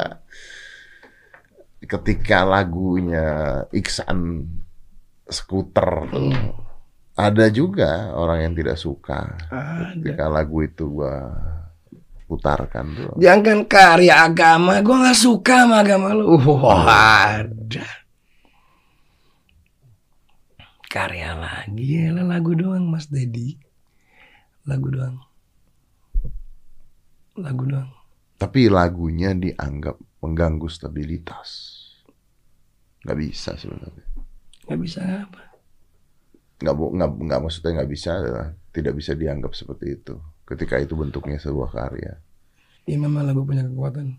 ketika 1.83 2.43
lagunya 2.43 3.63
Iksan 3.71 4.49
skuter 5.29 6.09
tuh 6.11 6.33
ada 7.19 7.51
juga 7.51 8.15
orang 8.15 8.47
yang 8.51 8.55
tidak 8.55 8.79
suka 8.79 9.35
Ada. 9.51 9.95
ketika 9.99 10.25
lagu 10.31 10.63
itu 10.63 10.87
gue 10.87 11.17
putarkan 12.29 12.85
tuh 12.93 13.13
Jangan 13.17 13.65
karya 13.65 14.29
agama, 14.29 14.85
gue 14.85 14.97
nggak 15.01 15.17
suka 15.17 15.65
sama 15.65 15.81
agama 15.81 16.13
lu. 16.13 16.37
Wah, 16.37 17.41
ada. 17.41 17.89
Karya 20.93 21.33
lagi, 21.33 22.05
ya 22.05 22.13
lagu 22.21 22.53
doang 22.53 22.85
Mas 22.85 23.09
Dedi. 23.09 23.57
Lagu 24.69 24.93
doang. 24.93 25.17
Lagu 27.41 27.65
doang. 27.65 27.89
tapi 28.39 28.71
lagunya 28.71 29.35
dianggap 29.35 29.99
mengganggu 30.23 30.69
stabilitas 30.71 31.51
nggak 33.05 33.19
bisa 33.19 33.51
sebenarnya 33.59 34.07
Gak 34.69 34.81
bisa 34.85 35.01
apa. 35.25 35.43
nggak 36.63 36.75
nggak 36.97 37.11
nggak 37.27 37.41
maksudnya 37.45 37.71
nggak 37.79 37.91
bisa 37.95 38.11
adalah 38.21 38.47
tidak 38.75 38.95
bisa 38.99 39.13
dianggap 39.15 39.53
seperti 39.55 39.87
itu 39.99 40.15
ketika 40.49 40.75
itu 40.83 40.95
bentuknya 40.99 41.39
sebuah 41.39 41.71
karya 41.71 42.13
Ya 42.89 42.97
memang 42.97 43.23
lagu 43.29 43.45
punya 43.45 43.63
kekuatan. 43.69 44.17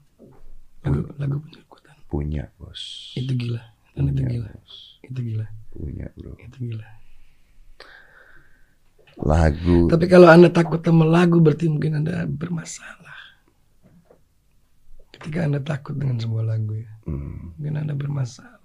Lagu, 0.85 1.01
lagu 1.17 1.37
punya 1.43 1.59
kekuatan. 1.65 1.95
punya 2.09 2.43
bos 2.57 2.83
Itu 3.17 3.33
gila. 3.41 3.61
Dan 3.95 4.03
itu 4.13 4.21
punya 4.21 4.29
gila. 4.31 4.49
bos 4.53 4.73
Itu 5.03 5.19
gila. 5.25 5.45
punya 5.73 6.07
bro 6.17 6.35
Itu 6.37 6.57
gila. 6.61 6.87
lagu 9.19 9.79
Tapi 9.91 10.05
kalau 10.07 10.27
anda 10.29 10.49
takut 10.53 10.79
sama 10.85 11.03
lagu 11.03 11.37
berarti 11.43 11.65
mungkin 11.67 11.99
anda 12.03 12.23
bermasalah. 12.29 13.08
Ketika 15.19 15.43
anda 15.43 15.59
takut 15.59 15.99
dengan 15.99 16.15
sebuah 16.15 16.47
lagu 16.47 16.73
ya, 16.73 16.87
hmm, 17.03 17.59
mungkin 17.59 17.75
anda 17.75 17.91
bermasalah. 17.91 18.55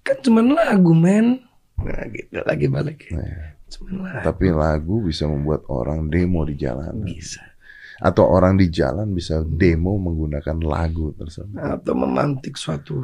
Kan 0.00 0.16
cuma 0.22 0.40
lagu 0.40 0.94
men. 0.94 1.42
Nah 1.76 2.06
gitu 2.08 2.38
lagi 2.40 2.66
balik. 2.70 3.10
nah, 3.10 3.58
Cuma 3.66 4.06
lagu. 4.06 4.22
tapi 4.24 4.46
lagu 4.48 5.02
bisa 5.02 5.26
membuat 5.26 5.66
orang 5.66 6.06
demo 6.06 6.46
di 6.46 6.54
jalanan 6.54 7.02
Bisa. 7.02 7.42
atau 7.98 8.22
orang 8.24 8.54
di 8.54 8.70
jalan 8.70 9.10
bisa 9.10 9.42
demo 9.42 9.98
menggunakan 9.98 10.56
lagu 10.62 11.10
tersebut 11.12 11.58
Atau 11.58 11.98
memantik 11.98 12.54
suatu 12.54 13.02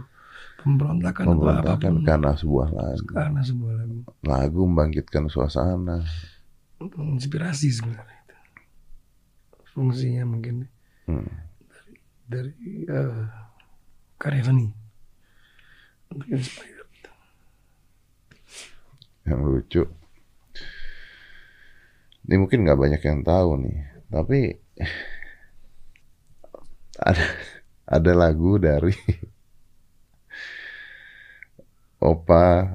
pemberontakan, 0.63 1.23
atau 1.27 1.33
memberontakan 1.35 1.91
apa 1.91 1.99
pun. 1.99 2.07
karena 2.07 2.31
sebuah 2.39 2.69
lagu 2.71 3.11
Karena 3.11 3.41
sebuah 3.43 3.73
lagu. 3.75 3.99
lagu 4.23 4.61
membangkitkan 4.63 5.25
suasana 5.27 5.99
Inspirasi 6.81 7.69
sebenarnya 7.69 8.19
itu. 8.23 8.37
Fungsinya 9.69 10.23
mungkin 10.25 10.71
Hmm. 11.09 11.27
dari 12.31 12.55
eh, 12.87 13.23
karya 14.17 14.43
seni. 14.47 14.71
Untuk 16.13 16.29
inspire. 16.31 16.81
yang 19.27 19.43
lucu. 19.47 19.83
Ini 22.23 22.35
mungkin 22.39 22.63
nggak 22.63 22.79
banyak 22.79 23.03
yang 23.03 23.21
tahu 23.27 23.51
nih, 23.67 23.79
tapi 24.11 24.55
ada 27.11 27.27
ada 27.87 28.13
lagu 28.15 28.59
dari 28.63 28.95
Opa 32.03 32.75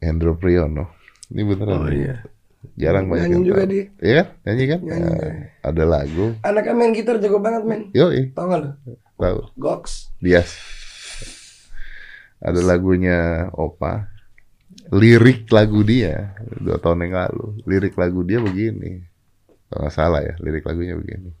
Hendro 0.00 0.36
Priyono. 0.36 0.92
Ini 1.32 1.42
beneran 1.44 1.80
Oh 1.80 1.88
iya. 1.92 2.20
Jarang 2.76 3.08
banyak 3.08 3.24
Nyanyi 3.24 3.34
yang 3.34 3.44
juga 3.48 3.62
tahu. 3.64 3.72
dia. 3.72 3.84
Iya 3.98 4.14
kan? 4.14 4.26
Nyanyi 4.44 4.64
kan? 4.66 4.80
Nyanyi, 4.80 5.00
Nah, 5.00 5.16
nyanyi. 5.16 5.44
ada 5.64 5.84
lagu. 5.84 6.26
Anaknya 6.44 6.74
main 6.76 6.92
gitar 6.92 7.16
jago 7.16 7.38
banget 7.40 7.62
men. 7.64 7.82
Yo, 7.90 8.06
Tau 8.36 8.44
gak 8.46 8.60
lo? 8.60 8.70
tahu. 9.16 9.38
Gox. 9.56 10.12
Dia. 10.20 10.44
Ada 12.38 12.60
lagunya 12.60 13.48
Opa. 13.50 14.12
Lirik 14.92 15.48
lagu 15.50 15.80
dia 15.82 16.36
dua 16.60 16.76
tahun 16.76 17.08
yang 17.08 17.14
lalu. 17.16 17.46
Lirik 17.64 17.96
lagu 17.96 18.20
dia 18.22 18.38
begini. 18.38 19.02
Kalau 19.66 19.82
nggak 19.82 19.94
salah 19.96 20.20
ya, 20.22 20.36
lirik 20.38 20.62
lagunya 20.62 20.94
begini. 20.94 21.32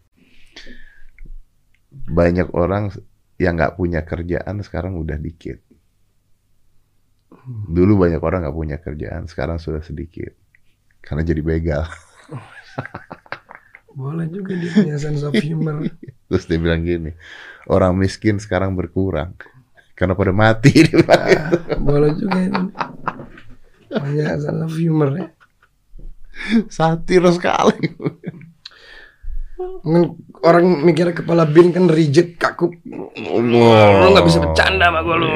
Banyak 2.10 2.50
orang 2.52 2.90
yang 3.36 3.54
nggak 3.54 3.76
punya 3.76 4.02
kerjaan 4.02 4.64
sekarang 4.64 4.96
udah 4.96 5.14
dikit. 5.14 5.60
Dulu 7.46 8.02
banyak 8.02 8.18
orang 8.18 8.42
nggak 8.42 8.56
punya 8.56 8.76
kerjaan, 8.80 9.30
sekarang 9.30 9.62
sudah 9.62 9.84
sedikit. 9.84 10.34
Karena 11.06 11.22
jadi 11.22 11.38
begal. 11.38 11.86
Boleh 13.96 14.28
juga 14.28 14.52
dia 14.52 14.68
punya 14.74 14.98
sense 15.00 15.24
of 15.24 15.32
humor. 15.38 15.86
Terus 16.28 16.44
dia 16.44 16.58
bilang 16.60 16.84
gini, 16.84 17.16
orang 17.70 17.96
miskin 17.96 18.42
sekarang 18.42 18.74
berkurang. 18.74 19.32
Karena 19.96 20.12
pada 20.12 20.34
mati. 20.34 20.76
Dia 20.84 21.00
bilang 21.00 21.24
gitu. 21.24 21.56
Ah, 21.56 21.80
boleh 21.80 22.10
juga 22.20 22.38
itu. 22.44 22.62
Punya 23.88 24.36
sense 24.36 24.60
of 24.60 24.72
humor 24.76 25.08
ya. 25.16 25.28
Satir 26.68 27.24
sekali. 27.32 27.96
Mungkin 29.56 30.20
orang 30.44 30.84
mikir 30.84 31.16
kepala 31.16 31.48
bin 31.48 31.72
kan 31.72 31.88
reject 31.88 32.36
kaku. 32.36 32.68
Lo 33.16 34.12
nggak 34.12 34.26
bisa 34.28 34.38
bercanda 34.44 34.92
sama 34.92 35.00
gue 35.00 35.16
lo. 35.16 35.28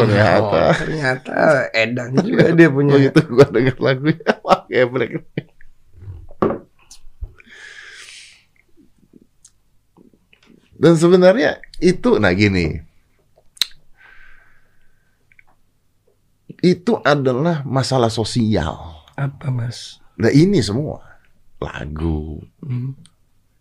Ternyata. 0.00 0.58
Oh, 0.64 0.72
ternyata 0.72 1.34
edan 1.76 2.16
juga 2.24 2.56
dia 2.56 2.68
punya. 2.74 2.96
Oh 2.96 3.00
itu 3.00 3.20
gua 3.28 3.46
denger 3.52 3.76
lagunya 3.76 4.32
Wah 4.48 4.64
geblek 4.64 5.20
Dan 10.80 10.96
sebenarnya 10.96 11.60
itu 11.76 12.16
nah 12.16 12.32
gini 12.32 12.80
Itu 16.60 17.00
adalah 17.04 17.60
masalah 17.64 18.08
sosial 18.08 19.04
Apa 19.16 19.52
mas? 19.52 20.00
Nah 20.16 20.32
ini 20.32 20.64
semua 20.64 21.04
Lagu 21.60 22.40
Hmm. 22.64 22.96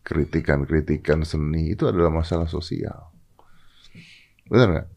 Kritikan-kritikan 0.09 1.21
seni 1.21 1.77
Itu 1.77 1.85
adalah 1.85 2.09
masalah 2.09 2.49
sosial 2.49 3.13
Benar 4.49 4.67
nggak? 4.73 4.87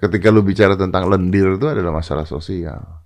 Ketika 0.00 0.28
lu 0.32 0.40
bicara 0.40 0.76
tentang 0.76 1.08
lendir 1.08 1.56
itu 1.56 1.66
adalah 1.68 1.92
masalah 1.92 2.24
sosial. 2.24 3.04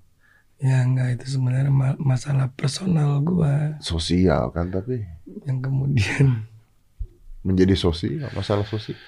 Ya 0.63 0.87
enggak 0.87 1.19
itu 1.19 1.39
sebenarnya 1.39 1.71
ma- 1.71 1.99
masalah 1.99 2.47
personal 2.55 3.19
gua 3.23 3.79
Sosial 3.83 4.55
kan 4.55 4.71
tapi 4.71 5.03
yang 5.47 5.59
kemudian 5.59 6.47
menjadi 7.47 7.75
sosial, 7.75 8.31
masalah 8.35 8.67
sosial. 8.67 8.99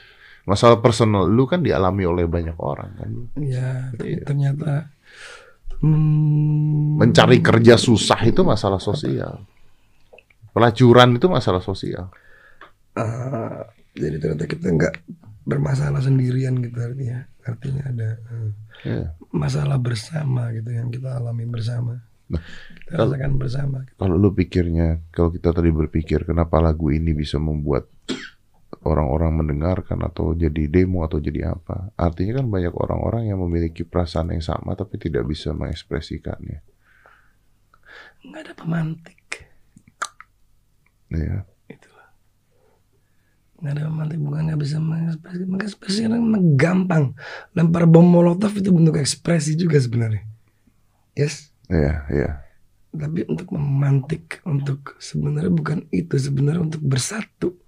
Masalah 0.47 0.79
personal 0.79 1.27
lu 1.27 1.47
kan 1.47 1.63
dialami 1.63 2.07
oleh 2.07 2.27
banyak 2.27 2.55
orang 2.59 2.91
kan. 2.95 3.11
ya 3.43 3.91
tapi 3.95 4.23
ternyata 4.23 4.91
hmm, 5.83 7.03
Mencari 7.03 7.39
kerja 7.43 7.75
susah 7.79 8.19
itu 8.27 8.43
masalah 8.47 8.79
sosial. 8.79 9.43
Pelacuran 10.57 11.21
itu 11.21 11.27
masalah 11.29 11.61
sosial. 11.61 12.09
eh, 12.97 13.61
jadi 13.95 14.17
ternyata 14.21 14.45
kita 14.49 14.67
nggak 14.73 14.95
bermasalah 15.47 16.01
sendirian 16.03 16.59
gitu 16.59 16.79
artinya 16.81 17.19
artinya 17.45 17.85
ada 17.93 18.09
eh, 18.35 18.51
Ya. 18.85 19.17
masalah 19.33 19.81
bersama 19.81 20.53
gitu 20.53 20.69
yang 20.69 20.89
kita 20.93 21.17
alami 21.17 21.45
bersama 21.49 22.05
Nah, 22.27 22.43
kita 22.83 22.95
rasakan 22.99 23.33
bersama 23.39 23.79
Kalau 23.95 24.17
lu 24.19 24.35
pikirnya, 24.35 25.01
kalau 25.15 25.31
kita 25.31 25.55
tadi 25.55 25.71
berpikir 25.71 26.27
kenapa 26.27 26.59
lagu 26.59 26.91
ini 26.91 27.15
bisa 27.15 27.39
membuat 27.39 27.87
orang-orang 28.83 29.33
mendengarkan 29.45 29.99
atau 30.03 30.35
jadi 30.35 30.67
demo 30.67 31.07
atau 31.07 31.19
jadi 31.23 31.55
apa? 31.55 31.95
Artinya 31.97 32.43
kan 32.43 32.47
banyak 32.51 32.75
orang-orang 32.75 33.31
yang 33.31 33.39
memiliki 33.43 33.83
perasaan 33.87 34.35
yang 34.35 34.43
sama 34.45 34.75
tapi 34.75 34.99
tidak 34.99 35.25
bisa 35.27 35.55
mengekspresikannya. 35.55 36.59
nggak 38.27 38.43
ada 38.45 38.55
pemantik 38.59 39.46
Ya. 41.09 41.47
itu 41.67 41.89
nggak 43.57 43.73
ada 43.73 43.83
pemantik 43.85 44.19
bukan 44.19 44.41
nggak 44.45 44.61
bisa 44.61 44.77
mengekspresi 44.77 45.43
mengekspresi 45.45 45.99
kan 46.05 46.13
memang 46.15 46.45
gampang 46.55 47.05
lempar 47.53 47.85
bom 47.85 48.05
molotov 48.05 48.53
itu 48.53 48.69
bentuk 48.69 48.97
ekspresi 48.97 49.55
juga 49.55 49.77
sebenarnya 49.77 50.23
yes 51.13 51.51
Iya, 51.67 52.07
iya. 52.09 52.31
tapi 52.93 53.27
untuk 53.27 53.51
memantik 53.51 54.39
untuk 54.43 54.95
sebenarnya 54.97 55.51
bukan 55.51 55.79
itu 55.91 56.15
sebenarnya 56.15 56.63
untuk 56.65 56.79
bersatu 56.81 57.59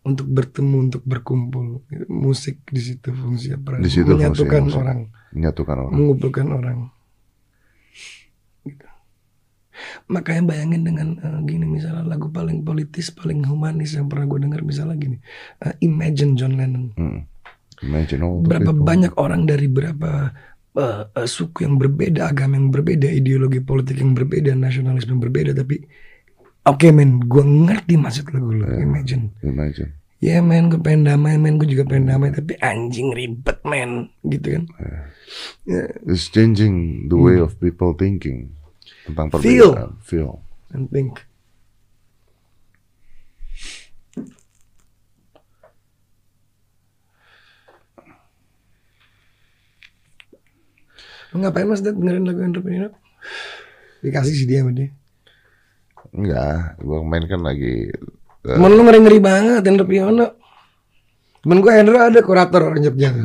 untuk 0.00 0.24
bertemu 0.26 0.76
untuk 0.84 1.02
berkumpul 1.02 1.80
musik 2.06 2.60
di 2.66 2.80
situ 2.82 3.08
fungsi 3.10 3.52
apa 3.52 3.76
Di 3.76 3.88
situ 3.88 4.04
fungsi 4.04 4.18
menyatukan 4.18 4.62
musik. 4.62 4.78
orang 4.78 4.98
Menyatukan 5.28 5.76
orang. 5.78 5.92
mengumpulkan 5.94 6.46
orang. 6.48 6.78
Makanya 10.06 10.54
bayangin 10.54 10.82
dengan 10.82 11.08
eh, 11.18 11.38
gini 11.44 11.66
misalnya 11.66 12.04
lagu 12.04 12.28
paling 12.28 12.62
politis 12.62 13.10
paling 13.10 13.44
humanis 13.44 13.94
yang 13.94 14.06
pernah 14.06 14.26
gue 14.26 14.40
dengar 14.44 14.60
misalnya 14.62 14.96
gini 14.96 15.16
eh, 15.62 15.74
Imagine 15.82 16.32
John 16.34 16.54
Lennon 16.56 16.86
Hmm. 16.94 17.22
Imagine 17.78 18.20
all 18.26 18.42
the 18.42 18.50
berapa 18.50 18.74
people. 18.74 18.82
banyak 18.82 19.12
orang 19.14 19.46
dari 19.46 19.70
berapa 19.70 20.34
eh, 20.74 21.02
eh, 21.14 21.28
suku 21.30 21.62
yang 21.62 21.78
berbeda, 21.78 22.26
agama 22.26 22.58
yang 22.58 22.74
berbeda, 22.74 23.06
ideologi 23.06 23.62
politik 23.62 24.02
yang 24.02 24.18
berbeda, 24.18 24.50
nasionalisme 24.58 25.14
yang 25.14 25.22
berbeda, 25.22 25.54
tapi 25.54 25.86
oke 26.66 26.86
men, 26.90 27.22
gue 27.22 27.38
ngerti 27.38 27.94
maksud 27.94 28.34
lagu 28.34 28.50
lo. 28.50 28.66
Imagine, 28.66 29.30
Imagine. 29.46 29.94
ya 30.18 30.42
men, 30.42 30.74
gue 30.74 30.82
pengen 30.82 31.06
damai, 31.06 31.38
men, 31.38 31.54
gue 31.54 31.70
juga 31.70 31.86
pengen 31.86 32.10
damai, 32.10 32.34
tapi 32.34 32.58
anjing 32.58 33.14
ribet 33.14 33.62
men, 33.62 34.10
gitu 34.26 34.58
kan? 34.58 34.64
Ya, 35.70 35.86
It's 36.02 36.26
changing 36.28 37.06
the 37.06 37.18
way 37.18 37.38
of 37.38 37.62
people 37.62 37.94
thinking 37.94 38.57
tentang 39.08 39.32
Feel. 39.40 39.72
perbedaan. 39.72 39.92
Feel. 40.04 40.30
and 40.76 40.92
think. 40.92 41.16
Ngapain 51.32 51.68
mas 51.68 51.84
dengerin 51.84 52.24
lagu 52.24 52.40
Andrew 52.40 52.64
Pinot? 52.64 52.92
Dikasih 54.00 54.32
sih 54.32 54.48
dia 54.48 54.64
sama 54.64 54.72
dia. 54.72 54.88
Enggak, 56.08 56.80
gua 56.80 57.04
main 57.04 57.28
kan 57.28 57.44
lagi 57.44 57.92
Temen 58.40 58.72
lu 58.72 58.80
ngeri-ngeri 58.80 59.20
banget 59.20 59.60
Hendro 59.60 59.84
Priyono 59.84 60.40
Temen 61.44 61.60
gue 61.60 61.68
Hendro 61.68 62.00
ada 62.00 62.16
kurator 62.24 62.64
orang 62.64 62.80
Jogja 62.80 63.12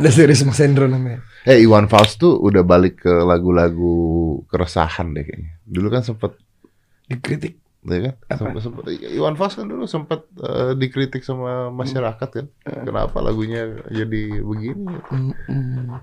Ada 0.00 0.10
series 0.10 0.42
Mas 0.42 0.58
Hendro 0.58 0.90
namanya 0.90 1.22
Eh 1.44 1.60
Iwan 1.60 1.86
Fals 1.86 2.16
tuh 2.16 2.40
udah 2.40 2.64
balik 2.64 3.04
ke 3.04 3.12
lagu-lagu 3.22 4.40
keresahan 4.48 5.12
deh 5.12 5.22
kayaknya. 5.22 5.60
Dulu 5.68 5.88
kan 5.92 6.02
sempet 6.02 6.40
Dikritik 7.04 7.60
ya 7.84 8.00
kan? 8.00 8.14
Sempet, 8.40 8.64
sempet, 8.64 8.84
Iwan 9.12 9.36
Fals 9.36 9.60
kan 9.60 9.68
dulu 9.68 9.84
sempat 9.84 10.24
dikritik 10.80 11.20
sama 11.20 11.68
masyarakat 11.68 12.28
kan. 12.32 12.46
Kenapa 12.64 13.20
lagunya 13.20 13.76
jadi 13.92 14.40
begini? 14.40 14.88
Mm-mm. 15.12 16.00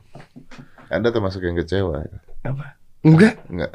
Anda 0.93 1.09
termasuk 1.09 1.41
yang 1.41 1.57
kecewa. 1.57 2.05
ya? 2.05 2.17
Apa? 2.53 2.77
Enggak 3.01 3.41
Enggak. 3.49 3.73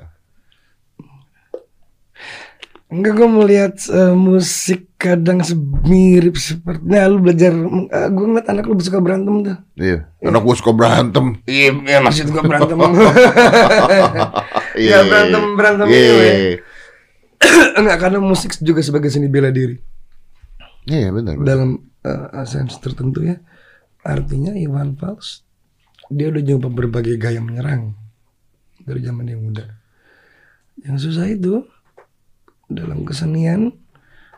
Enggak 2.87 3.12
gue 3.14 3.29
melihat 3.29 3.75
eh, 3.88 4.14
musik 4.14 4.94
kadang 4.94 5.42
mirip 5.83 6.35
seperti 6.35 6.87
Nah 6.87 7.05
lu 7.05 7.18
belajar 7.18 7.51
uh, 7.51 8.09
Gue 8.09 8.25
ngeliat 8.25 8.46
anak 8.46 8.64
lu 8.64 8.79
suka 8.79 9.03
berantem 9.03 9.42
tuh 9.42 9.59
Iya. 9.75 10.07
Anak 10.22 10.40
gua 10.40 10.55
suka 10.55 10.70
berantem. 10.70 11.27
Iya 11.44 11.68
ya, 11.83 11.99
maksud 11.99 12.27
gue 12.27 12.42
berantem 12.46 12.79
Iya. 14.77 14.99
berantem- 15.03 15.55
berantem 15.55 15.87
Iya. 15.87 15.99
ini, 15.99 16.14
weh. 16.14 16.57
Enggak 17.79 17.99
karena 18.01 18.18
musik 18.18 18.55
juga 18.61 18.81
sebagai 18.81 19.09
seni 19.09 19.27
bela 19.27 19.51
diri 19.51 19.77
Iya 20.87 21.11
benar. 21.11 21.35
benar. 21.35 21.44
dalam 21.44 21.70
uh, 22.01 22.46
sense 22.46 22.79
tertentu 22.79 23.20
ya 23.20 23.42
artinya 24.01 24.55
Iwan 24.55 24.94
Fals 24.94 25.42
dia 26.07 26.31
udah 26.31 26.38
nyoba 26.38 26.70
berbagai 26.70 27.18
gaya 27.18 27.42
menyerang 27.42 27.99
dari 28.79 29.03
zaman 29.03 29.27
yang 29.27 29.42
muda 29.42 29.66
yang 30.79 30.94
susah 30.94 31.27
itu 31.27 31.66
dalam 32.66 33.07
kesenian 33.07 33.70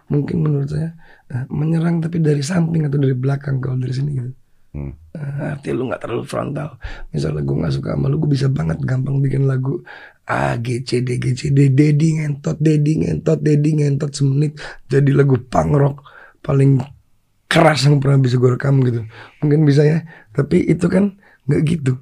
mungkin 0.09 0.41
menurut 0.41 0.69
saya 0.73 0.97
uh, 1.33 1.45
menyerang 1.53 2.01
tapi 2.01 2.21
dari 2.21 2.41
samping 2.41 2.88
atau 2.88 2.97
dari 2.97 3.12
belakang 3.12 3.61
kalau 3.61 3.77
dari 3.77 3.93
sini 3.93 4.11
gitu. 4.17 4.33
Hmm. 4.69 4.93
Uh, 5.17 5.57
artinya 5.57 5.75
lu 5.77 5.85
nggak 5.93 6.03
terlalu 6.05 6.25
frontal. 6.29 6.77
Misalnya 7.12 7.45
gue 7.45 7.57
nggak 7.57 7.75
suka 7.77 7.88
sama 7.97 8.07
lu 8.09 8.17
gue 8.21 8.31
bisa 8.33 8.49
banget 8.53 8.79
gampang 8.85 9.21
bikin 9.21 9.49
lagu 9.49 9.81
A 10.29 10.57
G 10.61 10.85
C 10.85 11.01
D 11.05 11.17
G 11.21 11.33
C 11.37 11.53
D 11.53 11.73
Dedi 11.73 12.21
ngentot 12.21 12.57
Dedi 12.61 13.05
ngentot 13.05 13.41
Dedi 13.41 13.71
ngentot 13.81 14.12
semenit 14.12 14.57
jadi 14.88 15.11
lagu 15.12 15.41
punk 15.41 15.73
rock 15.77 15.97
paling 16.45 16.81
keras 17.49 17.88
yang 17.88 17.97
pernah 18.01 18.21
bisa 18.21 18.37
gue 18.37 18.51
rekam 18.57 18.81
gitu. 18.85 19.05
Mungkin 19.45 19.64
bisa 19.64 19.85
ya 19.85 20.05
tapi 20.33 20.64
itu 20.69 20.88
kan 20.88 21.17
nggak 21.49 21.62
gitu. 21.64 22.01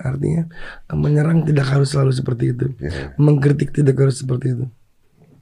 Artinya 0.00 0.48
uh, 0.88 0.96
menyerang 0.96 1.48
tidak 1.48 1.68
harus 1.68 1.92
selalu 1.92 2.12
seperti 2.12 2.52
itu. 2.52 2.66
Iya. 2.80 3.16
mengkritik 3.20 3.72
tidak 3.72 3.96
harus 4.00 4.20
seperti 4.20 4.56
itu 4.56 4.68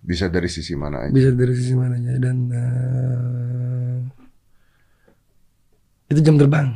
Bisa 0.02 0.26
dari 0.26 0.50
sisi 0.50 0.74
mana 0.74 1.06
aja. 1.06 1.14
bisa 1.14 1.30
dari 1.30 1.54
sisi 1.54 1.72
mananya 1.72 2.18
dan 2.18 2.36
uh, 2.50 3.98
itu 6.08 6.20
jam 6.20 6.36
terbang 6.36 6.68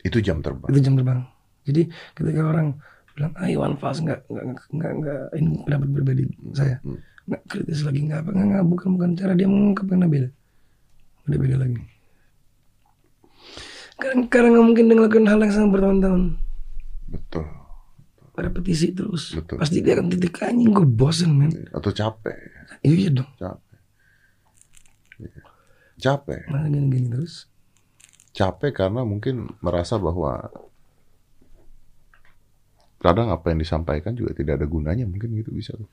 Itu 0.00 0.16
jam 0.18 0.40
terbang. 0.40 0.70
itu 0.70 0.80
jam 0.80 0.94
terbang 0.94 1.20
jadi 1.60 1.82
ketika 2.14 2.40
orang 2.40 2.78
bilang 3.12 3.32
ah 3.36 3.44
Iwan 3.44 3.74
Fals 3.76 4.00
nggak 4.00 4.24
nggak 4.26 4.44
nggak 4.72 4.92
nggak 4.96 5.20
ini 5.36 5.48
pendapat 5.60 5.88
berbeda 5.92 6.22
saya 6.54 6.78
Hmm. 6.80 6.96
nggak 7.28 7.42
kritis 7.46 7.84
lagi 7.84 8.00
nggak 8.06 8.20
apa 8.22 8.30
nggak 8.32 8.64
bukan 8.64 8.88
bukan 8.96 9.10
cara 9.12 9.32
dia 9.34 9.44
mengungkapkan 9.44 10.06
beda 10.06 10.28
udah 11.26 11.38
beda 11.38 11.56
lagi 11.58 11.82
karena 14.00 14.22
karena 14.32 14.48
nggak 14.50 14.64
mungkin 14.64 14.84
dia 14.88 14.94
ngelakuin 14.96 15.26
hal 15.28 15.38
yang 15.38 15.52
sama 15.52 15.68
bertahun-tahun 15.68 16.22
Betul. 17.10 17.44
Repetisi 18.40 18.90
terus 18.90 19.36
Betul. 19.36 19.60
pasti 19.60 19.78
dia 19.80 19.94
akan 19.94 20.08
titik 20.08 20.40
anjing 20.40 20.72
gue 20.72 20.88
bosen 20.88 21.30
men 21.32 21.52
Atau 21.70 21.92
capek. 21.92 22.36
iya 22.80 23.08
dong 23.12 23.28
Capek. 23.36 23.78
Iya. 25.20 25.40
Capek. 26.00 26.40
masa 26.48 26.66
gini-gini 26.66 27.08
terus 27.08 27.34
Capek 28.32 28.72
karena 28.72 29.02
mungkin 29.02 29.50
merasa 29.60 29.98
bahwa 29.98 30.48
kadang 33.00 33.28
apa 33.28 33.50
yang 33.52 33.58
disampaikan 33.58 34.12
juga 34.12 34.32
tidak 34.32 34.60
ada 34.60 34.66
gunanya 34.66 35.08
mungkin 35.08 35.32
gitu 35.34 35.50
bisa 35.50 35.72
tuh. 35.72 35.88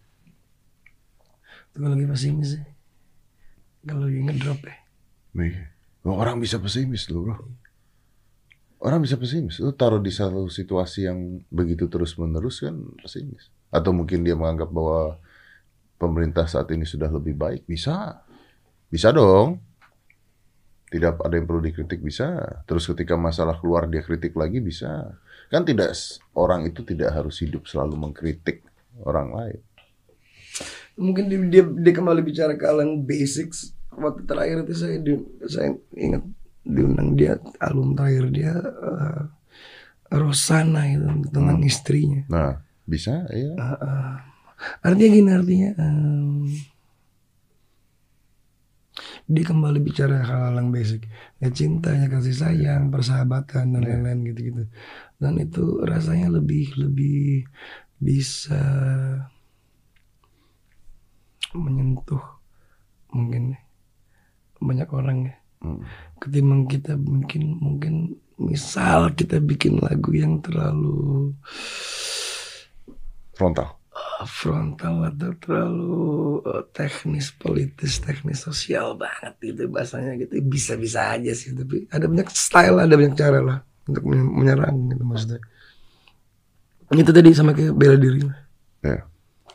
Kalau 1.72 1.94
lagi 1.94 2.06
pesimis 2.06 2.58
sih 2.58 2.64
kalau 3.84 4.06
lagi 4.10 4.20
ngedrop 4.20 4.60
ya 4.66 4.76
Nih, 5.38 5.54
orang 6.04 6.42
bisa 6.42 6.58
pesimis 6.58 7.08
loh, 7.14 7.30
bro. 7.30 7.36
Orang 8.78 9.02
bisa 9.02 9.18
pesimis. 9.18 9.58
Lu 9.58 9.74
taruh 9.74 9.98
di 9.98 10.14
satu 10.14 10.46
situasi 10.48 11.10
yang 11.10 11.42
begitu 11.50 11.90
terus-menerus 11.90 12.62
kan 12.62 12.78
pesimis. 13.02 13.50
Atau 13.74 13.90
mungkin 13.92 14.22
dia 14.22 14.38
menganggap 14.38 14.70
bahwa 14.70 15.18
pemerintah 15.98 16.46
saat 16.46 16.70
ini 16.70 16.86
sudah 16.86 17.10
lebih 17.10 17.34
baik. 17.34 17.66
Bisa. 17.66 18.22
Bisa 18.88 19.10
dong. 19.10 19.60
Tidak 20.88 21.20
ada 21.20 21.36
yang 21.36 21.50
perlu 21.50 21.60
dikritik, 21.60 22.00
bisa. 22.00 22.38
Terus 22.64 22.88
ketika 22.88 23.20
masalah 23.20 23.60
keluar 23.60 23.90
dia 23.90 24.00
kritik 24.06 24.38
lagi, 24.38 24.64
bisa. 24.64 25.20
Kan 25.52 25.68
tidak, 25.68 25.98
orang 26.38 26.64
itu 26.70 26.86
tidak 26.86 27.12
harus 27.12 27.44
hidup 27.44 27.68
selalu 27.68 27.98
mengkritik 27.98 28.64
orang 29.04 29.30
lain. 29.34 29.62
mungkin 30.98 31.30
dia, 31.30 31.62
dia, 31.62 31.94
kembali 31.94 32.26
bicara 32.26 32.58
ke 32.58 32.66
hal 32.66 32.82
yang 32.82 33.06
basics 33.06 33.78
waktu 33.98 34.26
terakhir 34.26 34.66
itu 34.66 34.74
saya 34.74 34.98
saya 35.50 35.70
ingat 35.98 36.24
diundang 36.68 37.16
dia 37.16 37.40
album 37.64 37.96
terakhir 37.96 38.26
dia 38.36 38.54
eh, 38.60 39.22
Rosana 40.08 40.88
itu 40.88 41.08
tentang 41.32 41.60
istrinya. 41.64 42.24
Nah, 42.32 42.64
bisa 42.88 43.28
ya. 43.28 43.52
Artinya 44.80 45.10
gini 45.12 45.32
artinya 45.36 45.70
em, 45.78 46.48
dia 49.28 49.44
kembali 49.44 49.80
bicara 49.84 50.24
hal-hal 50.24 50.56
yang 50.56 50.72
basic. 50.72 51.12
Ya 51.44 51.52
cintanya 51.52 52.08
kasih 52.08 52.36
sayang 52.36 52.88
persahabatan 52.88 53.76
dan 53.76 53.84
lain-lain 53.84 54.32
gitu-gitu. 54.32 54.64
Dan 55.20 55.44
itu 55.44 55.84
rasanya 55.84 56.32
lebih 56.32 56.72
lebih 56.80 57.44
bisa 58.00 58.64
menyentuh 61.52 62.24
mungkin 63.12 63.58
ya, 63.58 63.60
banyak 64.64 64.90
orang 64.94 65.18
ya. 65.28 65.36
Hmm. 65.58 65.82
Ketimbang 66.18 66.66
kita 66.66 66.94
mungkin 66.96 67.44
mungkin 67.56 67.96
misal 68.38 69.10
kita 69.12 69.38
bikin 69.40 69.78
lagu 69.78 70.12
yang 70.12 70.38
terlalu 70.40 71.34
Frontal. 73.34 73.78
frontal 74.26 75.10
atau 75.10 75.30
terlalu 75.38 76.02
eh, 76.44 76.64
teknis 76.72 77.30
politis 77.32 77.98
teknis 77.98 78.42
sosial 78.42 78.94
banget 78.94 79.34
gitu 79.44 79.70
bahasanya 79.70 80.18
gitu 80.18 80.38
bisa-bisa 80.44 81.14
aja 81.14 81.34
sih 81.34 81.54
tapi 81.54 81.86
ada 81.88 82.06
banyak 82.06 82.26
style 82.28 82.78
ada 82.78 82.94
banyak 82.94 83.14
cara 83.14 83.42
lah 83.42 83.58
untuk 83.86 84.04
men- 84.04 84.26
menyerang 84.32 84.90
gitu 84.90 85.02
maksudnya 85.02 85.42
itu 86.90 87.12
tadi 87.12 87.30
sama 87.32 87.52
kayak 87.52 87.74
bela 87.74 87.94
diri 87.96 88.22
Ya. 88.80 89.06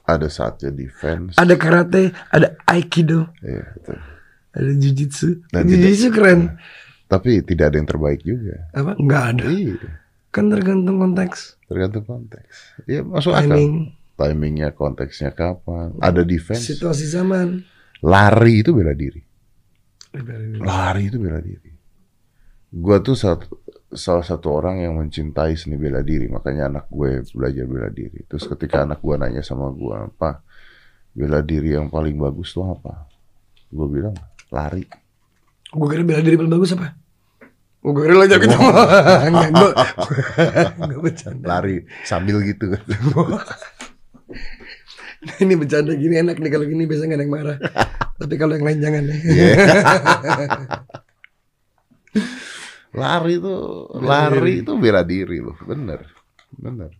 Ada 0.02 0.26
saatnya 0.26 0.70
defense. 0.70 1.38
ada 1.38 1.54
karate 1.54 2.10
ada 2.28 2.58
aikido 2.64 3.30
Iya, 3.38 3.62
betul. 3.78 3.98
Ada 4.52 4.70
jujitsu 4.72 5.42
Dan 5.48 5.66
jujitsu 5.66 6.08
keren 6.08 6.56
Tapi 7.06 7.44
tidak 7.44 7.72
ada 7.72 7.76
yang 7.76 7.88
terbaik 7.88 8.20
juga. 8.20 8.68
apa 8.72 8.96
nggak 8.96 9.22
ada 9.32 9.44
Iya. 9.48 9.90
kan 10.28 10.48
tergantung 10.48 10.96
konteks 10.96 11.60
Tergantung 11.68 12.04
konteks. 12.04 12.80
Iya, 12.84 13.00
masuk 13.04 13.32
akal. 13.32 13.52
timing 13.52 13.74
Timingnya, 14.12 14.76
konteksnya 14.76 15.32
kapan. 15.32 15.96
Ada 15.98 16.20
defense. 16.22 16.68
situasi 16.68 17.08
zaman 17.08 17.64
Lari 18.04 18.60
itu 18.60 18.70
bela 18.70 18.92
diri. 18.92 19.18
Bela 20.12 20.42
diri. 20.42 20.58
Lari 20.60 21.02
itu 21.08 21.16
bela 21.16 21.40
diri. 21.40 21.70
Gua 22.68 23.00
tuh 23.00 23.16
satu, 23.16 23.48
salah 23.88 24.20
satu 24.22 24.52
orang 24.52 24.80
yang 24.80 24.96
mencintai 24.96 25.56
seni 25.56 25.80
bela 25.80 26.00
diri. 26.00 26.26
Makanya 26.26 26.68
anak 26.68 26.84
gue 26.88 27.24
belajar 27.30 27.64
bela 27.64 27.88
diri. 27.88 28.20
Terus 28.28 28.44
ketika 28.46 28.84
anak 28.84 29.00
gua 29.00 29.16
nanya 29.16 29.40
sama 29.40 29.72
gua, 29.72 30.08
apa 30.08 30.44
bela 31.12 31.40
diri 31.40 31.72
yang 31.72 31.88
paling 31.88 32.16
bagus 32.16 32.52
tuh 32.52 32.68
apa? 32.68 33.08
Gue 33.68 33.88
bilang 33.88 34.12
lari. 34.52 34.84
Gue 35.72 35.88
kira 35.88 36.04
bela 36.04 36.20
diri 36.20 36.36
paling 36.36 36.52
bagus 36.52 36.76
apa? 36.76 36.92
Gue 37.80 38.04
kira 38.04 38.28
gitu. 38.28 38.52
Enggak, 39.26 39.50
gue 39.50 39.70
Enggak 40.76 41.00
bercanda. 41.00 41.44
Lari 41.48 41.88
sambil 42.04 42.44
gitu. 42.44 42.68
Ini 45.22 45.54
bercanda 45.54 45.94
gini 45.94 46.18
enak 46.18 46.36
nih 46.42 46.50
kalau 46.50 46.66
gini 46.66 46.82
biasanya 46.84 47.14
gak 47.14 47.18
ada 47.18 47.24
yang 47.24 47.32
marah. 47.32 47.58
Tapi 48.20 48.34
kalau 48.38 48.52
yang 48.54 48.66
lain 48.66 48.78
jangan 48.82 49.02
ya. 49.08 49.16
lari 52.92 53.40
tuh 53.40 53.88
lari 54.04 54.60
itu 54.60 54.72
bela 54.76 55.00
diri 55.00 55.40
loh, 55.40 55.56
bener, 55.64 56.04
bener. 56.52 56.92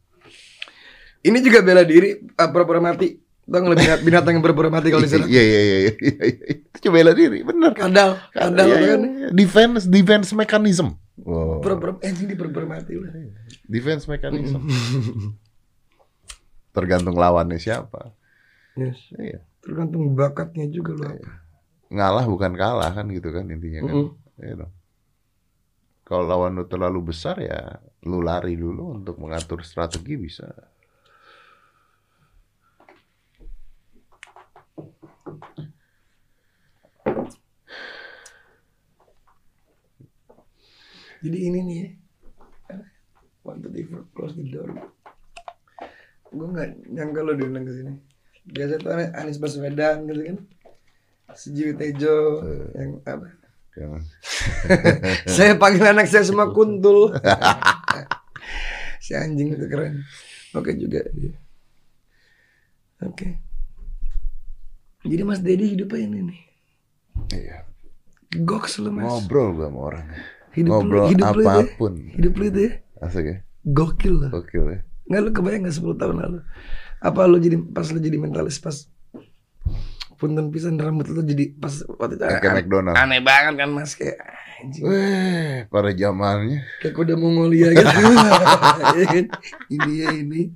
Ini 1.22 1.38
juga 1.44 1.62
bela 1.62 1.86
diri 1.86 2.16
ah, 2.34 2.48
pura-pura 2.50 2.82
mati. 2.82 3.22
Tau 3.43 3.59
nggak 3.59 3.74
binat- 3.74 4.03
binatang 4.03 4.32
yang 4.34 4.43
pura-pura 4.43 4.70
mati 4.70 4.88
kalau 4.88 5.03
diserang? 5.03 5.26
Iya 5.26 5.43
iya 5.43 5.61
iya 5.61 5.76
iya 5.82 5.93
iya. 5.99 6.45
Itu 6.62 6.76
cuma 6.78 6.95
bela 6.95 7.12
diri, 7.12 7.43
bener. 7.43 7.74
Kadal, 7.74 8.11
kadal 8.30 8.66
Iya, 8.66 8.76
iya, 8.76 8.88
kan. 8.88 9.01
iya. 9.03 9.28
Defense 9.30 9.84
defense 9.84 10.30
mechanism. 10.32 10.95
Wow. 11.18 11.59
Pura-pura 11.59 11.99
eh 12.01 12.11
ini 12.11 12.34
pura-pura 12.34 12.66
mati 12.66 12.95
lah. 12.95 13.11
Defense 13.66 14.07
mechanism. 14.07 14.62
Tergantung 16.72 17.14
lawannya 17.14 17.59
siapa. 17.59 18.14
Yes. 18.74 18.97
Iya. 19.12 19.45
Tergantung 19.61 20.14
bakatnya 20.14 20.66
juga 20.66 20.97
lo 20.97 21.05
apa. 21.07 21.30
Ngalah 21.93 22.24
bukan 22.24 22.53
kalah 22.57 22.90
kan 22.90 23.07
gitu 23.11 23.28
kan 23.28 23.45
intinya 23.47 23.84
kan. 23.84 23.95
Iya 24.40 24.55
dong. 24.64 24.72
Kalau 26.03 26.24
lawan 26.24 26.57
lu 26.57 26.64
terlalu 26.64 27.12
besar 27.12 27.36
ya 27.38 27.78
lu 28.03 28.18
lari 28.18 28.57
dulu 28.57 28.97
untuk 28.97 29.20
mengatur 29.20 29.61
strategi 29.62 30.16
bisa. 30.16 30.49
Jadi 41.23 41.39
ini 41.39 41.59
nih 41.62 41.77
ya. 41.79 41.89
Waktu 43.43 43.66
di 43.70 43.83
close 44.12 44.35
the 44.35 44.47
door. 44.47 44.70
Gue 46.29 46.47
gak 46.51 46.68
nyangka 46.89 47.20
lo 47.23 47.35
diundang 47.35 47.66
ke 47.66 47.73
sini. 47.75 47.93
Biasa 48.43 48.79
tuh 48.79 48.91
Ani- 48.91 49.12
Anies 49.14 49.39
Baswedan 49.39 50.07
gitu 50.07 50.23
kan. 50.25 50.39
Sejiwi 51.33 51.73
Tejo 51.75 52.43
yang 52.75 53.01
apa? 53.03 53.27
Saya 55.33 55.57
panggil 55.57 55.81
anak 55.81 56.05
saya 56.05 56.29
semua 56.29 56.53
kuntul. 56.53 57.09
si 59.01 59.16
anjing 59.16 59.57
itu 59.57 59.64
keren. 59.64 60.05
Oke 60.53 60.77
juga 60.77 61.01
dia. 61.16 61.33
Oke. 63.01 63.41
Jadi 65.03 65.23
Mas 65.25 65.41
Dedi 65.41 65.73
hidupnya 65.73 66.05
ini 66.05 66.18
nih. 66.31 66.41
iya. 67.33 67.64
Goks 68.45 68.77
lu 68.79 68.93
Mas. 68.93 69.09
Ngobrol 69.09 69.57
gua 69.57 69.66
sama 69.73 69.81
orang. 69.81 70.07
Hidup 70.53 70.68
lu- 70.68 70.74
Ngobrol 70.78 71.07
hidup 71.09 71.26
lu 71.28 71.32
itu 71.34 71.42
ya. 71.42 71.55
apa 71.55 71.72
pun. 71.74 71.92
Hidup 72.11 72.32
lu 72.34 72.44
itu 72.46 72.61
ya. 72.61 72.72
Asik 73.00 73.24
ya. 73.24 73.36
Gokil 73.64 74.14
loh. 74.18 74.30
Gokil 74.32 74.64
ya. 74.68 74.78
Nggak 75.05 75.20
lu 75.20 75.30
kebayang 75.32 75.61
nggak 75.62 75.76
10 75.76 75.96
tahun 75.96 76.16
lalu? 76.18 76.38
Apa 76.98 77.20
lu 77.24 77.36
jadi 77.36 77.57
pas 77.59 77.86
lu 77.86 77.98
jadi 77.98 78.16
mentalis 78.16 78.57
pas 78.57 78.76
punten 80.14 80.48
pisan 80.48 80.76
rambut 80.76 81.09
lu 81.09 81.18
jadi 81.20 81.50
pas 81.53 81.72
waktu 81.90 82.14
itu 82.14 82.22
Kayak 82.22 82.42
aneh, 82.44 82.55
McDonald. 82.57 82.94
aneh 82.94 83.20
banget 83.20 83.55
kan 83.57 83.68
mas 83.68 83.92
kayak 83.92 84.22
anjing 84.57 84.86
Weh, 84.86 85.66
pada 85.66 85.90
zamannya 85.90 86.62
kayak 86.78 86.94
kuda 86.94 87.14
Mongolia 87.16 87.74
gitu 87.74 87.82
Iya 88.94 89.05
kan? 89.05 89.24
India 89.66 90.09
ini 90.14 90.55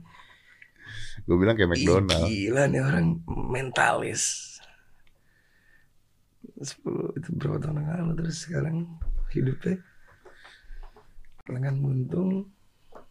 gue 1.21 1.35
bilang 1.35 1.59
kayak 1.59 1.67
Ih, 1.67 1.73
McDonald. 1.75 2.27
gila 2.31 2.63
nih 2.69 2.79
orang 2.81 3.07
mentalis 3.27 4.55
10 6.57 7.19
itu 7.19 7.29
berapa 7.35 7.59
tahun 7.59 7.83
yang 7.83 7.89
lalu 8.07 8.13
terus 8.17 8.37
sekarang 8.41 8.87
hidupnya 9.37 9.77
lengan 11.47 11.77
buntung 11.79 12.31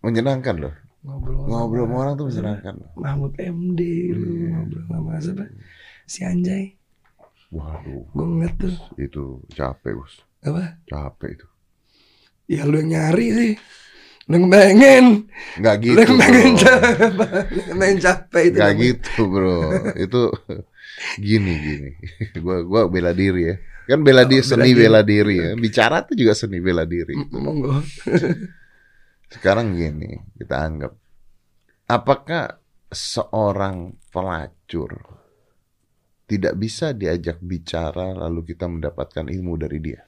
Menyenangkan 0.01 0.55
loh. 0.59 0.73
ngobrol 1.01 1.45
Ngobrol 1.45 1.85
sama 1.85 1.95
orang 1.99 2.13
tuh 2.15 2.25
menyenangkan. 2.27 2.73
loh. 2.77 2.89
Mahmud 2.95 3.33
MD 3.35 3.79
lu 4.11 4.25
Iya. 4.25 4.47
ngobrol 4.51 4.83
sama 4.85 5.11
siapa 5.19 5.43
si 6.03 6.19
Anjay 6.21 6.65
Waduh, 7.49 8.03
gue 8.05 8.25
ngeliat 8.25 8.55
tuh 8.57 8.75
itu 8.97 9.23
capek 9.49 9.93
bos. 9.93 10.13
apa 10.41 10.81
Capek 10.83 11.29
itu. 11.33 11.47
ya 12.47 12.61
lu 12.63 12.75
yang 12.75 12.89
nyari 12.91 13.27
sih 13.31 13.51
lu 14.25 14.33
yang 14.35 14.45
pengen 14.49 15.05
Nggak 15.55 15.75
gitu 15.79 15.95
lu 15.95 16.03
yang 16.03 16.19
pengen 16.19 16.53
capek 16.57 17.45
capek 18.05 18.41
itu 18.43 18.57
Nggak 18.57 18.73
gitu 18.75 19.21
bro. 19.25 19.57
Itu 19.95 20.21
gini 21.25 21.53
gini. 21.55 21.89
Gua 22.37 22.61
gua 22.61 22.81
bela 22.85 23.11
diri 23.11 23.49
ya. 23.49 23.55
Kan 23.85 24.01
bela 24.01 24.25
diri 24.25 24.41
bela 24.41 24.49
seni 24.49 24.71
diri. 24.73 24.81
bela 24.81 25.01
diri 25.05 25.35
ya. 25.37 25.51
Bicara 25.53 26.01
tuh 26.07 26.15
juga 26.17 26.33
seni 26.33 26.57
bela 26.61 26.83
diri. 26.89 27.13
M- 27.13 27.29
monggo 27.37 27.81
Sekarang 29.33 29.73
gini, 29.75 30.15
kita 30.37 30.55
anggap 30.63 30.93
apakah 31.89 32.57
seorang 32.89 33.93
pelacur 34.13 34.91
tidak 36.25 36.57
bisa 36.57 36.89
diajak 36.93 37.37
bicara 37.41 38.17
lalu 38.17 38.53
kita 38.53 38.65
mendapatkan 38.65 39.25
ilmu 39.29 39.53
dari 39.61 39.77
dia? 39.77 40.01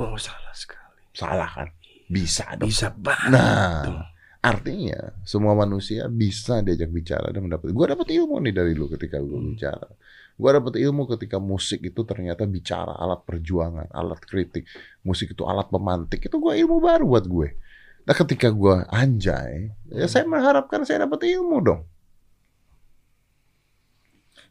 oh 0.00 0.16
salah 0.16 0.54
sekali 0.56 0.86
Salah 1.12 1.50
kan? 1.50 1.68
Bisa 2.08 2.56
dong. 2.56 2.72
bisa 2.72 2.88
banget 2.94 3.32
Nah, 3.34 4.08
artinya 4.40 5.12
semua 5.26 5.52
manusia 5.52 6.06
bisa 6.08 6.62
diajak 6.64 6.88
bicara 6.88 7.28
dan 7.34 7.44
mendapat. 7.44 7.68
Gua 7.74 7.90
dapat 7.92 8.08
ilmu 8.08 8.38
nih 8.40 8.54
dari 8.54 8.72
lu 8.72 8.86
ketika 8.88 9.18
gua 9.20 9.40
bicara. 9.42 9.88
Gua 10.38 10.54
dapat 10.54 10.78
ilmu 10.78 11.10
ketika 11.10 11.42
musik 11.42 11.82
itu 11.82 12.06
ternyata 12.06 12.46
bicara, 12.46 12.94
alat 12.94 13.26
perjuangan, 13.26 13.90
alat 13.90 14.22
kritik. 14.22 14.70
Musik 15.02 15.34
itu 15.34 15.42
alat 15.42 15.66
pemantik. 15.66 16.30
Itu 16.30 16.38
gua 16.38 16.54
ilmu 16.54 16.78
baru 16.78 17.04
buat 17.10 17.26
gue. 17.26 17.48
Nah, 18.06 18.14
ketika 18.14 18.48
gua 18.54 18.86
anjay, 18.88 19.74
ya 19.90 20.06
saya 20.06 20.24
mengharapkan 20.24 20.86
saya 20.86 21.04
dapat 21.04 21.26
ilmu 21.26 21.58
dong. 21.60 21.82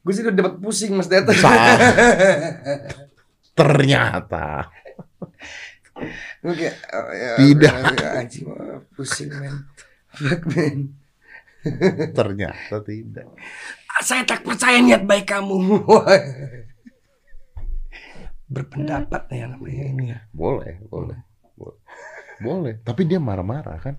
gue 0.08 0.16
sih 0.16 0.24
udah 0.24 0.40
dapat 0.40 0.54
pusing 0.64 0.96
mas 0.96 1.12
Deta. 1.12 1.36
Ternyata 3.60 4.72
Gue 6.40 6.54
kayak 6.54 6.76
oh, 6.94 7.12
ya, 7.12 7.30
Tidak. 7.36 7.74
ya, 7.98 8.10
anjing 8.22 8.46
wah, 8.48 8.80
pusing 8.94 9.34
men 9.34 9.66
fuck 10.14 10.46
men 10.54 10.94
ternyata 12.16 12.80
tidak. 12.86 13.28
Saya 14.04 14.22
tak 14.26 14.46
percaya 14.46 14.78
niat 14.82 15.04
baik 15.06 15.26
kamu 15.30 15.58
berpendapat 18.48 19.28
yang 19.36 19.60
namanya 19.60 19.84
ini 19.92 20.04
ya. 20.16 20.20
Boleh, 20.32 20.80
boleh, 20.88 21.20
boleh. 21.60 21.80
Boleh. 22.40 22.74
Tapi 22.80 23.02
dia 23.04 23.20
marah-marah 23.20 23.78
kan? 23.82 23.96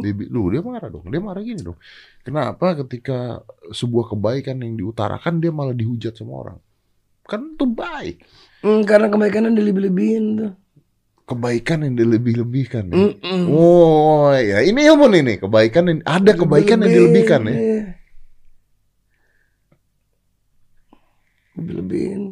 Dia, 0.00 0.14
bi- 0.14 0.30
lu 0.30 0.48
dia 0.48 0.62
marah 0.62 0.88
dong. 0.88 1.10
Dia 1.10 1.20
marah 1.20 1.42
gini 1.42 1.60
dong. 1.60 1.76
Kenapa 2.22 2.78
ketika 2.86 3.42
sebuah 3.74 4.14
kebaikan 4.14 4.62
yang 4.62 4.78
diutarakan 4.78 5.42
dia 5.42 5.52
malah 5.52 5.74
dihujat 5.74 6.14
sama 6.16 6.46
orang? 6.46 6.58
Kan 7.26 7.58
itu 7.58 7.66
baik. 7.66 8.22
Hmm, 8.62 8.86
karena 8.86 9.10
kebaikannya 9.10 9.52
dilebih-lebihin 9.52 10.24
tuh. 10.38 10.52
Kebaikan 11.26 11.86
yang 11.86 11.94
dilebih-lebihkan. 11.94 12.90
ya. 12.90 12.94
Mm-mm. 12.96 13.42
Oh 13.50 14.30
ya, 14.34 14.62
ini 14.62 14.80
ilmu 14.82 15.06
nih 15.10 15.22
nih. 15.26 15.36
Kebaikan 15.42 15.84
yang 15.86 16.00
ada 16.06 16.32
kebaikan 16.34 16.82
yang 16.86 16.90
dilebihkan 16.90 17.40
ya. 17.46 17.54
Iya. 21.70 21.78
Lebih-lebihin. 21.78 22.22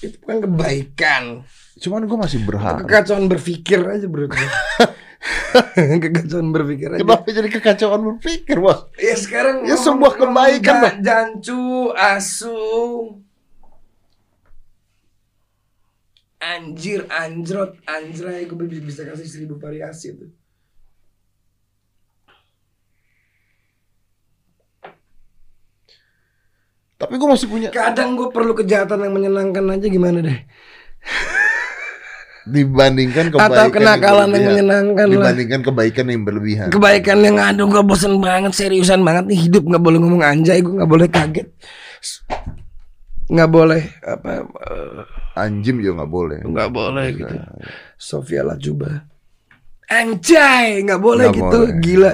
Itu 0.00 0.16
bukan 0.24 0.38
kebaikan. 0.48 1.24
Cuman 1.76 2.08
gue 2.08 2.18
masih 2.18 2.40
berharap. 2.44 2.84
Kekacauan 2.84 3.28
berpikir 3.28 3.80
aja 3.84 4.06
bro. 4.08 4.28
Kekacauan 6.00 6.48
berpikir 6.48 6.96
aja. 6.96 7.00
Kenapa 7.04 7.28
jadi 7.28 7.48
kekacauan 7.52 8.00
berpikir, 8.00 8.56
bos? 8.56 8.88
Ya 8.96 9.12
sekarang 9.16 9.68
Ya, 9.68 9.76
sebuah 9.76 10.16
kebaikan, 10.16 10.80
ja- 10.80 10.96
Jancu, 11.00 11.92
asu, 11.92 12.56
anjir, 16.40 17.04
anjrot, 17.12 17.76
anjray, 17.84 18.48
gue 18.48 18.56
bisa, 18.64 18.80
bisa 18.80 19.02
kasih 19.12 19.28
seribu 19.28 19.60
variasi 19.60 20.16
tuh. 20.16 20.32
Tapi 27.00 27.16
gue 27.16 27.28
masih 27.28 27.48
punya. 27.48 27.68
Kadang 27.72 28.12
gue 28.12 28.28
perlu 28.28 28.52
kejahatan 28.52 29.00
yang 29.00 29.16
menyenangkan 29.16 29.64
aja 29.72 29.88
gimana 29.88 30.20
deh. 30.20 30.36
Dibandingkan 32.50 33.28
kebaikan 33.30 33.52
Atau 33.52 33.68
kenakalan 33.68 34.16
yang 34.16 34.32
berlebihan. 34.32 34.48
menyenangkan 34.48 35.06
lah. 35.06 35.14
Dibandingkan 35.16 35.60
kebaikan 35.60 36.06
yang 36.08 36.22
berlebihan. 36.24 36.68
Kebaikan 36.68 37.18
yang 37.20 37.36
aduh 37.36 37.68
gue 37.68 37.82
bosen 37.84 38.16
banget, 38.20 38.52
seriusan 38.52 39.00
banget 39.00 39.28
nih 39.28 39.48
hidup 39.48 39.64
nggak 39.64 39.80
boleh 39.80 39.98
ngomong 40.00 40.22
anjay, 40.24 40.60
gue 40.60 40.72
nggak 40.72 40.90
boleh 40.90 41.08
kaget, 41.12 41.48
nggak 43.28 43.50
boleh 43.52 43.82
apa, 44.02 44.28
eh, 44.42 45.38
Anjim 45.38 45.84
juga 45.84 46.02
nggak 46.02 46.10
boleh. 46.10 46.38
nggak 46.42 46.70
boleh 46.72 47.06
gitu. 47.12 47.34
Sofia 48.00 48.42
Lajuba. 48.42 49.04
Anjay, 49.90 50.86
nggak 50.86 51.02
boleh 51.02 51.26
Nggak 51.26 51.38
gitu. 51.42 51.58
boleh. 51.66 51.82
Gila, 51.82 52.12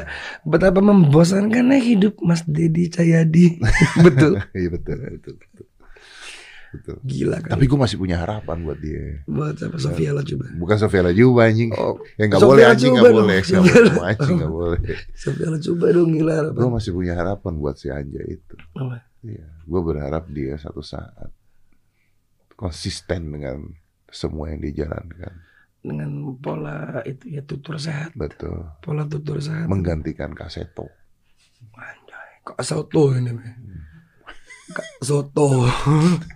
betapa 0.49 0.81
membosankannya 0.81 1.77
hidup 1.77 2.17
Mas 2.25 2.41
Dedi 2.49 2.89
Cahyadi. 2.89 3.61
Betul. 4.05 4.41
Iya 4.57 4.69
betul, 4.73 4.97
betul, 4.97 5.35
betul. 5.37 5.67
Betul. 6.73 6.97
Gila 7.05 7.39
kan. 7.41 7.57
Tapi 7.57 7.65
gue 7.69 7.79
masih 7.79 7.97
punya 7.97 8.17
harapan 8.21 8.65
buat 8.65 8.81
dia. 8.81 9.21
Buat 9.25 9.61
apa 9.61 9.77
Sofia 9.77 10.13
Lajuba? 10.13 10.45
Bukan 10.57 10.77
Sofia 10.77 11.05
Lajuba 11.05 11.49
anjing. 11.49 11.71
Oh, 11.73 12.01
ya 12.17 12.25
nggak 12.29 12.41
Sofia 12.41 12.51
boleh 12.53 12.65
anjing 12.65 12.93
nggak 12.93 13.07
boleh. 13.13 13.39
Nggak 13.41 13.45
Sofia 13.45 13.73
boleh 13.77 14.05
anjing 14.05 14.37
nggak 14.37 14.53
boleh. 14.53 14.81
Sofia 15.17 15.49
Lajuba 15.53 15.87
dong 15.93 16.11
gila 16.13 16.35
apa? 16.43 16.59
Gue 16.59 16.71
masih 16.73 16.91
punya 16.93 17.13
harapan 17.17 17.53
buat 17.57 17.77
si 17.77 17.89
Anja 17.89 18.23
itu. 18.25 18.55
Apa? 18.77 18.97
Iya, 19.25 19.47
gue 19.65 19.81
berharap 19.81 20.25
dia 20.29 20.55
satu 20.61 20.81
saat 20.85 21.31
konsisten 22.57 23.31
dengan 23.31 23.63
semua 24.09 24.49
yang 24.53 24.61
dijalankan. 24.61 25.46
Dengan 25.87 26.35
pola 26.43 26.99
itu 27.07 27.31
ya 27.31 27.47
tutur 27.47 27.79
sehat, 27.79 28.11
Betul. 28.19 28.67
pola 28.83 29.07
tutur 29.07 29.39
sehat. 29.39 29.71
Menggantikan 29.71 30.35
Kaseto. 30.35 30.91
Anjay, 31.79 32.43
Kak 32.43 32.59
Soto 32.67 33.15
ini. 33.15 33.31
Be. 33.31 33.47
Kak 34.75 34.99
Soto. 34.99 35.63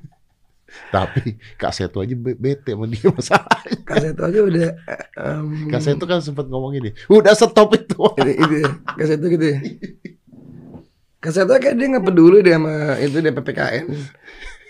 Tapi 0.95 1.35
Kaseto 1.59 1.99
aja 1.99 2.15
be- 2.15 2.39
bete 2.39 2.79
sama 2.79 2.87
dia 2.87 3.11
masalahnya. 3.11 3.75
Kak 3.83 3.97
aja 4.23 4.41
udah 4.47 4.69
em, 5.19 5.67
Kaseto 5.67 6.07
kan 6.07 6.23
sempat 6.23 6.47
ngomong 6.47 6.79
ini, 6.79 6.95
udah 7.11 7.35
stop 7.35 7.75
itu. 7.75 7.99
itu 8.23 8.55
ya. 8.63 8.71
Kak 8.95 9.07
gitu 9.27 9.47
ya. 9.51 9.59
Kak 11.19 11.33
Soto 11.35 11.59
kayak 11.59 11.75
dia 11.75 11.87
nggak 11.91 12.07
peduli 12.07 12.39
deh 12.47 12.55
sama 12.55 13.03
itu 13.03 13.19
dia 13.19 13.35
PPKN. 13.35 13.87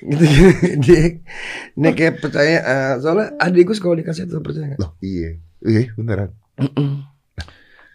Gitu, 0.00 0.24
dia 0.84 1.00
dia 1.76 1.90
kayak 1.92 2.24
percaya 2.24 2.56
eh, 2.60 2.92
soalnya 2.98 3.36
adikku 3.36 3.76
sekolah 3.76 4.00
di 4.00 4.04
Kak 4.04 4.16
Soto 4.16 4.40
percaya 4.40 4.72
nggak? 4.72 4.80
Loh 4.80 4.96
iya, 5.04 5.36
iya 5.60 5.92
beneran. 5.92 6.32
Mm-mm. 6.56 7.04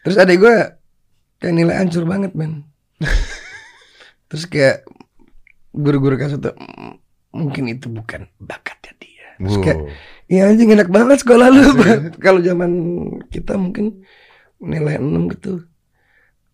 Terus 0.05 0.17
adik 0.21 0.37
gue 0.37 0.55
kayak 1.41 1.53
nilai 1.53 1.75
hancur 1.81 2.05
banget 2.05 2.37
men. 2.37 2.69
Terus 4.29 4.45
kayak 4.45 4.85
guru-guru 5.73 6.15
kasih 6.15 6.39
tuh 6.39 6.53
"Mm, 6.55 6.93
mungkin 7.33 7.63
itu 7.67 7.89
bukan 7.89 8.29
bakatnya 8.37 8.93
dia. 9.01 9.27
Terus 9.41 9.57
kayak 9.61 9.79
iya 10.29 10.49
anjing 10.49 10.71
enak 10.71 10.89
banget 10.93 11.25
sekolah 11.25 11.49
lu. 11.49 11.73
Bang." 11.73 12.13
Kalau 12.25 12.39
zaman 12.41 12.71
kita 13.33 13.57
mungkin 13.57 14.05
nilai 14.61 15.01
6 15.01 15.33
gitu. 15.33 15.65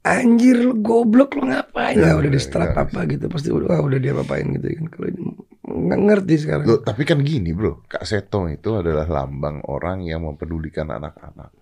Anjir 0.02 0.58
lu 0.58 0.74
goblok 0.82 1.38
lu 1.38 1.46
ngapain? 1.46 1.94
Ya, 1.94 2.14
Ya, 2.14 2.18
udah 2.18 2.30
di 2.34 2.42
ya, 2.42 2.44
setelah 2.44 2.74
ya. 2.74 2.82
apa 2.90 3.00
gitu 3.06 3.26
pasti 3.30 3.54
udah 3.54 3.68
wah, 3.70 3.82
udah 3.86 4.00
dia 4.02 4.18
apain 4.18 4.50
gitu 4.50 4.66
kan. 4.74 4.86
Kalau 4.90 5.08
ini 5.14 5.24
nggak 5.62 6.00
ngerti 6.10 6.34
sekarang. 6.42 6.66
Loh, 6.66 6.80
tapi 6.82 7.06
kan 7.06 7.22
gini 7.22 7.54
bro, 7.54 7.86
Kak 7.86 8.02
Seto 8.04 8.50
itu 8.50 8.74
adalah 8.74 9.06
lambang 9.06 9.62
orang 9.70 10.02
yang 10.02 10.26
mempedulikan 10.26 10.90
anak-anak. 10.90 11.54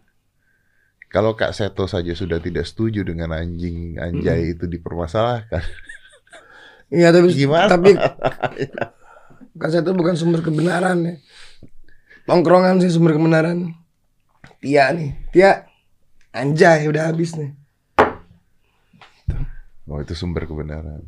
Kalau 1.12 1.36
Kak 1.36 1.52
Seto 1.52 1.84
saja 1.84 2.16
sudah 2.16 2.40
tidak 2.40 2.64
setuju 2.64 3.04
dengan 3.04 3.36
anjing 3.36 4.00
anjay 4.00 4.56
itu 4.56 4.70
dipermasalahkan, 4.70 5.60
Iya 6.96 7.12
tapi 7.12 7.36
Gimana? 7.36 7.68
tapi 7.70 7.92
kasih 9.62 9.84
itu 9.84 9.92
bukan 9.92 10.16
sumber 10.16 10.40
kebenaran 10.40 10.98
ya. 11.04 11.16
Tongkrongan 12.24 12.80
sih 12.80 12.88
sumber 12.88 13.20
kebenaran. 13.20 13.76
Tia 14.64 14.96
nih, 14.96 15.12
Tia 15.36 15.66
anjay 16.32 16.88
udah 16.88 17.12
habis 17.12 17.36
nih. 17.36 17.52
Oh 19.90 20.00
itu 20.00 20.14
sumber 20.14 20.46
kebenaran. 20.46 21.02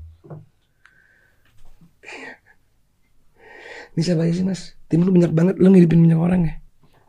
Ini 3.92 4.02
siapa 4.02 4.24
aja 4.24 4.34
sih 4.34 4.44
mas? 4.44 4.74
Tim 4.88 5.04
lu 5.04 5.12
banyak 5.12 5.32
banget, 5.32 5.56
lu 5.58 5.68
ngidupin 5.70 6.02
banyak 6.02 6.20
orang 6.20 6.42
ya. 6.42 6.54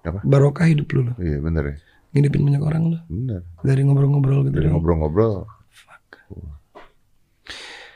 Apa? 0.04 0.18
Barokah 0.22 0.66
hidup 0.66 0.90
lu, 0.90 1.06
lu. 1.06 1.12
Iya 1.16 1.38
bener 1.38 1.64
ya, 1.64 1.74
ngidupin 2.12 2.42
banyak 2.44 2.60
orang 2.60 2.82
lu. 2.88 2.98
bener. 3.06 3.40
Dari 3.60 3.80
ngobrol-ngobrol 3.82 4.40
gitu. 4.44 4.54
Dari 4.54 4.68
ngobrol-ngobrol. 4.68 5.46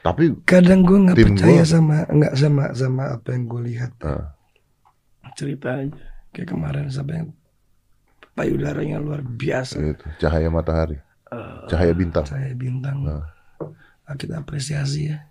Tapi 0.01 0.39
Kadang 0.47 0.87
gue 0.87 0.99
nggak 1.03 1.19
percaya 1.19 1.51
gua- 1.57 1.67
sama 1.67 1.97
nggak 2.07 2.35
sama 2.37 2.65
sama 2.73 3.05
apa 3.13 3.29
yang 3.29 3.45
gue 3.45 3.63
lihat. 3.67 3.91
eh, 4.01 4.25
Cerita 5.35 5.75
aja. 5.77 5.99
Kayak 6.31 6.49
kemarin 6.49 6.87
sampai 6.87 7.15
yang 7.19 7.29
payudaranya 8.33 9.03
luar 9.03 9.21
biasa. 9.21 9.83
itu 9.83 10.07
cahaya 10.17 10.47
matahari, 10.47 10.95
Eh, 11.27 11.59
cahaya 11.67 11.91
bintang. 11.91 12.23
saya 12.23 12.55
bintang. 12.55 13.03
Nah. 13.03 13.27
Ah, 14.07 14.15
kita 14.15 14.39
apresiasi 14.39 15.11
ya. 15.11 15.27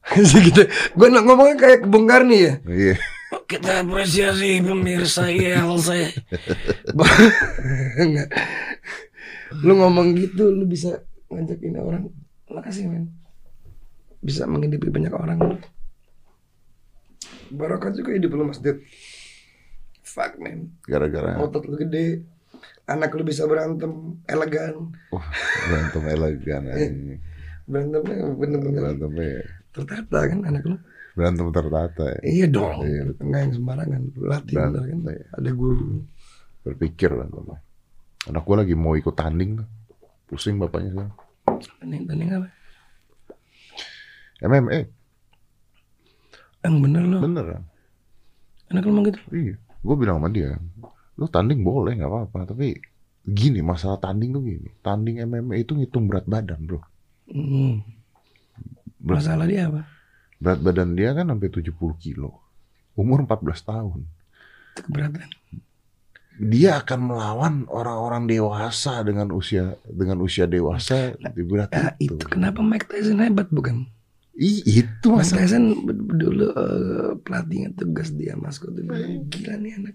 gitu. 0.46 0.62
Gue 0.96 1.08
ngomongnya 1.08 1.56
kayak 1.56 1.88
Bung 1.88 2.04
Karni 2.08 2.38
ya. 2.44 2.54
Iya, 2.64 2.96
Oh, 3.30 3.46
kita 3.46 3.86
apresiasi 3.86 4.58
pemirsa 4.58 5.30
YL 5.34 5.78
saya. 5.78 6.10
Enggak. 7.94 8.28
Lu 9.62 9.78
ngomong 9.78 10.18
gitu, 10.18 10.50
lu 10.50 10.66
bisa 10.66 11.06
ngajakin 11.30 11.78
orang. 11.78 12.04
Makasih 12.50 12.90
men. 12.90 13.14
Bisa 14.18 14.50
menghidupi 14.50 14.90
banyak 14.90 15.14
orang. 15.14 15.38
Barokah 17.54 17.94
juga 17.94 18.18
hidup 18.18 18.34
lu 18.34 18.50
Mas 18.50 18.58
Dit. 18.58 18.82
Fuck 20.02 20.42
man. 20.42 20.74
gara-gara 20.82 21.38
Otot 21.38 21.70
lu 21.70 21.78
gede. 21.78 22.26
Anak 22.90 23.14
lu 23.14 23.22
bisa 23.22 23.46
berantem 23.46 24.18
elegan. 24.26 24.90
wah, 25.14 25.22
berantem 25.70 26.02
elegan 26.10 26.62
anjing. 26.66 27.22
Berantemnya 27.70 28.18
bener-bener 28.34 28.80
Berantemnya 28.82 29.30
tertata 29.70 30.18
kan 30.26 30.38
anak 30.42 30.62
lu. 30.66 30.76
berantem 31.14 31.46
tertata 31.54 32.04
ya. 32.06 32.20
Iya 32.26 32.46
dong. 32.50 32.82
Iya. 32.82 33.02
Enggak 33.18 33.40
yang 33.46 33.52
sembarangan. 33.54 34.02
Latih 34.18 34.54
bener 34.58 34.82
kan. 34.82 34.98
iya. 35.06 35.26
Ada 35.38 35.50
guru. 35.54 36.02
Berpikir 36.66 37.08
berantem. 37.14 37.44
Anak 38.26 38.42
gua 38.42 38.56
lagi 38.62 38.74
mau 38.74 38.94
ikut 38.94 39.14
tanding. 39.14 39.62
Pusing 40.26 40.58
bapaknya 40.58 40.90
sekarang. 40.90 41.12
Tanding 41.78 42.02
tanding 42.06 42.28
apa? 42.30 42.48
MMA 44.40 44.78
Yang 46.60 46.74
bener 46.80 47.02
lo. 47.04 47.18
beneran. 47.20 47.62
Anak 48.70 48.82
lu 48.86 48.92
mau 48.94 49.02
gitu. 49.02 49.18
Iya, 49.34 49.54
gue 49.58 49.96
bilang 49.98 50.22
sama 50.22 50.30
dia, 50.30 50.54
lu 51.18 51.26
tanding 51.26 51.66
boleh 51.66 51.98
nggak 51.98 52.06
apa-apa, 52.06 52.54
tapi 52.54 52.78
gini 53.26 53.58
masalah 53.60 53.98
tanding 53.98 54.30
tuh 54.30 54.46
gini, 54.46 54.70
tanding 54.78 55.18
MMA 55.20 55.66
itu 55.66 55.74
ngitung 55.74 56.06
berat 56.06 56.28
badan 56.30 56.62
bro. 56.62 56.78
Hmm. 57.30 57.80
Berat, 59.00 59.24
Masalah 59.24 59.46
dia 59.48 59.62
apa? 59.70 59.82
berat 60.40 60.60
badan 60.60 60.96
dia 60.96 61.12
kan 61.12 61.28
sampai 61.28 61.48
70 61.48 61.72
kilo, 61.96 62.30
umur 62.96 63.24
14 63.24 63.60
tahun. 63.64 64.00
Itu 64.72 64.80
keberatan. 64.88 65.28
Dia 66.40 66.80
akan 66.80 67.00
melawan 67.04 67.54
orang-orang 67.68 68.24
dewasa 68.24 69.04
dengan 69.04 69.28
usia 69.28 69.76
dengan 69.84 70.24
usia 70.24 70.48
dewasa 70.48 71.12
di 71.36 71.42
berat 71.44 71.68
Ya 71.68 71.92
itu. 72.00 72.16
itu 72.16 72.24
kenapa 72.24 72.64
Mike 72.64 72.88
Tyson 72.88 73.20
hebat 73.20 73.52
bukan? 73.52 73.84
Ih, 74.32 74.64
itu 74.64 75.08
Mas. 75.12 75.36
Tyson 75.36 75.84
dulu 75.92 76.48
eh, 76.48 77.12
pelatihnya 77.20 77.76
tugas 77.76 78.08
dia 78.16 78.40
Mas 78.40 78.56
tuh 78.56 78.72
bilang 78.72 79.28
gila 79.28 79.60
nih 79.60 79.72
anak 79.76 79.94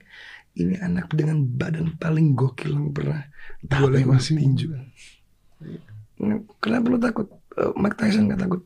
ini 0.53 0.75
anak 0.77 1.09
dengan 1.11 1.41
badan 1.49 1.97
paling 1.97 2.37
gokil 2.37 2.77
yang 2.77 2.93
pernah 2.93 3.25
Tapi 3.65 3.81
boleh 3.81 4.05
masih 4.05 4.37
tinju. 4.37 4.67
Kenapa 6.57 6.85
lu 6.87 6.97
takut? 6.97 7.27
Eh, 7.53 7.71
Mike 7.75 7.95
Tyson 7.95 8.27
gak 8.27 8.39
takut. 8.39 8.61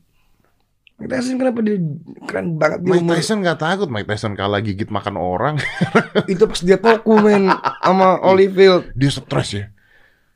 Mike 0.96 1.10
Tyson 1.10 1.36
kenapa 1.36 1.58
dia 1.60 1.76
keren 2.24 2.46
banget 2.54 2.78
Mike 2.82 3.00
umur- 3.00 3.16
Tyson 3.16 3.40
nggak 3.40 3.56
takut, 3.58 3.88
Mike 3.88 4.04
Tyson 4.04 4.34
kalah 4.34 4.60
gigit 4.60 4.86
makan 4.86 5.16
orang, 5.16 5.56
itu 6.28 6.44
pas 6.44 6.60
dia 6.60 6.76
toku 6.76 7.16
men 7.16 7.48
sama 7.80 8.20
Holyfield. 8.20 8.92
dia 8.92 9.08
stres 9.08 9.48
ya. 9.50 9.64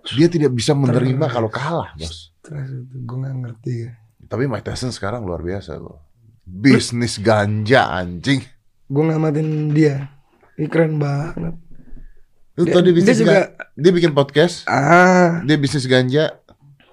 Dia 0.06 0.24
tidak 0.26 0.52
bisa 0.52 0.72
menerima 0.72 1.20
kalau 1.28 1.48
kalah, 1.48 1.92
bos. 1.94 2.32
Terus 2.40 2.68
itu 2.70 2.96
gue 2.98 3.16
gak 3.18 3.36
ngerti 3.38 3.72
ya. 3.78 3.90
Tapi 4.24 4.44
Mike 4.44 4.64
Tyson 4.64 4.88
sekarang 4.88 5.22
luar 5.22 5.40
biasa 5.40 5.76
loh. 5.76 6.00
Bisnis 6.42 7.16
ganja 7.18 7.88
anjing. 7.90 8.40
Gue 8.86 9.02
ngamatin 9.02 9.68
dia. 9.68 10.12
Ini 10.54 10.64
keren 10.66 10.96
banget. 10.96 11.60
Lu 12.54 12.62
Dia- 12.62 12.72
tau 12.72 12.80
dia 12.80 12.86
dia 12.86 12.94
bisnis 12.94 13.16
juga- 13.18 13.32
ga- 13.34 13.50
dia 13.74 13.90
bikin 13.90 14.12
podcast, 14.12 14.64
Ah, 14.64 15.40
dia 15.42 15.56
bisnis 15.56 15.84
ganja, 15.84 16.40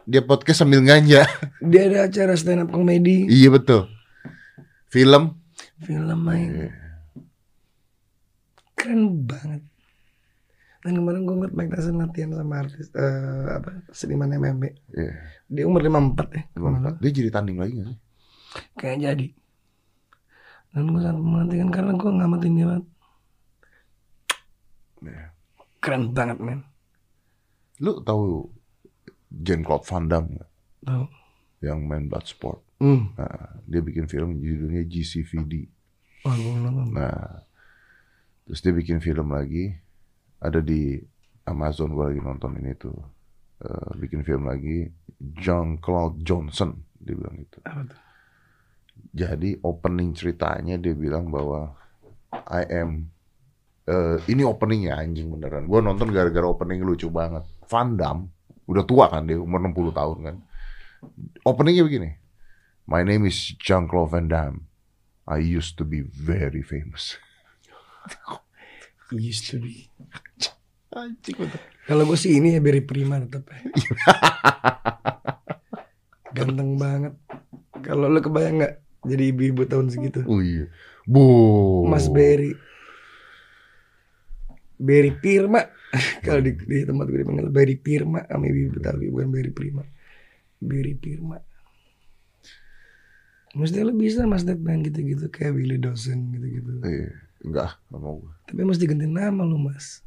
dia 0.05 0.21
podcast 0.25 0.65
sambil 0.65 0.81
ganja. 0.81 1.25
dia 1.71 1.81
ada 1.89 2.09
acara 2.09 2.33
stand 2.37 2.65
up 2.65 2.69
comedy. 2.73 3.27
iya 3.29 3.49
betul. 3.51 3.87
Film, 4.91 5.39
Film 5.81 6.19
main. 6.21 6.69
Keren 8.77 9.25
banget. 9.25 9.61
Dan 10.81 10.97
kemarin 10.97 11.21
gue 11.29 11.35
ngeliat 11.37 11.53
Mike 11.53 11.71
Tyson 11.77 12.01
latihan 12.01 12.33
sama 12.33 12.65
artis 12.65 12.89
eh, 12.97 13.45
apa 13.53 13.85
seniman 13.93 14.33
MMA. 14.33 14.69
Iya. 14.97 15.13
Dia 15.45 15.63
umur 15.69 15.85
54 15.85 16.33
ya. 16.33 16.41
kalau 16.57 16.69
nggak 16.73 16.81
salah. 16.81 16.97
dia 16.97 17.11
jadi 17.13 17.29
tanding 17.29 17.57
lagi 17.61 17.73
gak 17.77 17.87
sih? 17.93 17.99
Kayak 18.81 18.97
jadi. 19.05 19.27
Dan 20.73 20.83
gue 20.89 21.01
sangat 21.05 21.21
menantikan 21.21 21.69
karena 21.69 21.91
gue 21.93 22.09
ngamatin 22.09 22.53
dia 22.57 22.65
banget. 22.65 22.85
Iya. 25.05 25.23
Keren 25.81 26.03
banget 26.17 26.37
men. 26.41 26.59
Lu 27.77 28.01
tahu 28.01 28.49
Jean 29.31 29.63
Claude 29.63 29.87
Van 29.87 30.05
Damme? 30.07 30.35
Tahu. 30.83 31.05
yang 31.61 31.85
main 31.85 32.09
Bloodsport? 32.09 32.59
Hmm. 32.81 33.13
Nah, 33.13 33.61
dia 33.69 33.85
bikin 33.85 34.09
film 34.09 34.41
judulnya 34.41 34.81
GCVD. 34.81 35.69
Nonton. 36.25 36.89
Nah, 36.89 37.45
terus 38.43 38.59
dia 38.65 38.73
bikin 38.73 38.97
film 38.97 39.29
lagi, 39.29 39.69
ada 40.41 40.57
di 40.57 40.97
Amazon 41.45 41.93
gue 41.93 42.05
lagi 42.13 42.21
nonton 42.21 42.57
ini 42.57 42.73
tuh, 42.73 42.97
Eh, 43.61 43.89
bikin 44.01 44.25
film 44.25 44.49
lagi, 44.49 44.89
John 45.21 45.77
Claude 45.77 46.17
Johnson, 46.25 46.81
dia 46.97 47.13
bilang 47.13 47.37
itu. 47.37 47.61
Apa 47.61 47.93
tuh? 47.93 47.99
Jadi 49.13 49.61
opening 49.61 50.17
ceritanya 50.17 50.81
dia 50.81 50.97
bilang 50.97 51.29
bahwa 51.29 51.77
I 52.49 52.65
am, 52.73 53.05
eh, 53.85 54.17
ini 54.33 54.41
openingnya 54.41 54.97
anjing 54.97 55.29
beneran. 55.29 55.69
Gue 55.69 55.77
nonton 55.77 56.09
gara-gara 56.09 56.41
opening 56.41 56.81
lucu 56.81 57.13
banget. 57.13 57.45
Van 57.69 57.93
Damme, 57.93 58.33
udah 58.71 58.87
tua 58.87 59.11
kan 59.11 59.27
dia, 59.27 59.35
umur 59.35 59.59
60 59.59 59.91
tahun 59.91 60.17
kan. 60.23 60.35
Openingnya 61.43 61.83
begini, 61.83 62.15
My 62.91 63.03
name 63.03 63.27
is 63.27 63.55
Jean-Claude 63.59 64.11
Van 64.11 64.27
Damme. 64.27 64.71
I 65.27 65.39
used 65.39 65.77
to 65.77 65.85
be 65.85 66.01
very 66.01 66.65
famous. 66.65 67.17
Used 69.11 69.51
to 69.51 69.59
be. 69.59 69.91
Kalau 71.87 72.03
gue 72.07 72.15
sih 72.15 72.39
ini 72.39 72.55
ya 72.55 72.63
Barry 72.63 72.83
Prima 72.83 73.19
tetap 73.19 73.47
ya. 73.51 73.59
Ganteng 76.35 76.79
banget. 76.79 77.13
Kalau 77.83 78.07
lu 78.07 78.23
kebayang 78.23 78.63
nggak 78.63 78.75
jadi 79.03 79.23
ibu-ibu 79.35 79.67
tahun 79.67 79.91
segitu? 79.91 80.23
Oh 80.23 80.39
iya. 80.39 80.71
Bu. 81.03 81.83
Mas 81.87 82.07
Barry. 82.07 82.55
Barry 84.79 85.11
Pirma. 85.19 85.67
Kalau 86.25 86.39
di, 86.39 86.55
di 86.55 86.87
tempat 86.87 87.05
gue 87.07 87.19
dipanggil 87.19 87.51
Barry 87.51 87.75
Pirma 87.75 88.23
sama 88.25 88.47
ibu 88.47 88.71
Betawi 88.73 89.11
bukan 89.11 89.29
Barry 89.29 89.51
Prima. 89.51 89.83
Barry 90.61 90.95
Pirma. 90.95 91.37
Mesti 93.51 93.83
lu 93.83 93.91
bisa 93.91 94.23
mas 94.23 94.47
Dad 94.47 94.63
main 94.63 94.79
gitu-gitu 94.79 95.27
kayak 95.27 95.51
Willy 95.51 95.75
Dawson 95.75 96.31
gitu-gitu. 96.31 96.71
Iya. 96.87 97.11
Enggak, 97.43 97.75
enggak 97.91 97.99
mau 97.99 98.15
gue. 98.23 98.33
Tapi 98.47 98.61
mesti 98.63 98.83
ganti 98.87 99.07
nama 99.09 99.43
lu 99.43 99.59
mas. 99.59 99.99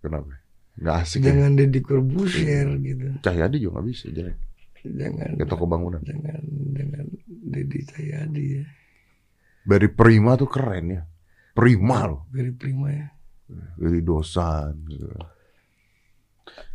Kenapa? 0.00 0.40
Enggak 0.80 0.96
asik 1.04 1.20
ya. 1.20 1.36
Jangan 1.36 1.52
Deddy 1.60 1.80
Corbuzier 1.84 2.68
gitu. 2.80 3.06
Cahyadi 3.20 3.56
juga 3.60 3.72
nggak 3.80 3.88
bisa 3.92 4.04
jelek. 4.08 4.38
Jangan 4.80 5.36
Kayak 5.36 5.48
toko 5.52 5.68
bangunan. 5.68 6.00
jangan 6.00 6.40
jangan 6.72 7.04
Deddy 7.28 7.80
Cahyadi 7.84 8.44
ya. 8.56 8.64
Dari 9.60 9.88
Prima 9.92 10.40
tuh 10.40 10.48
keren 10.48 10.86
ya. 10.88 11.02
Prima 11.52 12.08
loh. 12.08 12.24
Barry 12.32 12.56
Prima 12.56 12.88
ya. 12.88 13.12
Dari 13.76 14.00
dosan 14.04 14.74
gitu. 14.86 15.08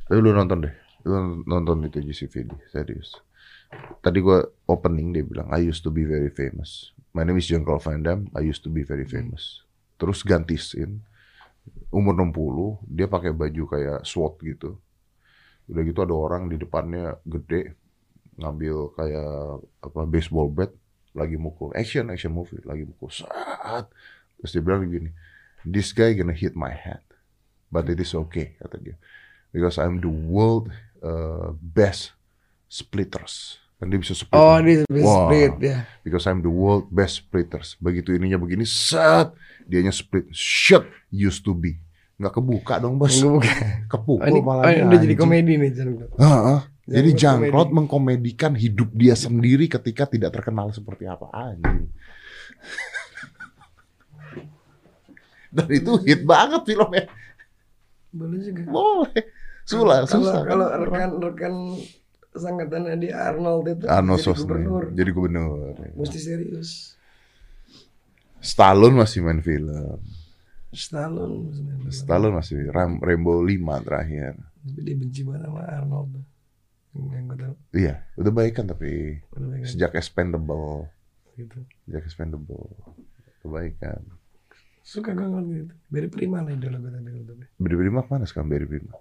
Tapi 0.05 0.19
lu 0.21 0.31
nonton 0.35 0.65
deh. 0.65 0.75
Lu 1.05 1.41
nonton 1.45 1.85
itu 1.87 2.01
GCVD, 2.01 2.51
serius. 2.69 3.17
Tadi 3.99 4.21
gua 4.21 4.45
opening 4.69 5.15
dia 5.15 5.23
bilang, 5.25 5.49
I 5.49 5.65
used 5.65 5.81
to 5.83 5.91
be 5.91 6.05
very 6.05 6.29
famous. 6.29 6.93
My 7.15 7.23
name 7.23 7.39
is 7.41 7.47
John 7.49 7.65
Claude 7.65 7.83
Van 7.83 8.01
Damme. 8.03 8.29
I 8.37 8.45
used 8.45 8.61
to 8.67 8.71
be 8.71 8.85
very 8.85 9.07
famous. 9.07 9.65
Terus 9.97 10.21
ganti 10.21 10.59
scene. 10.59 11.01
Umur 11.89 12.13
60, 12.13 12.85
dia 12.85 13.09
pakai 13.09 13.33
baju 13.33 13.63
kayak 13.65 14.05
SWAT 14.05 14.37
gitu. 14.45 14.77
Udah 15.65 15.81
gitu 15.81 15.99
ada 16.05 16.13
orang 16.13 16.45
di 16.45 16.61
depannya 16.61 17.17
gede 17.25 17.73
ngambil 18.35 18.75
kayak 18.93 19.63
apa 19.79 20.01
baseball 20.05 20.51
bat 20.51 20.71
lagi 21.15 21.39
mukul 21.39 21.71
action 21.71 22.11
action 22.11 22.35
movie 22.35 22.59
lagi 22.67 22.83
mukul 22.83 23.07
saat 23.07 23.87
terus 24.35 24.51
dia 24.51 24.59
bilang 24.59 24.83
gini 24.83 25.07
this 25.65 25.91
guy 25.91 26.13
gonna 26.13 26.35
hit 26.35 26.53
my 26.53 26.71
head 26.71 27.01
but 27.67 27.89
it 27.89 27.97
is 27.97 28.13
okay 28.13 28.55
kata 28.61 28.77
dia 28.79 28.95
because 29.49 29.75
I'm 29.75 29.99
the 29.99 30.09
world 30.09 30.69
uh, 31.01 31.51
best 31.59 32.13
splitters 32.65 33.57
kan 33.75 33.91
dia 33.91 33.99
bisa 33.99 34.15
split 34.15 34.39
Oh, 34.39 34.55
dia 34.63 34.87
bisa 34.87 35.03
Wah. 35.03 35.27
split 35.27 35.53
ya. 35.59 35.77
because 36.01 36.23
I'm 36.25 36.39
the 36.39 36.51
world 36.51 36.87
best 36.87 37.25
splitters 37.25 37.75
begitu 37.77 38.15
ininya 38.15 38.39
begini 38.39 38.63
set 38.63 39.35
dianya 39.67 39.91
split 39.91 40.31
shit 40.31 40.85
used 41.11 41.43
to 41.43 41.51
be 41.51 41.75
nggak 42.15 42.31
kebuka 42.31 42.79
dong 42.79 42.95
bos 42.95 43.11
Enggak 43.19 43.43
bukan. 43.43 43.67
kepukul 43.91 44.23
Oh, 44.23 44.29
ini, 44.31 44.39
oh, 44.39 44.87
udah 44.87 44.99
jadi 45.03 45.15
komedi 45.19 45.53
nih 45.59 45.71
Jan. 45.75 45.87
Heeh. 46.15 46.59
Jadi 46.85 47.09
komedi. 47.11 47.73
mengkomedikan 47.75 48.53
hidup 48.55 48.93
dia 48.95 49.19
sendiri 49.19 49.67
ketika 49.67 50.07
tidak 50.07 50.31
terkenal 50.31 50.71
seperti 50.71 51.09
apa 51.11 51.27
anjing. 51.35 51.91
Dan 55.55 55.67
itu 55.69 55.91
hit 56.03 56.21
banget 56.23 56.61
filmnya. 56.63 57.07
Boleh 58.11 58.39
juga. 58.41 58.61
Boleh. 58.67 59.23
Sulah, 59.63 60.03
Kalau 60.03 60.21
susah. 60.21 60.37
kan? 60.37 60.47
kalau 60.47 60.65
rekan-rekan 60.83 61.53
sangkatannya 62.31 62.95
di 62.95 63.09
Arnold 63.09 63.65
itu 63.65 63.83
Arnold 63.87 64.19
jadi 64.19 64.35
gubernur, 64.35 64.83
jadi 64.91 65.11
gubernur. 65.11 65.73
mesti 65.95 66.19
serius. 66.19 66.93
Stallone 68.37 68.93
masih 68.95 69.25
main 69.25 69.41
film. 69.41 69.97
Stallone 70.69 71.49
mesti 71.49 71.61
main 71.61 71.77
film. 71.81 71.91
Stallone 71.91 72.35
masih 72.35 72.69
Ram 72.69 72.99
Rainbow 72.99 73.41
5 73.41 73.49
terakhir. 73.81 74.37
Tapi 74.61 74.79
dia 74.81 74.95
benci 74.95 75.21
banget 75.23 75.47
sama 75.47 75.61
Arnold. 75.65 76.11
Yang 76.93 77.23
gue 77.25 77.37
tahu. 77.41 77.55
Iya, 77.73 77.95
udah 78.15 78.31
baikan 78.31 78.65
tapi 78.65 79.19
Udah 79.33 79.47
baik 79.49 79.61
kan? 79.61 79.67
sejak 79.67 79.91
Expendable, 79.93 80.87
gitu. 81.33 81.59
sejak 81.83 82.03
Expendable. 82.03 82.69
Kebaikan. 83.41 84.01
Suka 84.85 85.17
ngeliat 85.17 85.49
gitu. 85.49 85.73
Barry 85.89 86.09
Prima 86.13 86.45
lah 86.45 86.53
idola 86.53 86.77
gue 86.77 86.93
tapi 86.93 87.09
kalau. 87.25 87.45
Beri 87.57 87.75
Prima 87.81 88.05
mana 88.05 88.25
sekarang 88.29 88.53
Beri 88.53 88.69
Prima? 88.69 88.93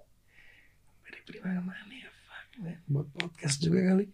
Barry 1.05 1.21
Prima 1.29 1.47
yang 1.53 1.65
mana 1.69 1.93
ya? 1.93 2.09
Fuck. 2.25 2.47
man. 2.65 2.77
Buat 2.89 3.07
podcast 3.13 3.55
juga 3.61 3.79
kali. 3.93 4.05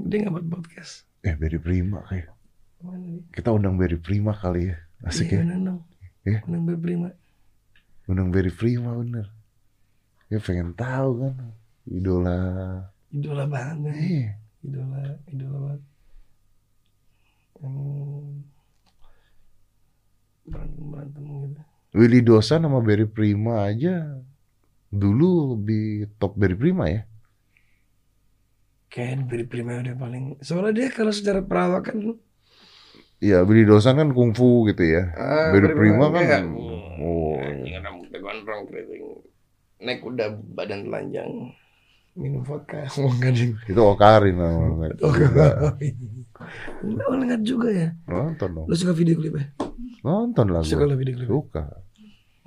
Dia 0.00 0.16
nggak 0.24 0.32
buat 0.40 0.46
podcast. 0.48 1.04
Eh 1.20 1.36
Beri 1.36 1.60
Prima 1.60 2.00
kayak. 2.08 2.32
Mana? 2.80 3.20
Kita 3.28 3.52
undang 3.52 3.76
Beri 3.76 4.00
Prima 4.00 4.32
kali 4.32 4.72
ya. 4.72 4.76
Asik 5.04 5.36
ya. 5.36 5.44
Iya, 5.44 5.52
undang. 5.60 5.78
Iya. 6.24 6.38
Undang 6.48 6.64
Barry 6.64 6.80
Prima. 6.80 7.08
Undang 8.08 8.28
Beri 8.32 8.52
Prima 8.56 8.90
bener. 8.96 9.26
Ya 10.32 10.40
pengen 10.40 10.72
tahu 10.72 11.28
kan. 11.28 11.34
Idola. 11.84 12.40
Idola 13.12 13.44
banget. 13.44 13.92
Eh, 14.00 14.26
Idola, 14.64 15.20
idola 15.28 15.58
banget. 15.60 15.82
Yang 17.60 17.76
berantem 20.44 20.84
berantem 20.88 21.24
gitu. 21.24 21.60
Willy 21.94 22.20
Dosan 22.20 22.66
sama 22.66 22.82
Beri 22.82 23.06
Prima 23.06 23.70
aja 23.70 24.18
dulu 24.94 25.58
lebih 25.58 26.10
top 26.18 26.38
Beri 26.38 26.56
Prima 26.56 26.86
ya. 26.90 27.02
Kayak 28.94 29.26
Barry 29.26 29.42
Prima 29.50 29.82
udah 29.82 29.96
paling. 29.98 30.38
Soalnya 30.38 30.70
dia 30.70 30.86
kalau 30.94 31.10
secara 31.10 31.42
perawakan 31.42 32.14
Iya, 33.18 33.42
Willy 33.42 33.66
Dosan 33.66 33.98
kan 33.98 34.14
kungfu 34.14 34.70
gitu 34.70 34.86
ya. 34.86 35.10
Ah, 35.18 35.50
Barry 35.50 35.66
Barry 35.66 35.74
Prima 35.74 36.06
Prima 36.14 36.22
kan 36.22 36.22
kayak, 36.22 36.42
oh, 37.02 37.34
gondrong 38.24 38.62
keriting. 38.70 39.04
Naik 39.82 40.00
kuda 40.00 40.26
badan 40.54 40.88
telanjang. 40.88 41.30
minum 42.14 42.46
vodka 42.46 42.86
ngomong 42.94 43.18
gading 43.18 43.58
Itu 43.66 43.82
Okarin 43.82 44.38
namanya. 44.38 44.94
oh 45.02 45.10
enggak 45.10 45.54
oh 47.02 47.14
enggak 47.14 47.40
juga 47.40 47.68
ya 47.68 47.88
Nonton 48.04 48.48
dong. 48.52 48.66
lu 48.66 48.74
suka 48.74 48.92
video 48.92 49.14
klip 49.14 49.34
ya 49.34 49.46
Nonton 50.00 50.46
lah 50.48 50.60
suka 50.60 50.84
lo 50.84 50.94
video 50.94 51.14
klip 51.14 51.28
Suka. 51.28 51.64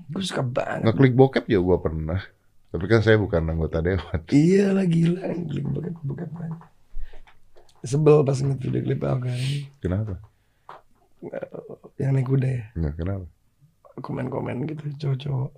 gue 0.07 0.23
suka 0.23 0.41
banget 0.41 0.85
Ngeklik 0.85 1.13
bokep 1.13 1.45
juga 1.45 1.63
gue 1.65 1.77
pernah. 1.81 2.21
Tapi 2.67 2.83
kan 2.85 2.99
saya 2.99 3.15
bukan 3.15 3.43
anggota 3.43 3.79
dewan. 3.79 4.19
iya 4.35 4.71
lah 4.71 4.83
gila 4.83 5.23
klik 5.43 5.65
bokep 5.65 5.95
bokep 6.01 6.29
banget 6.31 6.59
sebel 7.79 8.19
pas 8.21 8.35
ngeliat 8.35 8.59
video 8.59 8.81
klip 8.81 8.99
aku 9.01 9.21
kan 9.23 9.39
Kenapa? 9.79 10.13
yang 11.97 12.13
naik 12.13 12.25
kuda 12.25 12.47
ya 12.47 12.63
Enggak, 12.73 12.93
kenapa? 12.95 13.25
komen-komen 13.97 14.67
gitu 14.67 14.83
cowok-cowok 14.99 15.49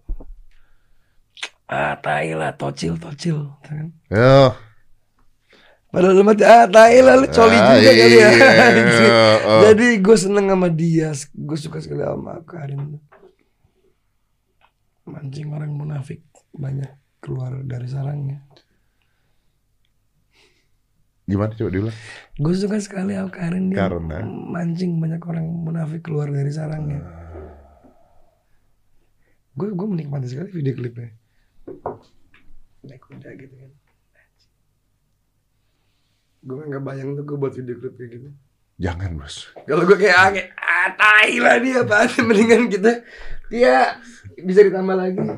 ah 1.68 1.94
tai 1.98 2.32
lah 2.32 2.54
tocil 2.54 2.96
tocil 2.96 3.52
kan 3.62 3.92
Yo. 4.08 4.56
Padahal 5.90 6.14
lu 6.14 6.24
mati. 6.24 6.42
Ah 6.42 6.66
tai 6.66 7.00
lah 7.00 7.16
lu 7.16 7.28
coli 7.28 7.54
Ah, 7.54 7.76
juga 7.76 7.92
kali 7.92 8.16
ya. 8.16 8.30
iya. 8.30 8.30
Oh. 9.50 9.62
jadi 9.66 9.98
gue 9.98 10.14
seneng 10.16 10.46
sama 10.48 10.70
dia. 10.70 11.10
Gue 11.32 11.58
suka 11.58 11.80
sekali 11.80 12.02
sama 12.02 12.44
Karin 12.44 13.02
mancing 15.04 15.50
orang 15.50 15.74
munafik 15.74 16.22
banyak 16.52 16.90
keluar 17.18 17.58
dari 17.64 17.86
sarangnya. 17.86 18.46
Gimana 21.26 21.54
coba 21.54 21.70
diulang? 21.70 21.98
gue 22.36 22.54
suka 22.56 22.78
sekali 22.78 23.14
sama 23.14 23.30
Karin 23.30 23.70
dia 23.70 23.78
Karena? 23.80 24.22
mancing 24.24 24.98
banyak 24.98 25.22
orang 25.24 25.46
munafik 25.46 26.02
keluar 26.02 26.30
dari 26.30 26.50
sarangnya. 26.50 27.02
Gue 29.54 29.70
gue 29.72 29.88
menikmati 29.88 30.26
sekali 30.26 30.50
video 30.50 30.74
klipnya. 30.74 31.10
Naik 32.82 33.02
kuda 33.04 33.30
gitu 33.36 33.56
kan 33.56 33.72
gue 36.40 36.56
nggak 36.70 36.84
bayang 36.84 37.16
tuh 37.20 37.24
gue 37.28 37.38
buat 37.38 37.54
video 37.56 37.76
klip 37.80 37.96
kayak 38.00 38.12
gitu 38.20 38.30
Jangan, 38.80 39.20
Bos. 39.20 39.52
kalau 39.68 39.84
gue 39.84 39.98
kayak 40.00 40.16
ah, 40.16 40.32
kayak 40.32 40.50
ah 40.56 40.88
tai 40.96 41.36
lah 41.36 41.60
dia 41.60 41.84
apa 41.84 42.08
mendingan 42.28 42.72
kita 42.72 43.04
dia 43.52 44.00
bisa 44.40 44.64
ditambah 44.64 44.96
lagi. 44.96 45.20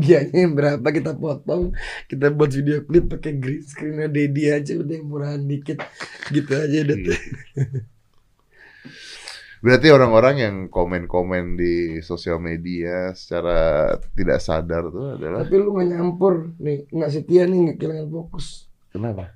Biayanya 0.00 0.48
berapa 0.48 0.88
kita 0.88 1.12
potong 1.12 1.76
kita 2.08 2.32
buat 2.32 2.56
video 2.56 2.88
klip 2.88 3.12
pakai 3.12 3.36
green 3.36 3.60
screennya 3.60 4.08
Dedi 4.08 4.48
aja 4.48 4.80
udah 4.80 4.94
yang 4.96 5.06
murahan 5.12 5.44
dikit. 5.44 5.84
Gitu 6.32 6.52
aja 6.56 6.78
udah. 6.88 6.96
Berarti 9.64 9.88
orang-orang 9.88 10.36
yang 10.36 10.56
komen-komen 10.68 11.56
di 11.56 11.74
sosial 12.00 12.36
media 12.36 13.16
secara 13.16 13.88
tidak 14.12 14.36
sadar 14.38 14.84
tuh 14.86 15.16
adalah 15.16 15.40
tapi 15.40 15.56
lu 15.56 15.72
nggak 15.72 15.88
nyampur 15.88 16.52
nih 16.60 16.84
nggak 16.86 17.08
setia 17.08 17.48
nih 17.48 17.58
nggak 17.64 17.76
kehilangan 17.78 18.08
fokus 18.10 18.68
kenapa? 18.92 19.32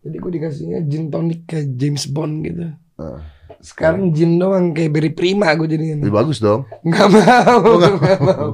jadi 0.00 0.16
gue 0.16 0.32
dikasihnya 0.32 0.78
gin 0.82 1.12
tonic 1.12 1.44
kayak 1.44 1.76
James 1.76 2.08
Bond 2.08 2.34
gitu 2.40 2.64
Ah, 2.96 3.20
sekarang 3.60 4.10
gin 4.10 4.40
doang 4.40 4.72
kayak 4.72 4.88
Berry 4.88 5.12
Prima 5.12 5.52
gue 5.52 5.68
jadinya 5.68 6.00
lebih 6.00 6.16
bagus 6.16 6.40
dong. 6.40 6.64
nggak 6.80 7.08
mau 7.12 7.72
nggak 7.76 7.96
mau 8.18 8.50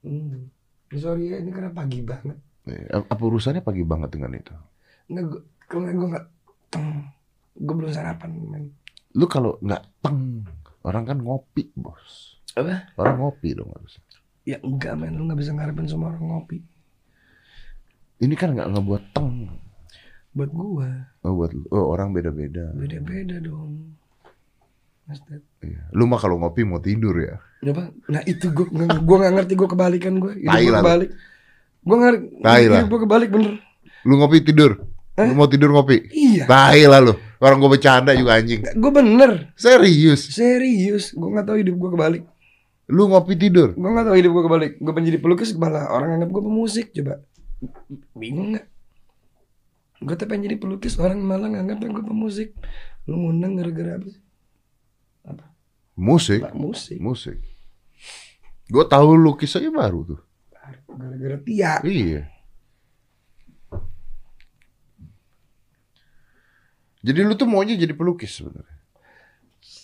Hmm. 0.00 0.48
Sorry 0.90 1.30
ya, 1.30 1.38
ini 1.38 1.52
karena 1.52 1.70
pagi 1.70 2.02
banget. 2.02 2.36
Eh, 2.66 2.88
Apa 2.90 3.20
urusannya 3.20 3.62
pagi 3.62 3.84
banget 3.84 4.10
dengan 4.10 4.32
itu? 4.34 4.54
Nggak, 5.06 5.26
kalau 5.70 5.86
gue 5.86 6.08
nggak, 6.10 6.26
gue 7.56 7.74
belum 7.78 7.92
sarapan. 7.94 8.30
Men. 8.34 8.64
Lu 9.14 9.24
kalau 9.24 9.54
nggak 9.62 10.02
teng, 10.02 10.42
orang 10.82 11.04
kan 11.06 11.18
ngopi, 11.22 11.70
bos. 11.72 12.36
Apa? 12.58 12.90
Orang 12.98 13.22
ngopi 13.22 13.54
dong 13.54 13.70
harusnya. 13.70 14.02
Ya 14.42 14.58
enggak 14.58 14.98
men, 14.98 15.14
lu 15.14 15.30
nggak 15.30 15.38
bisa 15.38 15.54
ngarepin 15.54 15.86
semua 15.86 16.10
orang 16.10 16.26
ngopi. 16.26 16.58
Ini 18.20 18.34
kan 18.34 18.52
nggak 18.52 18.68
ngebuat 18.74 19.02
teng. 19.14 19.46
Buat 20.30 20.50
gua 20.50 20.90
Oh, 21.26 21.34
buat 21.34 21.50
lu. 21.50 21.66
oh, 21.70 21.90
orang 21.90 22.10
beda-beda. 22.10 22.70
beda-beda 22.74 23.38
dong. 23.38 23.94
Mas. 25.06 25.18
Iya. 25.62 25.90
Lu 25.90 26.06
mah 26.06 26.18
kalau 26.18 26.38
ngopi 26.38 26.62
mau 26.62 26.78
tidur 26.78 27.14
ya? 27.18 27.38
Apa? 27.60 27.90
Nah 28.06 28.22
itu 28.24 28.46
gue 28.50 28.66
gue 28.74 29.16
nggak 29.18 29.34
ngerti 29.38 29.52
gue 29.54 29.68
kebalikan 29.68 30.14
gue. 30.18 30.32
Gue 30.38 30.70
kebalik. 30.70 31.10
Gue 31.82 31.96
ngerti. 31.98 32.26
Gue 32.86 33.00
kebalik 33.02 33.28
bener. 33.30 33.58
Lu 34.06 34.16
ngopi 34.16 34.38
tidur? 34.40 34.78
Lu 35.28 35.34
mau 35.36 35.50
tidur 35.50 35.74
ngopi? 35.74 36.08
Iya. 36.08 36.48
Tai 36.48 36.82
lah 36.88 37.00
lu. 37.04 37.12
Orang 37.40 37.60
gue 37.60 37.70
bercanda 37.76 38.16
juga 38.16 38.40
anjing. 38.40 38.64
Gue 38.76 38.92
bener. 38.92 39.52
Serius. 39.58 40.32
Serius. 40.32 41.12
Gue 41.12 41.28
nggak 41.32 41.46
tahu 41.48 41.56
hidup 41.60 41.74
gue 41.76 41.90
kebalik. 41.92 42.22
Lu 42.90 43.06
ngopi 43.06 43.38
tidur? 43.38 43.70
Gue 43.78 43.90
gak 43.94 44.06
tau 44.10 44.18
hidup 44.18 44.34
gue 44.34 44.44
kebalik 44.50 44.72
Gue 44.82 44.92
pengen 44.92 45.14
jadi 45.14 45.20
pelukis 45.22 45.54
malah 45.54 45.94
orang 45.94 46.18
anggap 46.18 46.34
gue 46.34 46.42
pemusik 46.42 46.90
Coba 46.90 47.22
Bingung 48.18 48.58
gak? 48.58 48.66
Gue 50.02 50.14
tuh 50.18 50.26
pengen 50.26 50.50
jadi 50.50 50.56
pelukis 50.58 50.98
Orang 50.98 51.22
malah 51.22 51.54
nganggap 51.54 51.78
gue 51.78 52.02
pemusik 52.02 52.50
Lu 53.06 53.14
ngundang 53.14 53.54
gara-gara 53.54 53.94
apa 53.94 54.06
sih? 54.10 54.22
Apa? 55.22 55.44
Musik. 55.94 56.42
Musik 56.50 56.98
Musik. 56.98 57.38
Gue 58.66 58.84
tahu 58.86 59.18
lukis 59.18 59.54
aja 59.54 59.70
baru 59.70 60.14
tuh. 60.14 60.20
Gara-gara 60.90 61.38
Tia 61.46 61.78
Iya. 61.86 62.26
Jadi 67.00 67.18
lu 67.20 67.32
tuh 67.32 67.44
maunya 67.44 67.74
jadi 67.74 67.92
pelukis 67.92 68.38
sebenarnya. 68.38 68.76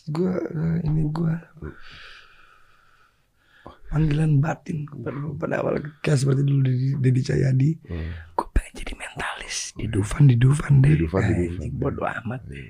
Gue 0.07 0.33
Ini 0.83 1.03
gue 1.11 1.33
Panggilan 3.87 4.39
batin 4.39 4.87
pada, 4.87 5.14
pada 5.35 5.55
awal 5.59 5.79
Kayak 5.99 6.19
seperti 6.21 6.43
dulu 6.43 6.61
Dedi, 6.62 6.89
Dedi 6.99 7.21
Cahyadi 7.23 7.71
Hmm. 7.87 8.11
Gue 8.35 8.47
pengen 8.51 8.73
jadi 8.77 8.93
mentalis 8.95 9.57
Di 9.73 9.87
Dufan 9.87 10.27
Di 10.27 10.37
Dufan 10.37 10.79
deh 10.79 10.95
Di 10.95 11.03
Dufan, 11.03 11.23
di 11.23 11.35
Dufan. 11.35 11.55
Anjing, 11.57 11.75
Bodo 11.77 12.03
amat 12.05 12.43
deh 12.47 12.69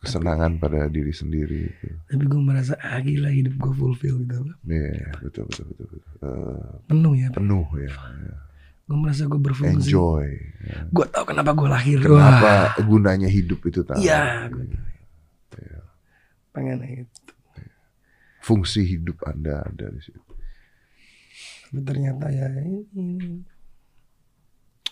Kesenangan 0.00 0.56
pada 0.56 0.88
diri 0.88 1.12
sendiri. 1.12 1.68
gitu. 1.76 1.92
Tapi 2.08 2.24
gue 2.24 2.40
merasa 2.40 2.72
ah 2.80 2.96
gila 2.98 3.28
hidup 3.28 3.52
gue 3.52 3.72
fulfill 3.74 4.24
gitu 4.24 4.48
Iya, 4.64 5.12
betul 5.20 5.44
betul 5.44 5.64
betul. 5.68 5.86
betul. 5.92 6.00
Eh, 6.24 6.68
Penuh 6.88 7.12
ya 7.12 7.28
penuh 7.28 7.66
ya. 7.76 7.92
ya. 7.92 8.36
Gue 8.90 8.98
merasa 8.98 9.22
gue 9.30 9.38
berfungsi 9.38 9.94
Enjoy. 9.94 10.26
Gue 10.90 11.06
tau 11.14 11.22
kenapa 11.22 11.54
gue 11.54 11.70
lahir. 11.70 12.02
Kenapa 12.02 12.74
gunanya 12.82 13.30
hidup 13.30 13.62
itu 13.70 13.86
tahu? 13.86 14.02
Iya. 14.02 14.50
tahu. 14.50 14.66
Pengen 16.50 16.82
itu. 17.06 17.32
Fungsi 18.42 18.82
hidup 18.82 19.22
Anda 19.30 19.62
ada 19.62 19.94
di 19.94 20.02
situ. 20.02 20.18
Tapi 21.70 21.86
ternyata 21.86 22.26
ya 22.34 22.50
ini. 22.66 23.46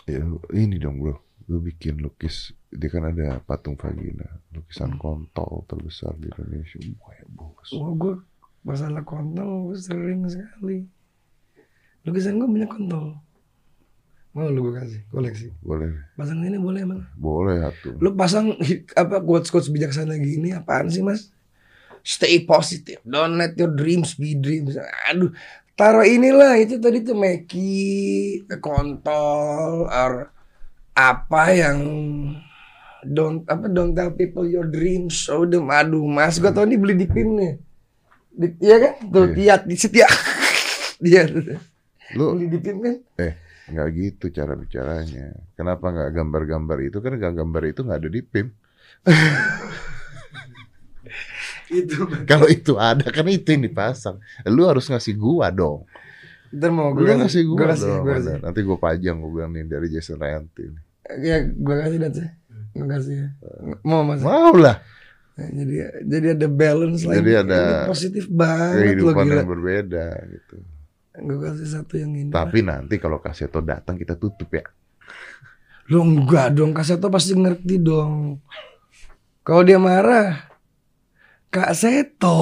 Ya, 0.07 0.23
ini 0.55 0.79
dong 0.79 1.03
bro, 1.03 1.19
lu 1.51 1.59
bikin 1.59 1.99
lukis, 1.99 2.55
dia 2.71 2.87
kan 2.87 3.03
ada 3.03 3.43
patung 3.43 3.75
vagina, 3.75 4.25
lukisan 4.55 4.95
Hmm. 4.95 5.01
kontol 5.27 5.67
terbesar 5.67 6.15
di 6.17 6.31
Indonesia. 6.31 6.79
Wah, 7.03 7.13
ya 7.19 7.25
bos. 7.29 7.67
Wah 7.75 7.91
gue 7.99 8.13
masalah 8.63 9.03
kontol 9.03 9.69
gue 9.69 9.77
sering 9.77 10.23
sekali. 10.25 10.87
Lukisan 12.07 12.39
gue 12.39 12.47
banyak 12.47 12.71
kontol. 12.71 13.19
Mau 14.29 14.45
lu 14.45 14.69
gue 14.69 14.73
kasih 14.77 15.01
koleksi. 15.09 15.47
Boleh, 15.59 15.89
Pasang 16.13 16.45
ini 16.45 16.61
boleh 16.61 16.85
emang. 16.85 17.01
boleh 17.17 17.65
atuh. 17.65 17.97
Lu 17.97 18.13
pasang 18.13 18.53
apa 18.93 19.17
quotes 19.25 19.49
quotes 19.49 19.73
bijaksana 19.73 20.13
gini 20.15 20.53
apaan 20.53 20.85
sih 20.87 21.01
mas? 21.01 21.33
Stay 22.05 22.45
positive, 22.45 23.01
don't 23.03 23.35
let 23.35 23.57
your 23.57 23.73
dreams 23.73 24.15
be 24.15 24.37
dreams. 24.37 24.77
Aduh, 25.09 25.33
taruh 25.73 26.05
inilah 26.05 26.55
itu 26.55 26.79
tadi 26.79 27.03
tuh 27.03 27.17
Meki, 27.17 28.45
kontol, 28.63 29.83
or 29.83 30.31
apa 30.93 31.43
yang 31.51 31.77
don't 33.03 33.43
apa 33.45 33.65
don't 33.67 33.91
tell 33.91 34.13
people 34.13 34.45
your 34.45 34.63
dreams. 34.63 35.27
Oh, 35.27 35.43
udah 35.43 35.59
aduh 35.75 36.05
mas, 36.05 36.37
gua 36.37 36.53
tau 36.53 36.63
ini 36.63 36.77
beli 36.79 36.95
di 36.95 37.07
pin 37.09 37.35
nih. 37.35 37.53
Di, 38.29 38.47
iya 38.61 38.75
kan? 38.79 38.93
Tuh 39.09 39.33
tiat 39.33 39.61
di 39.65 39.75
setia. 39.75 40.07
Dia. 41.03 41.27
Lu 42.13 42.37
beli 42.37 42.47
di 42.47 42.59
pin 42.61 42.77
kan? 42.79 42.95
eh 43.17 43.33
nggak 43.69 43.89
gitu 43.93 44.25
cara 44.29 44.53
bicaranya. 44.53 45.33
Kenapa 45.53 45.85
nggak 45.87 46.09
gambar-gambar 46.11 46.77
itu? 46.81 46.97
Kan 46.99 47.13
gambar 47.15 47.63
itu 47.65 47.79
nggak 47.81 47.99
ada 47.99 48.09
di 48.09 48.21
PIM. 48.21 48.47
Itu. 51.69 52.09
Kalau 52.25 52.49
itu 52.49 52.73
ada 52.81 53.05
kan 53.13 53.29
itu 53.29 53.45
yang 53.53 53.61
dipasang. 53.61 54.17
Lu 54.49 54.65
harus 54.65 54.89
ngasih 54.89 55.13
gua 55.13 55.53
dong. 55.53 55.85
Ntar 56.49 56.73
mau 56.73 56.89
gue 56.97 57.05
ngasih 57.05 57.45
gua, 57.45 57.57
Gue 57.61 57.67
kasih, 57.69 57.85
dong. 57.93 58.01
gue 58.01 58.13
kasih. 58.17 58.35
Nanti 58.41 58.59
gua 58.65 58.77
pajang 58.81 59.15
gua 59.21 59.29
bilang 59.29 59.51
nih 59.53 59.69
dari 59.69 59.87
Jason 59.87 60.17
Ranti. 60.17 60.65
Ya, 61.21 61.45
gue 61.45 61.75
kasih 61.77 61.97
dan. 62.01 62.11
Gue 62.73 62.87
kasih 62.89 63.13
ya. 63.15 63.27
Mau 63.85 64.01
mas. 64.01 64.21
Mau 64.21 64.57
lah. 64.57 64.81
Nah, 65.37 65.45
jadi 65.45 65.75
jadi 66.03 66.27
ada 66.35 66.47
balance 66.49 67.05
lagi. 67.05 67.17
Jadi 67.21 67.31
ada 67.37 67.61
positif 67.85 68.25
banget 68.27 68.73
lo 68.75 69.13
Kehidupan 69.13 69.23
gila. 69.23 69.35
yang 69.37 69.47
berbeda 69.47 70.05
gitu. 70.25 70.55
Gue 71.23 71.37
kasih 71.39 71.69
satu 71.69 71.99
yang 71.99 72.15
ini. 72.15 72.31
Tapi 72.31 72.63
nanti 72.63 72.95
kalau 72.99 73.19
Kaseto 73.19 73.59
datang 73.59 73.99
kita 73.99 74.15
tutup 74.15 74.49
ya. 74.51 74.63
Lo 75.89 76.05
enggak 76.05 76.53
dong, 76.53 76.69
Kak 76.69 76.85
Seto 76.85 77.09
pasti 77.09 77.33
ngerti 77.33 77.81
dong. 77.81 78.37
Kalau 79.41 79.65
dia 79.65 79.81
marah, 79.81 80.45
Kak 81.49 81.73
Seto 81.73 82.37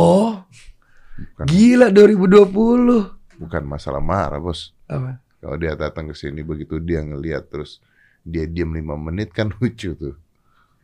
Bukan, 1.18 1.46
Gila 1.50 1.88
2020. 1.90 3.40
bukan 3.42 3.64
masalah 3.66 4.04
marah, 4.04 4.38
Bos. 4.38 4.76
Apa? 4.86 5.24
Kalau 5.42 5.56
dia 5.58 5.74
datang 5.74 6.12
ke 6.12 6.16
sini 6.18 6.44
begitu 6.46 6.78
dia 6.78 7.02
ngelihat 7.02 7.50
terus 7.50 7.82
dia 8.22 8.46
diam 8.46 8.76
lima 8.76 8.94
menit 9.00 9.34
kan 9.34 9.50
lucu 9.50 9.96
tuh. 9.98 10.14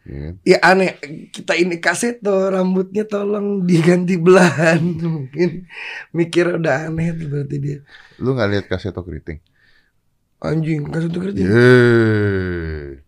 Ya 0.03 0.17
kan? 0.19 0.33
Ya 0.43 0.57
aneh, 0.59 0.91
kita 1.31 1.55
ini 1.55 1.79
kaset 1.79 2.19
tuh 2.19 2.51
rambutnya 2.51 3.07
tolong 3.07 3.63
diganti 3.63 4.19
belahan. 4.19 4.83
Mungkin 5.15 5.63
mikir 6.11 6.59
udah 6.59 6.91
aneh 6.91 7.15
tuh 7.15 7.27
berarti 7.31 7.55
dia. 7.59 7.79
Lu 8.19 8.35
nggak 8.35 8.49
lihat 8.51 8.65
kaseto 8.67 8.99
keriting? 8.99 9.39
Anjing, 10.43 10.91
kaset 10.91 11.07
tuh 11.07 11.21
keriting. 11.23 11.47
Yeay. 11.47 12.99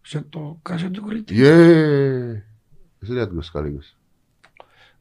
Kaset 0.00 0.24
tuh, 0.32 0.56
kaset 0.64 0.88
tuh 0.88 1.04
keriting. 1.04 1.36
Yeay. 1.36 2.40
Terus 3.00 3.10
lihat 3.12 3.28
Gus 3.36 3.52
sekaligus. 3.52 3.92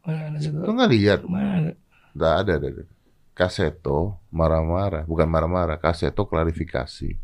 Mana 0.03 0.35
ada? 0.35 0.51
Lu 0.51 0.71
nggak 0.75 0.91
lihat? 0.91 1.19
Mana? 1.23 1.79
Nggak 2.11 2.33
ada, 2.43 2.51
ada, 2.59 2.67
ada. 2.67 2.83
Kaseto 3.31 4.19
marah-marah, 4.35 5.07
bukan 5.07 5.31
marah-marah. 5.31 5.79
Kaseto 5.79 6.27
klarifikasi 6.27 7.15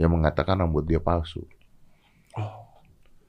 yang 0.00 0.08
mengatakan 0.16 0.56
rambut 0.56 0.88
dia 0.88 0.96
palsu. 0.96 1.44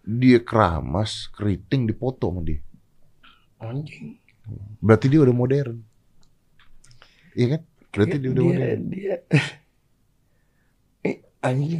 Dia 0.03 0.43
keramas, 0.43 1.31
keriting 1.31 1.87
dipoto 1.87 2.27
sama 2.27 2.43
dia. 2.43 2.59
Anjing. 3.63 4.19
Berarti 4.83 5.07
dia 5.07 5.23
udah 5.23 5.31
modern. 5.31 5.79
Iya 7.31 7.55
kan? 7.55 7.61
Berarti 7.95 8.15
dia 8.19 8.29
udah 8.35 8.43
dia, 8.43 8.51
modern. 8.51 8.81
dia. 8.91 9.15
Eh, 11.07 11.23
anjing. 11.39 11.79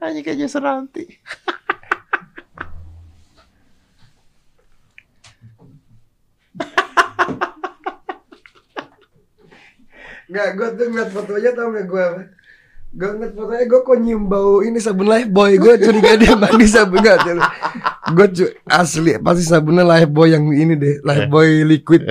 Hanya 0.00 0.20
kayaknya 0.20 0.48
seranti. 0.52 1.08
Nggak, 10.32 10.48
gue 10.56 10.68
tuh 10.80 10.86
ngeliat 10.88 11.10
fotonya 11.12 11.50
tau 11.52 11.68
gak 11.72 11.86
gue 11.88 12.02
apa? 12.04 12.22
Gue 12.92 13.08
ngeliat 13.08 13.32
fotonya 13.32 13.64
gue 13.64 13.80
kok 13.80 13.96
nyium 14.04 14.24
bau 14.28 14.60
ini 14.60 14.76
sabun 14.76 15.08
life 15.08 15.32
boy 15.32 15.56
Gue 15.56 15.80
curiga 15.80 16.12
dia 16.20 16.36
mandi 16.36 16.68
sabun 16.68 17.00
gak 17.00 17.24
Gue 18.12 18.26
asli 18.68 19.16
pasti 19.16 19.48
sabunnya 19.48 19.80
life 19.80 20.12
boy 20.12 20.28
yang 20.28 20.44
ini 20.52 20.76
deh 20.76 21.00
Life 21.00 21.32
boy 21.32 21.64
liquid. 21.64 22.04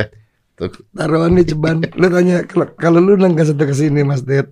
Taruhan 0.98 1.38
di 1.38 1.46
ceban 1.46 1.86
Lu 1.94 2.10
tanya 2.10 2.42
kalau 2.82 2.98
lu 2.98 3.14
nang 3.14 3.38
satu 3.38 3.62
ke 3.62 3.78
sini 3.78 4.02
mas 4.02 4.26
Ded 4.26 4.50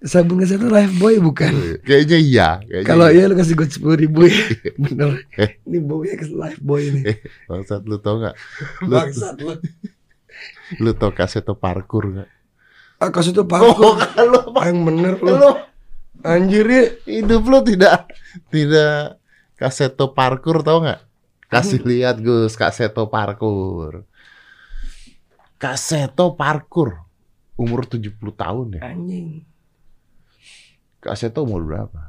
Sabun 0.00 0.40
satu 0.48 0.72
life 0.72 0.96
boy 0.96 1.20
bukan 1.20 1.52
Kayaknya 1.84 2.18
iya. 2.24 2.48
Kalau 2.88 3.12
iya. 3.12 3.28
iya 3.28 3.28
lu 3.28 3.36
kasih 3.36 3.52
gue 3.52 3.68
sepuluh 3.68 4.00
ribu 4.00 4.24
ya 4.32 4.40
Bener 4.80 5.28
Ini 5.68 5.76
baunya 5.84 6.16
ke 6.16 6.24
life 6.32 6.60
boy 6.64 6.88
ini 6.88 7.20
bangsat 7.44 7.84
lu 7.84 8.00
tau 8.00 8.16
gak? 8.24 8.32
Lu, 8.88 8.96
Bangsat 8.96 9.36
lu 9.44 9.60
lu 10.80 10.96
tau 10.96 11.12
kaseto 11.12 11.52
parkur 11.52 12.16
gak? 12.16 12.39
Ah 13.00 13.08
kasih 13.08 13.32
tuh 13.32 13.48
parkur 13.50 13.96
lu, 13.96 14.40
Yang 14.60 14.78
bener 14.84 15.14
lu 15.24 15.32
lu 15.40 15.50
Anjir 16.20 16.68
ya 16.68 16.84
hidup 17.08 17.48
lu 17.48 17.64
tidak 17.64 18.12
tidak 18.52 19.16
kaseto 19.56 20.12
parkur 20.12 20.60
tau 20.60 20.84
gak? 20.84 21.00
Kasih 21.48 21.80
lihat 21.80 22.20
Gus 22.20 22.60
kaseto 22.60 23.08
parkur. 23.08 24.04
Kaseto 25.56 26.36
parkur 26.36 27.00
umur 27.56 27.88
70 27.88 28.20
tahun 28.36 28.66
ya. 28.76 28.80
Anjing 28.84 29.48
Kaseto 31.00 31.48
umur 31.48 31.64
berapa? 31.64 32.00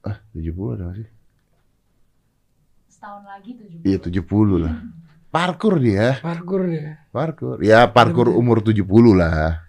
Ah, 0.00 0.24
70 0.32 0.80
ada 0.80 0.96
sih? 0.96 1.08
Setahun 2.88 3.24
lagi 3.28 3.50
tujuh 3.60 3.80
Iya 3.84 3.98
70 4.00 4.64
lah. 4.64 4.74
Parkur 5.34 5.82
dia, 5.82 6.22
Parkur 6.22 6.70
dia 6.70 7.04
parkur. 7.14 7.62
Ya 7.62 7.86
parkur 7.86 8.26
umur 8.34 8.58
70 8.58 8.82
lah. 9.14 9.62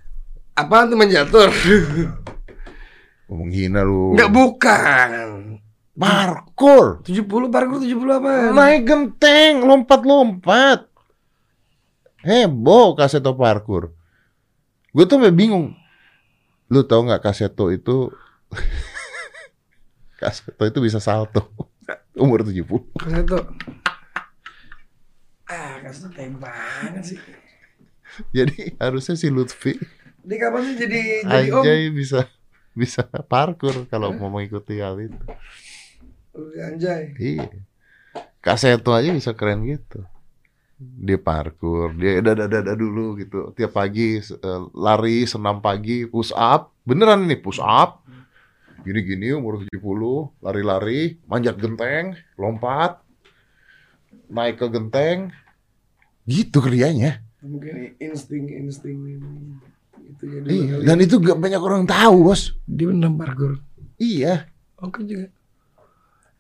Apaan 0.58 0.90
tuh 0.90 0.98
menjatuh? 0.98 1.50
Ngomong 3.30 3.50
hina 3.54 3.86
lu. 3.86 4.18
Enggak 4.18 4.34
bukan. 4.34 5.18
Parkur. 5.94 7.06
70 7.06 7.54
parkur 7.54 7.78
70 7.82 8.18
apa? 8.18 8.54
Naik 8.54 8.82
genteng, 8.86 9.66
lompat-lompat. 9.66 10.90
Heboh 12.26 12.98
kaseto 12.98 13.38
parkur. 13.38 13.94
Gue 14.90 15.06
tuh 15.06 15.22
bingung. 15.30 15.78
Lu 16.70 16.82
tau 16.82 17.06
nggak 17.06 17.22
kaseto 17.22 17.70
itu 17.70 18.10
kaseto 20.22 20.66
itu 20.66 20.80
bisa 20.82 20.98
salto 20.98 21.50
umur 22.22 22.42
70. 22.42 22.66
Kaseto. 22.98 23.38
Kaseto 25.86 26.10
tembak 26.18 26.50
banget 26.50 27.14
sih. 27.14 27.20
Jadi 28.34 28.74
harusnya 28.82 29.14
si 29.14 29.30
Lutfi 29.30 29.78
Dia 30.26 30.38
kapan 30.42 30.62
sih 30.66 30.76
jadi 30.82 31.02
jadi 31.22 31.50
om? 31.54 31.94
Bisa 31.94 32.26
bisa 32.74 33.06
parkur 33.30 33.86
kalau 33.86 34.10
mau 34.18 34.34
mengikuti 34.34 34.82
hal 34.82 34.98
itu. 34.98 35.22
Anjay. 36.58 37.14
Iya. 37.22 37.62
Kaseto 38.42 38.98
aja 38.98 39.14
bisa 39.14 39.38
keren 39.38 39.62
gitu. 39.70 40.02
Dia 40.82 41.22
parkur, 41.22 41.94
dia 41.96 42.20
dada-dada 42.20 42.74
dulu 42.74 43.22
gitu. 43.22 43.54
Tiap 43.54 43.78
pagi 43.78 44.20
eh, 44.20 44.62
lari, 44.74 45.30
senam 45.30 45.62
pagi, 45.62 46.10
push 46.10 46.34
up. 46.34 46.74
Beneran 46.82 47.30
ini 47.30 47.38
push 47.38 47.62
up. 47.62 48.02
Gini-gini 48.82 49.38
umur 49.38 49.62
70, 49.70 49.82
lari-lari, 50.42 51.22
manjat 51.30 51.62
genteng, 51.62 52.18
lompat. 52.36 53.00
Naik 54.28 54.58
ke 54.60 54.68
genteng. 54.68 55.45
Gitu 56.26 56.58
kerjanya. 56.58 57.22
Mungkin 57.46 57.94
insting 58.02 58.50
insting 58.50 58.98
itu 60.06 60.24
ya 60.26 60.40
Iya, 60.46 60.76
dan 60.82 60.98
itu 60.98 61.18
gak 61.18 61.38
banyak 61.38 61.62
orang 61.62 61.86
tahu, 61.86 62.30
Bos. 62.30 62.54
dia 62.66 62.90
beneran 62.90 63.14
parkur. 63.16 63.62
Iya. 63.98 64.50
Oke 64.78 65.06
juga. 65.06 65.30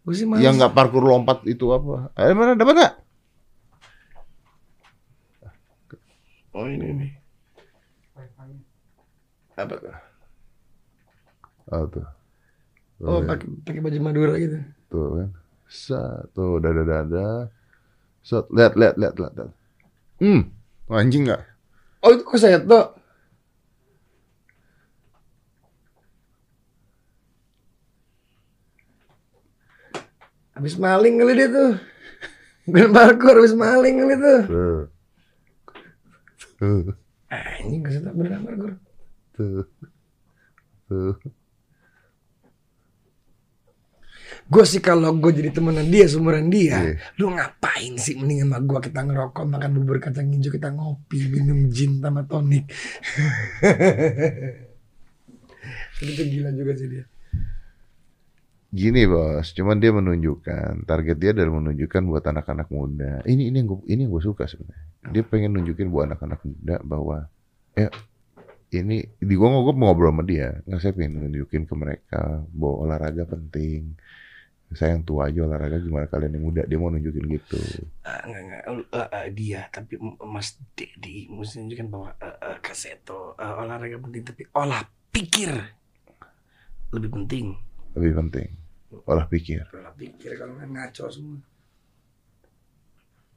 Gue 0.02 0.14
sih. 0.14 0.26
Yang 0.26 0.54
nggak 0.62 0.74
parkur 0.74 1.02
lompat 1.02 1.46
itu 1.46 1.70
apa? 1.70 2.10
Eh 2.14 2.34
mana 2.34 2.54
dapat 2.54 2.74
nggak? 2.78 2.94
Oh 6.52 6.66
ini 6.66 6.88
nih. 6.94 7.12
Apa 9.56 9.74
tuh? 9.76 9.96
Oh 11.70 11.84
tuh. 11.88 12.06
Tuh, 12.96 13.06
Oh 13.06 13.20
kan. 13.22 13.28
pakai 13.36 13.48
pakai 13.66 13.82
baju 13.82 14.00
Madura 14.00 14.34
gitu. 14.38 14.58
tuh 14.88 15.08
kan. 15.20 15.30
Satu 15.66 16.62
dada 16.62 16.84
dada. 16.86 17.28
Set, 18.22 18.46
lihat 18.54 18.74
lihat 18.78 18.96
lihat 18.96 19.16
lihat. 19.18 19.34
lihat. 19.36 19.52
Hmm, 20.16 20.48
anjing 20.88 21.28
nggak? 21.28 21.44
Oh 22.00 22.16
itu 22.16 22.24
kaseto. 22.24 22.96
Habis 30.56 30.80
maling 30.80 31.20
kali 31.20 31.34
dia 31.36 31.52
tuh. 31.52 31.76
Bukan 32.64 32.96
parkur, 32.96 33.36
habis 33.36 33.52
maling 33.52 34.00
kali 34.00 34.16
tuh. 34.16 34.42
Tuh. 34.48 34.82
Tuh. 36.56 36.96
Anjing 37.28 37.82
kaseto 37.84 38.10
beneran 38.16 38.42
parkur. 38.48 38.72
Tuh. 39.36 39.68
Tuh. 40.88 41.14
Gue 44.46 44.62
sih 44.62 44.78
kalau 44.78 45.10
gue 45.18 45.32
jadi 45.34 45.50
temenan 45.50 45.90
dia, 45.90 46.06
seumuran 46.06 46.54
dia, 46.54 46.78
Iya. 46.78 46.94
lu 47.18 47.34
ngapain 47.34 47.98
sih 47.98 48.14
mending 48.14 48.46
sama 48.46 48.62
gue 48.62 48.80
kita 48.86 49.02
ngerokok, 49.02 49.42
makan 49.50 49.72
bubur 49.74 49.98
kacang 49.98 50.30
hijau, 50.30 50.54
kita 50.54 50.70
ngopi, 50.70 51.18
minum 51.34 51.66
gin 51.74 51.98
sama 51.98 52.22
tonik. 52.30 52.70
Itu 56.06 56.22
gila 56.30 56.54
juga 56.54 56.78
sih 56.78 56.88
dia. 56.94 57.06
Gini 58.76 59.08
bos, 59.08 59.56
cuman 59.56 59.80
dia 59.80 59.96
menunjukkan 59.96 60.84
target 60.84 61.16
dia 61.16 61.32
adalah 61.32 61.64
menunjukkan 61.64 62.02
buat 62.06 62.24
anak-anak 62.28 62.68
muda. 62.68 63.24
Ini 63.24 63.48
ini 63.50 63.56
yang 63.64 63.68
gue 63.72 63.80
ini 63.88 64.04
yang 64.04 64.12
gue 64.12 64.24
suka 64.24 64.46
sebenarnya. 64.46 64.86
Dia 65.16 65.24
pengen 65.24 65.56
nunjukin 65.56 65.88
buat 65.88 66.12
anak-anak 66.12 66.44
muda 66.44 66.76
bahwa 66.84 67.24
ya 67.72 67.88
ini 68.76 69.08
di 69.16 69.34
gua 69.40 69.64
gue 69.64 69.72
mau 69.72 69.96
ngobrol 69.96 70.12
sama 70.12 70.24
dia, 70.28 70.60
nggak 70.68 70.80
saya 70.84 70.92
pengen 70.92 71.24
nunjukin 71.24 71.64
ke 71.64 71.74
mereka 71.74 72.44
bahwa 72.52 72.76
olahraga 72.84 73.24
penting. 73.24 73.96
Saya 74.74 74.98
yang 74.98 75.06
tua 75.06 75.30
aja 75.30 75.46
olahraga 75.46 75.78
gimana 75.78 76.10
kalian 76.10 76.36
yang 76.36 76.46
muda 76.50 76.62
dia 76.66 76.78
mau 76.82 76.90
nunjukin 76.90 77.26
gitu. 77.32 77.60
Ah, 78.02 78.26
enggak, 78.26 78.42
enggak. 78.42 78.62
Eh, 78.92 79.08
eh, 79.14 79.28
dia, 79.32 79.62
tapi 79.70 79.94
Mas 80.26 80.58
Dedi 80.74 81.30
mesti 81.30 81.62
tunjukkan 81.62 81.88
bahwa 81.88 82.10
eh, 82.18 82.38
eh, 82.40 82.58
kaseto 82.60 83.38
eh, 83.38 83.54
olahraga 83.62 83.98
penting, 84.02 84.24
tapi 84.26 84.44
olah 84.52 84.82
pikir 85.14 85.52
lebih 86.92 87.10
penting. 87.14 87.56
Lebih 87.96 88.14
penting 88.20 88.66
olah 89.04 89.28
pikir. 89.28 89.68
Olah 89.76 89.94
pikir 89.94 90.40
kalau 90.40 90.56
nggak 90.56 90.70
ngaco 90.72 91.06
semua. 91.12 91.40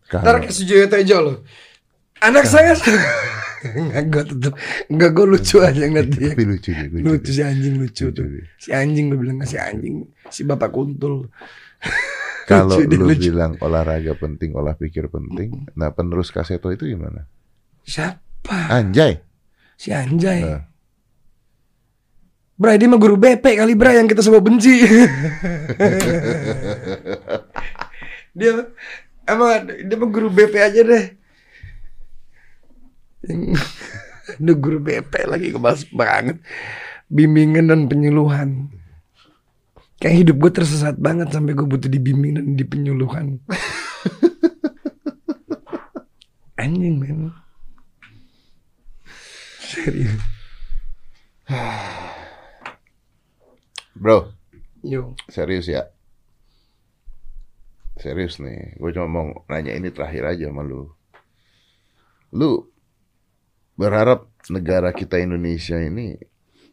Ntar 0.09 0.41
kayak 0.41 0.55
Sujoyo 0.55 0.87
Tejo 0.89 1.19
loh. 1.21 1.37
Anak 2.23 2.45
saya 2.47 2.75
Enggak, 3.75 4.05
gue 4.13 4.23
tetep 4.35 4.53
Enggak, 4.91 5.11
gue 5.15 5.27
lucu 5.27 5.57
aja 5.63 5.83
ngeliat 5.83 6.09
dia 6.15 6.31
tapi 6.31 6.45
lucu 6.47 6.71
dia, 6.71 6.87
lucu, 6.87 7.03
Lucu 7.03 7.31
si 7.35 7.43
anjing 7.43 7.75
lucu 7.75 8.05
Lucu 8.11 8.15
tuh 8.15 8.27
dia. 8.27 8.45
Si 8.59 8.69
anjing 8.71 9.05
gue 9.11 9.19
bilang 9.19 9.39
si 9.43 9.57
anjing 9.59 10.07
Si 10.31 10.43
bapak 10.47 10.71
kuntul 10.71 11.27
Kalau 12.51 12.81
lu 12.81 13.13
lucu. 13.13 13.29
bilang 13.29 13.61
olahraga 13.61 14.17
penting, 14.17 14.57
olah 14.57 14.73
pikir 14.73 15.13
penting, 15.13 15.69
nah 15.77 15.93
penerus 15.93 16.33
Kaseto 16.33 16.73
itu 16.73 16.89
gimana? 16.89 17.29
Siapa? 17.85 18.73
Anjay. 18.73 19.21
Si 19.77 19.93
Anjay. 19.93 20.49
Nah. 20.49 20.65
Bray, 22.57 22.81
dia 22.81 22.89
mah 22.89 22.97
guru 22.97 23.21
BP 23.21 23.45
kali 23.53 23.77
Bray 23.77 24.01
yang 24.01 24.09
kita 24.09 24.25
semua 24.25 24.41
benci. 24.41 24.81
dia 28.39 28.51
emang 29.29 29.69
dia 29.69 29.97
mah 30.01 30.09
guru 30.09 30.33
BP 30.33 30.55
aja 30.57 30.81
deh. 30.81 31.05
Guru 34.63 34.79
BP 34.81 35.13
lagi 35.29 35.53
kebas 35.53 35.85
banget. 35.93 36.41
Bimbingan 37.09 37.73
dan 37.73 37.89
penyuluhan. 37.89 38.69
Kayak 39.99 40.19
hidup 40.23 40.37
gue 40.39 40.53
tersesat 40.63 40.95
banget 40.95 41.35
sampai 41.35 41.59
gue 41.59 41.67
butuh 41.67 41.91
dibimbing 41.91 42.39
dan 42.39 42.55
di 42.55 42.63
penyuluhan. 42.63 43.35
Anjing 46.63 47.03
men. 47.03 47.35
Serius. 49.59 50.23
Bro, 53.99 54.31
Yo. 54.87 55.19
serius 55.27 55.67
ya. 55.67 55.91
Serius 57.99 58.39
nih, 58.39 58.79
gue 58.79 58.91
cuma 58.95 59.11
mau 59.11 59.27
nanya 59.51 59.75
ini 59.75 59.91
terakhir 59.91 60.39
aja 60.39 60.55
sama 60.55 60.63
lu. 60.63 60.87
Lu 62.31 62.71
berharap 63.79 64.27
negara 64.51 64.91
kita 64.91 65.23
Indonesia 65.23 65.79
ini 65.79 66.19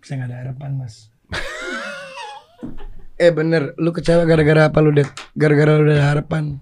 Saya 0.02 0.26
nggak 0.26 0.30
ada 0.30 0.38
harapan 0.42 0.72
mas. 0.78 1.10
eh 3.26 3.32
bener, 3.34 3.74
lu 3.82 3.90
kecewa 3.90 4.22
gara-gara 4.26 4.70
apa 4.70 4.78
lu 4.86 4.94
det? 4.94 5.10
Gara-gara 5.34 5.82
lu 5.82 5.90
ada 5.90 6.14
harapan. 6.14 6.62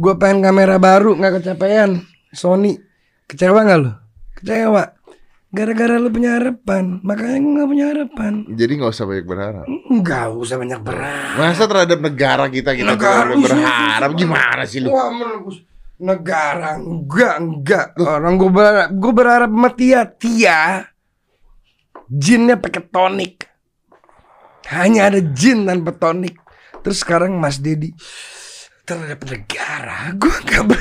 Gue 0.00 0.14
pengen 0.16 0.40
kamera 0.40 0.80
baru 0.80 1.12
nggak 1.12 1.44
kecapean. 1.44 2.00
Sony, 2.32 2.80
kecewa 3.28 3.60
nggak 3.60 3.80
lu? 3.80 3.92
Kecewa. 4.40 4.96
Gara-gara 5.52 6.00
lu 6.00 6.08
punya 6.08 6.40
harapan, 6.40 6.96
makanya 7.04 7.36
gue 7.44 7.52
nggak 7.60 7.68
punya 7.68 7.86
harapan. 7.92 8.32
jadi 8.56 8.72
nggak 8.72 8.92
usah 8.96 9.04
banyak 9.04 9.26
berharap. 9.28 9.66
Nggak 9.68 10.26
usah 10.32 10.56
banyak 10.56 10.80
berharap. 10.80 11.36
Masa 11.36 11.64
terhadap 11.68 11.98
negara 12.00 12.44
kita 12.48 12.72
kita 12.72 12.96
Negara, 12.96 13.36
berharap 13.36 14.10
gimana 14.16 14.64
sih 14.64 14.80
lu? 14.80 14.88
Wah 14.88 15.12
menembus 15.12 15.60
negara. 16.02 16.76
Enggak 16.76 17.34
enggak. 17.38 17.86
Orang 17.96 18.36
gue 18.36 18.50
berharap 18.50 18.88
gue 18.90 19.12
berharap 19.14 19.48
sama 19.48 19.68
Tia 19.70 20.00
Tia. 20.04 20.60
Jinnya 22.04 22.56
pakai 22.56 22.82
tonik. 22.84 23.48
Hanya 24.68 25.08
ada 25.08 25.18
jin 25.18 25.64
tanpa 25.64 25.92
tonik. 25.92 26.36
Terus 26.80 26.98
sekarang 26.98 27.34
Mas 27.34 27.56
Dedi 27.56 27.90
terhadap 28.82 29.22
negara 29.24 30.10
gue 30.12 30.34
nggak 30.42 30.62
ber 30.66 30.74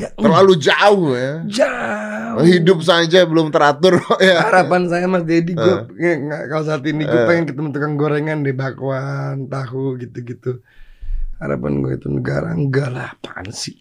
ya 0.00 0.08
Terlalu 0.10 0.52
jauh 0.56 1.12
ya. 1.12 1.32
jauh. 1.44 2.40
Hidup 2.40 2.78
saja 2.80 3.22
belum 3.22 3.50
teratur 3.50 3.98
ya. 4.18 4.42
harapan 4.42 4.86
saya 4.86 5.04
Mas 5.04 5.22
Dedi 5.22 5.52
gue 5.52 5.74
nggak, 5.92 6.40
kalau 6.48 6.62
saat 6.64 6.82
ini 6.82 7.02
gue 7.02 7.14
Eh. 7.14 7.26
pengen 7.26 7.44
ketemu 7.44 7.66
tukang 7.68 7.94
gorengan 7.94 8.38
di 8.40 8.50
bakwan 8.50 9.46
tahu 9.46 9.98
gitu-gitu 9.98 10.58
harapan 11.38 11.82
gue 11.82 11.92
itu 11.94 12.08
negara 12.10 12.50
enggak 12.54 12.90
lah 12.90 13.14
apaan 13.14 13.50
sih? 13.54 13.78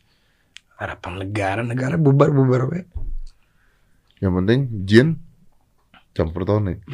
Harapan 0.78 1.26
negara 1.26 1.62
negara 1.66 1.98
bubar 1.98 2.30
bubar 2.30 2.70
we. 2.70 2.86
Yang 4.22 4.34
penting 4.42 4.60
jin 4.86 5.08
campur 6.14 6.46
tonik. 6.46 6.86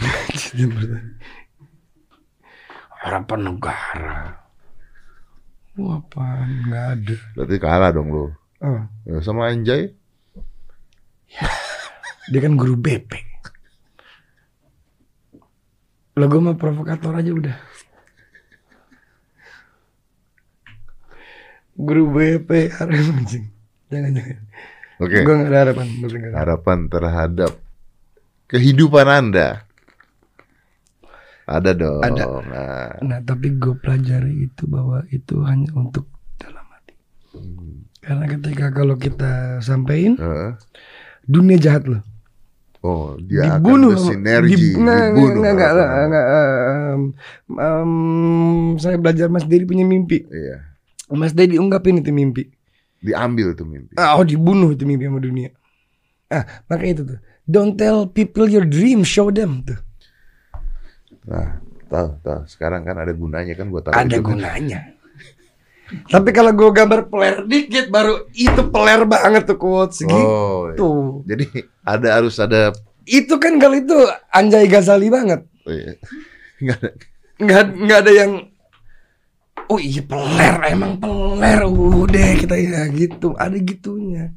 harapan 3.04 3.40
negara. 3.44 4.40
Wah, 5.76 6.00
apaan? 6.00 6.48
Nggak 6.70 6.86
ada. 6.96 7.18
Berarti 7.36 7.56
kalah 7.60 7.92
dong 7.92 8.10
lu. 8.14 8.32
oh, 8.64 8.84
Ya, 9.04 9.20
sama 9.20 9.52
Anjay. 9.52 9.92
dia 12.32 12.40
kan 12.40 12.56
guru 12.56 12.80
BP 12.80 13.34
lo 16.14 16.30
gue 16.30 16.38
mah 16.38 16.54
provokator 16.54 17.18
aja 17.18 17.34
udah 17.34 17.58
guru 21.76 22.04
BP 22.10 22.50
harus 22.72 23.10
anjing 23.10 23.46
jangan 23.88 24.12
jangan 24.14 24.38
Oke. 25.02 25.20
gue 25.22 25.34
gak 25.36 25.50
ada 25.50 25.60
harapan 25.68 25.88
buat 26.00 26.12
negara. 26.14 26.34
Harapan 26.38 26.78
terhadap 26.88 27.52
kehidupan 28.46 29.08
Anda. 29.10 29.66
Ada 31.44 31.72
dong. 31.76 32.00
Ada. 32.00 32.24
Nah, 32.24 32.92
Nah 33.04 33.20
tapi 33.20 33.52
gue 33.52 33.76
pelajari 33.76 34.48
itu 34.48 34.64
bahwa 34.64 35.04
itu 35.12 35.44
hanya 35.44 35.68
untuk 35.76 36.08
dalam 36.40 36.64
hati. 36.72 36.96
Karena 38.00 38.26
ketika 38.32 38.72
kalau 38.72 38.96
kita 38.96 39.60
sampein 39.60 40.16
eh, 40.16 40.56
dunia 41.26 41.60
jahat 41.60 41.84
loh. 41.84 42.04
oh 42.80 43.16
dia 43.18 43.60
dibunuh 43.60 43.92
akan 43.92 44.00
bersinergi, 44.00 44.56
Di- 44.56 44.76
nggak, 44.76 45.04
dibunuh. 45.10 45.36
nggak, 45.40 45.52
nggak, 45.56 45.72
harapan. 45.72 46.08
nggak, 46.08 46.26
nggak, 46.28 46.28
em, 46.94 47.02
em, 47.50 47.92
saya 48.78 48.96
belajar 48.96 49.28
Mas 49.28 49.44
Dedi 49.44 49.64
punya 49.64 49.84
mimpi. 49.84 50.24
Iya. 50.28 50.58
Mas 51.12 51.36
Dedi 51.36 51.60
ungkapin 51.60 52.00
itu 52.00 52.12
mimpi. 52.16 52.48
Diambil 53.04 53.52
tuh 53.58 53.68
mimpi. 53.68 54.00
Ah, 54.00 54.16
oh 54.16 54.24
dibunuh 54.24 54.72
itu 54.72 54.88
mimpi 54.88 55.08
sama 55.08 55.20
dunia. 55.20 55.52
Ah, 56.32 56.64
maka 56.72 56.84
itu 56.88 57.04
tuh. 57.04 57.20
Don't 57.44 57.76
tell 57.76 58.08
people 58.08 58.48
your 58.48 58.64
dream, 58.64 59.04
show 59.04 59.28
them 59.28 59.68
tuh. 59.68 59.76
Nah, 61.28 61.60
tahu 61.92 62.10
tahu. 62.24 62.42
Sekarang 62.48 62.88
kan 62.88 62.96
ada 62.96 63.12
gunanya 63.12 63.54
kan 63.60 63.68
taruh 63.68 63.92
Ada 63.92 64.16
itu 64.16 64.24
kan. 64.24 64.28
gunanya. 64.32 64.80
Tapi 66.10 66.30
kalau 66.34 66.56
gue 66.56 66.70
gambar 66.74 67.12
peler 67.12 67.36
dikit 67.46 67.92
baru 67.94 68.26
itu 68.34 68.62
peler 68.72 69.04
banget 69.06 69.44
tuh 69.46 69.60
quotes 69.60 70.02
gitu. 70.02 70.10
Oh, 70.16 70.72
iya. 70.72 70.78
Tuh. 70.80 71.22
jadi 71.28 71.46
ada 71.86 72.08
harus 72.18 72.36
ada 72.40 72.72
Itu 73.04 73.36
kan 73.36 73.60
kalau 73.60 73.76
itu 73.76 73.94
Anjay 74.32 74.66
Ghazali 74.72 75.12
banget. 75.12 75.44
oh, 75.68 75.74
iya. 75.76 76.00
Nggak 76.64 76.78
ada. 76.80 76.90
Nggak 77.44 77.64
nggak 77.84 78.00
ada 78.00 78.12
yang 78.16 78.32
Oh 79.72 79.80
iya 79.80 80.04
peler 80.04 80.60
emang 80.70 81.00
peler 81.00 81.64
udah 81.66 82.30
kita 82.38 82.56
ya 82.60 82.86
gitu 82.92 83.34
ada 83.40 83.56
gitunya. 83.58 84.30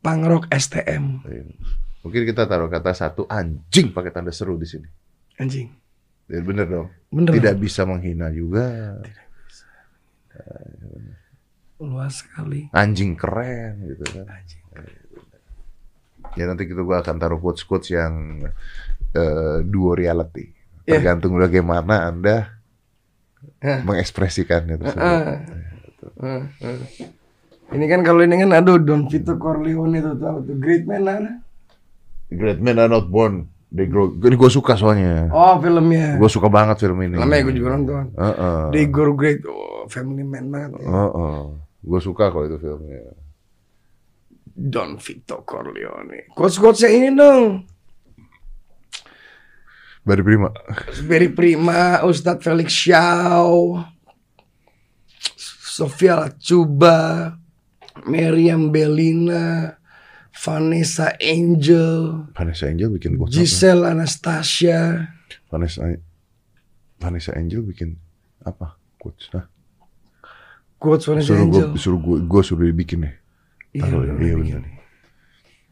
Pangrok 0.00 0.48
STM 0.48 1.20
Iya. 1.28 1.44
Mungkin 2.00 2.22
kita 2.24 2.48
taruh 2.48 2.72
kata 2.72 2.96
satu 2.96 3.28
anjing 3.28 3.92
pakai 3.92 4.08
tanda 4.08 4.32
seru 4.32 4.56
di 4.56 4.64
sini. 4.64 4.88
anjing. 5.36 5.68
Ya, 6.30 6.40
bener 6.40 6.64
dong. 6.64 6.88
Bener. 7.12 7.32
Tidak 7.36 7.54
bisa 7.60 7.84
menghina 7.84 8.32
juga. 8.32 8.96
luas 11.80 12.20
sekali. 12.24 12.68
Anjing 12.76 13.16
keren 13.16 13.84
gitu 13.88 14.04
kan. 14.16 14.26
Anjing. 14.28 14.64
Ya 16.38 16.44
nanti 16.46 16.68
kita 16.68 16.84
gua 16.84 17.00
akan 17.00 17.16
taruh 17.16 17.40
quotes 17.40 17.64
quotes 17.64 17.92
yang 17.92 18.44
eh, 19.16 19.58
duo 19.64 19.92
reality. 19.96 20.52
Iya. 20.84 21.00
Tergantung 21.00 21.36
bagaimana 21.36 22.08
anda 22.08 22.59
Hah. 23.60 23.80
mengekspresikannya 23.84 24.76
tersebut. 24.76 25.00
Ah. 25.00 25.40
Ah, 26.20 26.44
ah. 26.64 26.78
Ini 27.70 27.84
kan 27.86 28.00
kalau 28.02 28.24
ini 28.24 28.40
kan 28.40 28.50
aduh 28.56 28.80
Don 28.80 29.06
Vito 29.06 29.36
Corleone 29.36 30.00
itu 30.00 30.12
tahu 30.16 30.36
tuh 30.44 30.56
great 30.58 30.84
man 30.88 31.02
mana? 31.04 31.32
Great 32.30 32.58
men 32.58 32.78
are 32.78 32.88
not 32.90 33.10
born, 33.10 33.50
they 33.70 33.86
grow. 33.86 34.10
Ini 34.10 34.34
gue 34.34 34.50
suka 34.50 34.74
soalnya. 34.74 35.28
Oh 35.30 35.58
filmnya. 35.58 36.14
Gue 36.18 36.30
suka 36.30 36.46
banget 36.46 36.82
film 36.82 36.98
ini. 37.04 37.18
Namanya 37.18 37.42
gue 37.46 37.54
juga 37.54 37.68
nonton. 37.74 38.06
Heeh. 38.14 38.60
They 38.74 38.84
grow 38.86 39.12
great. 39.14 39.42
Oh, 39.46 39.84
family 39.90 40.22
man 40.22 40.50
banget. 40.50 40.80
ya. 40.82 40.88
Heeh. 40.88 41.38
Gue 41.80 42.00
suka 42.00 42.30
kalau 42.30 42.46
itu 42.46 42.58
filmnya. 42.60 43.12
Don 44.54 45.00
Vito 45.00 45.40
Corleone. 45.42 46.28
Quotes-quotesnya 46.36 46.90
ini 46.92 47.08
dong. 47.16 47.64
Bari 50.00 50.22
Prima. 50.24 50.48
Very 51.04 51.28
Prima, 51.28 52.00
Ustadz 52.08 52.40
Felix 52.40 52.72
Xiao, 52.72 53.84
Sofia 55.70 56.16
Lacuba, 56.16 57.36
Meriam 58.08 58.72
Belina, 58.72 59.76
Vanessa 60.32 61.12
Angel, 61.20 62.26
Vanessa 62.32 62.64
Angel 62.72 62.88
bikin 62.96 63.20
apa? 63.20 63.28
Giselle 63.28 63.84
Anastasia. 63.92 65.04
Vanessa 65.52 65.84
Vanessa 66.96 67.36
Angel 67.36 67.60
bikin 67.60 68.00
apa? 68.40 68.80
Quotes. 68.96 69.28
Hah? 69.36 69.44
Quotes 70.80 71.04
Vanessa 71.04 71.36
Suruh 71.36 71.44
Angel. 71.44 71.68
suruh 71.76 72.00
gue 72.00 72.16
gue 72.24 72.40
suruh 72.40 72.64
dibikin 72.64 73.04
nih. 73.04 73.14
Iya, 73.76 73.82
Taruh 73.84 74.00
ya, 74.00 74.12
udah 74.16 74.24
iya 74.24 74.34
bikin. 74.40 74.79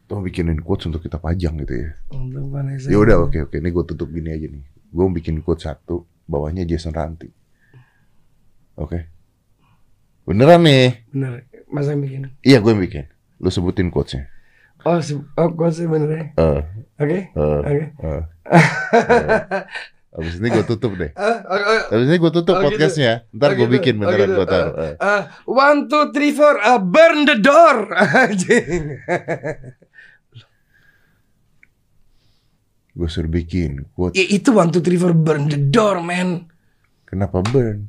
Tuh 0.09 0.25
bikinin 0.25 0.57
quotes 0.59 0.89
untuk 0.89 1.05
kita 1.05 1.21
pajang 1.21 1.53
gitu 1.61 1.85
ya. 1.85 1.89
Untuk 2.09 2.49
Vanessa 2.49 2.89
Ya 2.89 2.97
udah 2.97 3.21
oke 3.21 3.45
oke. 3.45 3.55
Ini 3.55 3.69
gue 3.69 3.83
tutup 3.85 4.09
gini 4.09 4.33
aja 4.33 4.49
nih. 4.49 4.63
Gue 4.89 5.05
bikin 5.13 5.45
quote 5.45 5.61
satu, 5.61 6.01
bawahnya 6.25 6.65
Jason 6.65 6.89
Ranti. 6.89 7.29
Oke. 8.73 9.05
Beneran 10.25 10.65
nih. 10.65 11.05
Bener, 11.13 11.45
masa 11.69 11.93
yang 11.93 12.01
bikin? 12.01 12.21
Iya 12.41 12.57
gue 12.57 12.71
yang 12.73 12.81
bikin. 12.81 13.05
Lu 13.37 13.53
sebutin 13.53 13.93
quotesnya. 13.93 14.25
Oh, 14.81 14.97
oh 15.37 15.49
quotesnya 15.53 15.85
bener 15.85 16.09
ya? 16.09 16.23
Eh, 16.35 16.61
Oke, 16.99 17.19
eh, 17.29 17.59
oke. 17.61 17.85
eh. 18.01 18.23
Abis 20.19 20.41
ini 20.41 20.49
gue 20.49 20.65
tutup 20.65 20.97
deh. 20.97 21.13
Ah, 21.13 21.37
ah, 21.45 21.93
Abis 21.93 22.09
ini 22.09 22.17
gue 22.17 22.31
tutup 22.33 22.57
Oh, 22.57 22.65
gitu. 22.65 22.75
podcastnya. 22.75 23.29
Ntar 23.29 23.53
Oh, 23.53 23.55
gue 23.55 23.67
gitu. 23.69 23.75
bikin 23.77 23.93
Oh, 23.95 24.09
beneran 24.09 24.25
gitu. 24.25 24.37
gue 24.41 24.47
taruh. 24.49 24.73
Eh. 24.73 24.95
ah, 24.99 25.21
one 25.45 25.85
two 25.85 26.09
three 26.09 26.33
four, 26.33 26.57
ah, 26.57 26.81
burn 26.81 27.23
the 27.23 27.37
door. 27.37 27.93
Anjing. 28.25 28.97
Gue 32.99 33.07
suruh 33.07 33.31
bikin 33.31 33.87
quote. 33.95 34.11
Ya, 34.19 34.27
itu 34.27 34.51
one 34.51 34.75
two 34.75 34.83
three 34.83 34.99
four, 34.99 35.15
burn 35.15 35.47
the 35.47 35.55
door, 35.55 36.03
man. 36.03 36.51
Kenapa 37.07 37.39
burn? 37.39 37.87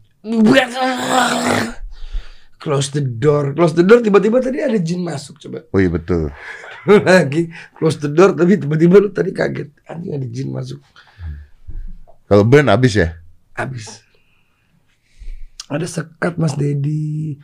Close 2.62 2.94
the 2.94 3.02
door, 3.02 3.58
close 3.58 3.74
the 3.74 3.82
door. 3.82 4.06
Tiba-tiba 4.06 4.38
tadi 4.38 4.62
ada 4.62 4.78
jin 4.78 5.02
masuk, 5.02 5.42
coba. 5.42 5.66
Oh 5.74 5.82
iya 5.82 5.90
betul. 5.90 6.30
Lagi 7.10 7.50
close 7.74 7.98
the 7.98 8.06
door, 8.06 8.38
tapi 8.38 8.54
tiba-tiba 8.54 9.02
lu 9.02 9.10
tadi 9.10 9.34
kaget. 9.34 9.74
Anjing 9.90 10.14
ada 10.14 10.26
jin 10.30 10.54
masuk. 10.54 10.78
Kalau 12.30 12.46
burn 12.46 12.70
abis 12.70 13.02
ya? 13.02 13.18
Abis. 13.58 14.06
Ada 15.66 15.90
sekat 15.90 16.38
Mas 16.38 16.54
Dedi. 16.54 17.34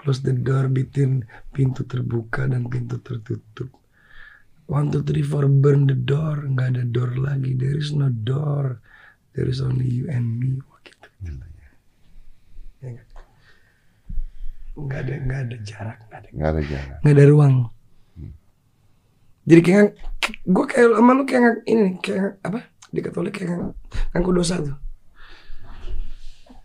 Close 0.00 0.24
the 0.24 0.32
door, 0.32 0.72
bikin 0.72 1.28
pintu 1.52 1.84
terbuka 1.84 2.48
dan 2.48 2.72
pintu 2.72 2.96
tertutup. 3.04 3.81
One, 4.72 4.88
two, 4.88 5.04
three, 5.04 5.20
four, 5.20 5.44
burn 5.52 5.84
the 5.84 5.92
door. 5.92 6.48
Nggak 6.48 6.66
ada 6.72 6.82
door 6.88 7.12
lagi. 7.20 7.52
There 7.52 7.76
is 7.76 7.92
no 7.92 8.08
door. 8.08 8.80
There 9.36 9.44
is 9.44 9.60
only 9.60 9.84
you 9.84 10.08
and 10.08 10.40
me. 10.40 10.56
Wah 10.64 10.80
gitu. 10.80 11.08
Ya, 12.80 12.88
nggak? 12.88 13.08
nggak 14.72 15.00
ada, 15.04 15.14
nggak 15.28 15.40
ada 15.44 15.56
jarak, 15.60 15.98
nggak 16.08 16.18
ada, 16.24 16.28
Nggak 16.32 16.48
ada 16.48 16.60
jalan. 16.64 16.96
nggak 17.04 17.12
ada 17.12 17.24
ruang. 17.28 17.54
Jadi 19.42 19.60
kayak 19.60 19.86
gue 20.46 20.64
kayak 20.64 20.88
sama 20.96 21.12
lu 21.12 21.24
kayak 21.28 21.66
ini 21.68 21.98
kayak 22.00 22.40
apa? 22.40 22.60
Di 22.88 23.00
Katolik 23.04 23.34
kayak 23.36 23.76
ngaku 24.16 24.30
dosa 24.32 24.56
tuh. 24.62 24.76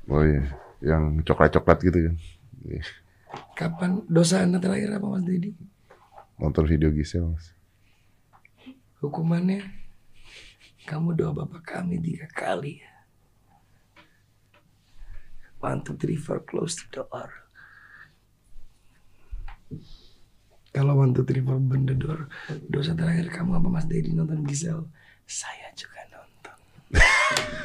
Oh 0.07 0.23
iya. 0.23 0.47
Yang 0.79 1.27
coklat-coklat 1.27 1.77
gitu 1.83 1.99
kan. 2.07 2.15
Iya. 2.63 2.83
Kapan 3.57 3.91
dosa 4.07 4.45
anda 4.45 4.63
terakhir 4.63 4.95
apa 4.95 5.03
Mas 5.09 5.25
Dedi? 5.27 5.51
Nonton 6.37 6.63
video 6.69 6.93
Gisel 6.93 7.27
mas. 7.27 7.56
Hukumannya 8.97 9.61
kamu 10.87 11.13
doa 11.13 11.31
bapak 11.35 11.63
kami 11.77 11.99
tiga 11.99 12.25
kali. 12.31 12.79
One, 15.57 15.81
two, 15.81 15.97
three, 15.97 16.15
four, 16.15 16.45
close 16.45 16.77
the 16.77 17.01
door. 17.01 17.29
Kalau 20.69 20.93
one, 21.01 21.11
two, 21.11 21.25
three, 21.25 21.41
four, 21.41 21.57
burn 21.57 21.89
the 21.89 21.97
door. 21.97 22.29
Dosa 22.69 22.93
terakhir 22.93 23.33
kamu 23.33 23.57
apa 23.57 23.67
Mas 23.67 23.89
Dedi 23.89 24.13
nonton 24.13 24.45
Gisel? 24.45 24.85
Saya 25.25 25.73
juga 25.73 25.97
nonton. 26.13 26.57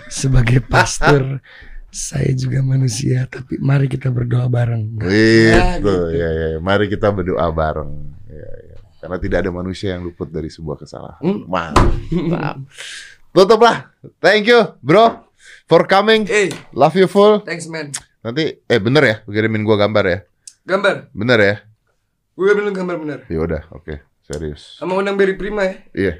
Sebagai 0.08 0.64
pastor, 0.64 1.44
saya 1.92 2.32
juga 2.32 2.64
manusia. 2.64 3.28
Tapi 3.28 3.60
mari 3.60 3.92
kita 3.92 4.08
berdoa 4.08 4.48
bareng. 4.48 4.96
Ya, 5.04 5.76
Gitu, 5.76 5.84
gitu. 5.84 5.96
ya, 6.16 6.28
ya. 6.32 6.46
Mari 6.64 6.88
kita 6.88 7.12
berdoa 7.12 7.52
bareng. 7.52 7.92
Ya, 8.32 8.48
ya. 8.71 8.71
Karena 9.02 9.18
tidak 9.18 9.38
ada 9.42 9.50
manusia 9.50 9.98
yang 9.98 10.06
luput 10.06 10.30
dari 10.30 10.46
sebuah 10.46 10.78
kesalahan. 10.78 11.18
Hmm. 11.18 11.42
Mantap. 11.50 12.62
Tutuplah. 13.34 13.90
Thank 14.22 14.46
you, 14.46 14.78
bro, 14.78 15.26
for 15.66 15.90
coming. 15.90 16.22
Eh, 16.30 16.54
Love 16.70 17.02
you 17.02 17.08
full. 17.10 17.42
thanks 17.42 17.66
man. 17.66 17.90
Nanti, 18.22 18.62
eh 18.62 18.78
bener 18.78 19.02
ya, 19.02 19.16
kirimin 19.26 19.66
gua 19.66 19.74
gambar 19.74 20.04
ya. 20.06 20.18
Gambar. 20.62 21.10
Bener 21.10 21.38
ya. 21.42 21.54
Gue 22.38 22.54
bilang 22.54 22.70
gambar 22.70 22.96
bener. 22.96 23.18
Ya 23.26 23.42
udah, 23.42 23.62
oke, 23.74 23.98
serius. 24.22 24.78
Sama 24.78 24.94
undang 24.94 25.18
Berry 25.18 25.34
Prima 25.34 25.66
ya. 25.66 25.74
Iya, 25.90 26.14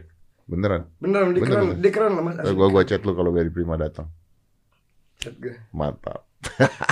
beneran. 0.44 0.90
Beneran, 0.98 1.30
dia 1.32 1.42
keren, 1.46 1.62
bener. 1.62 1.78
dia 1.78 1.92
keren 1.94 2.12
lah 2.18 2.22
mas. 2.26 2.34
Eh, 2.42 2.50
gua 2.50 2.66
gua 2.66 2.82
chat 2.82 3.00
lu 3.06 3.14
kalau 3.14 3.30
Barry 3.30 3.54
Prima 3.54 3.78
datang. 3.78 4.10
Chat 5.22 5.38
gue. 5.38 5.54
Mantap. 5.70 6.26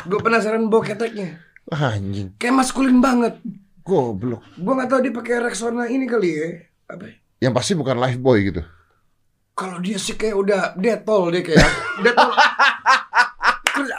Gue 0.06 0.22
penasaran 0.22 0.70
bawa 0.70 0.86
keteknya. 0.86 1.42
Anjing, 1.74 2.38
Kayak 2.38 2.62
maskulin 2.62 3.02
banget. 3.02 3.42
Goblok. 3.90 4.42
Gue 4.54 4.72
nggak 4.78 4.88
tahu 4.88 5.00
dia 5.02 5.10
pakai 5.10 5.34
Rexona 5.42 5.90
ini 5.90 6.06
kali 6.06 6.30
ya. 6.30 6.48
Apa? 6.86 7.04
ya? 7.10 7.14
Yang 7.50 7.52
pasti 7.58 7.72
bukan 7.74 7.96
life 7.98 8.22
boy 8.22 8.38
gitu. 8.46 8.62
Kalau 9.58 9.82
dia 9.82 9.98
sih 9.98 10.14
kayak 10.14 10.36
udah 10.38 10.62
detol 10.78 11.34
dia 11.34 11.42
kayak 11.42 11.66
detol. 12.06 12.30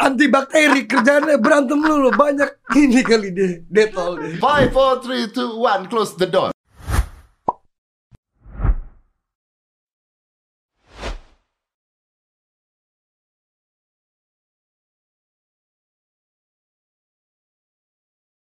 Anti 0.01 0.29
bakteri 0.29 0.85
kerjanya 0.85 1.41
berantem 1.41 1.81
lu 1.81 2.13
banyak 2.13 2.49
ini 2.79 3.01
kali 3.03 3.35
dia 3.35 3.59
detol 3.67 4.15
dia. 4.23 4.39
Five, 4.39 4.71
four, 4.71 5.03
three, 5.03 5.27
two, 5.27 5.59
one, 5.59 5.91
close 5.91 6.15
the 6.15 6.29
door. 6.29 6.55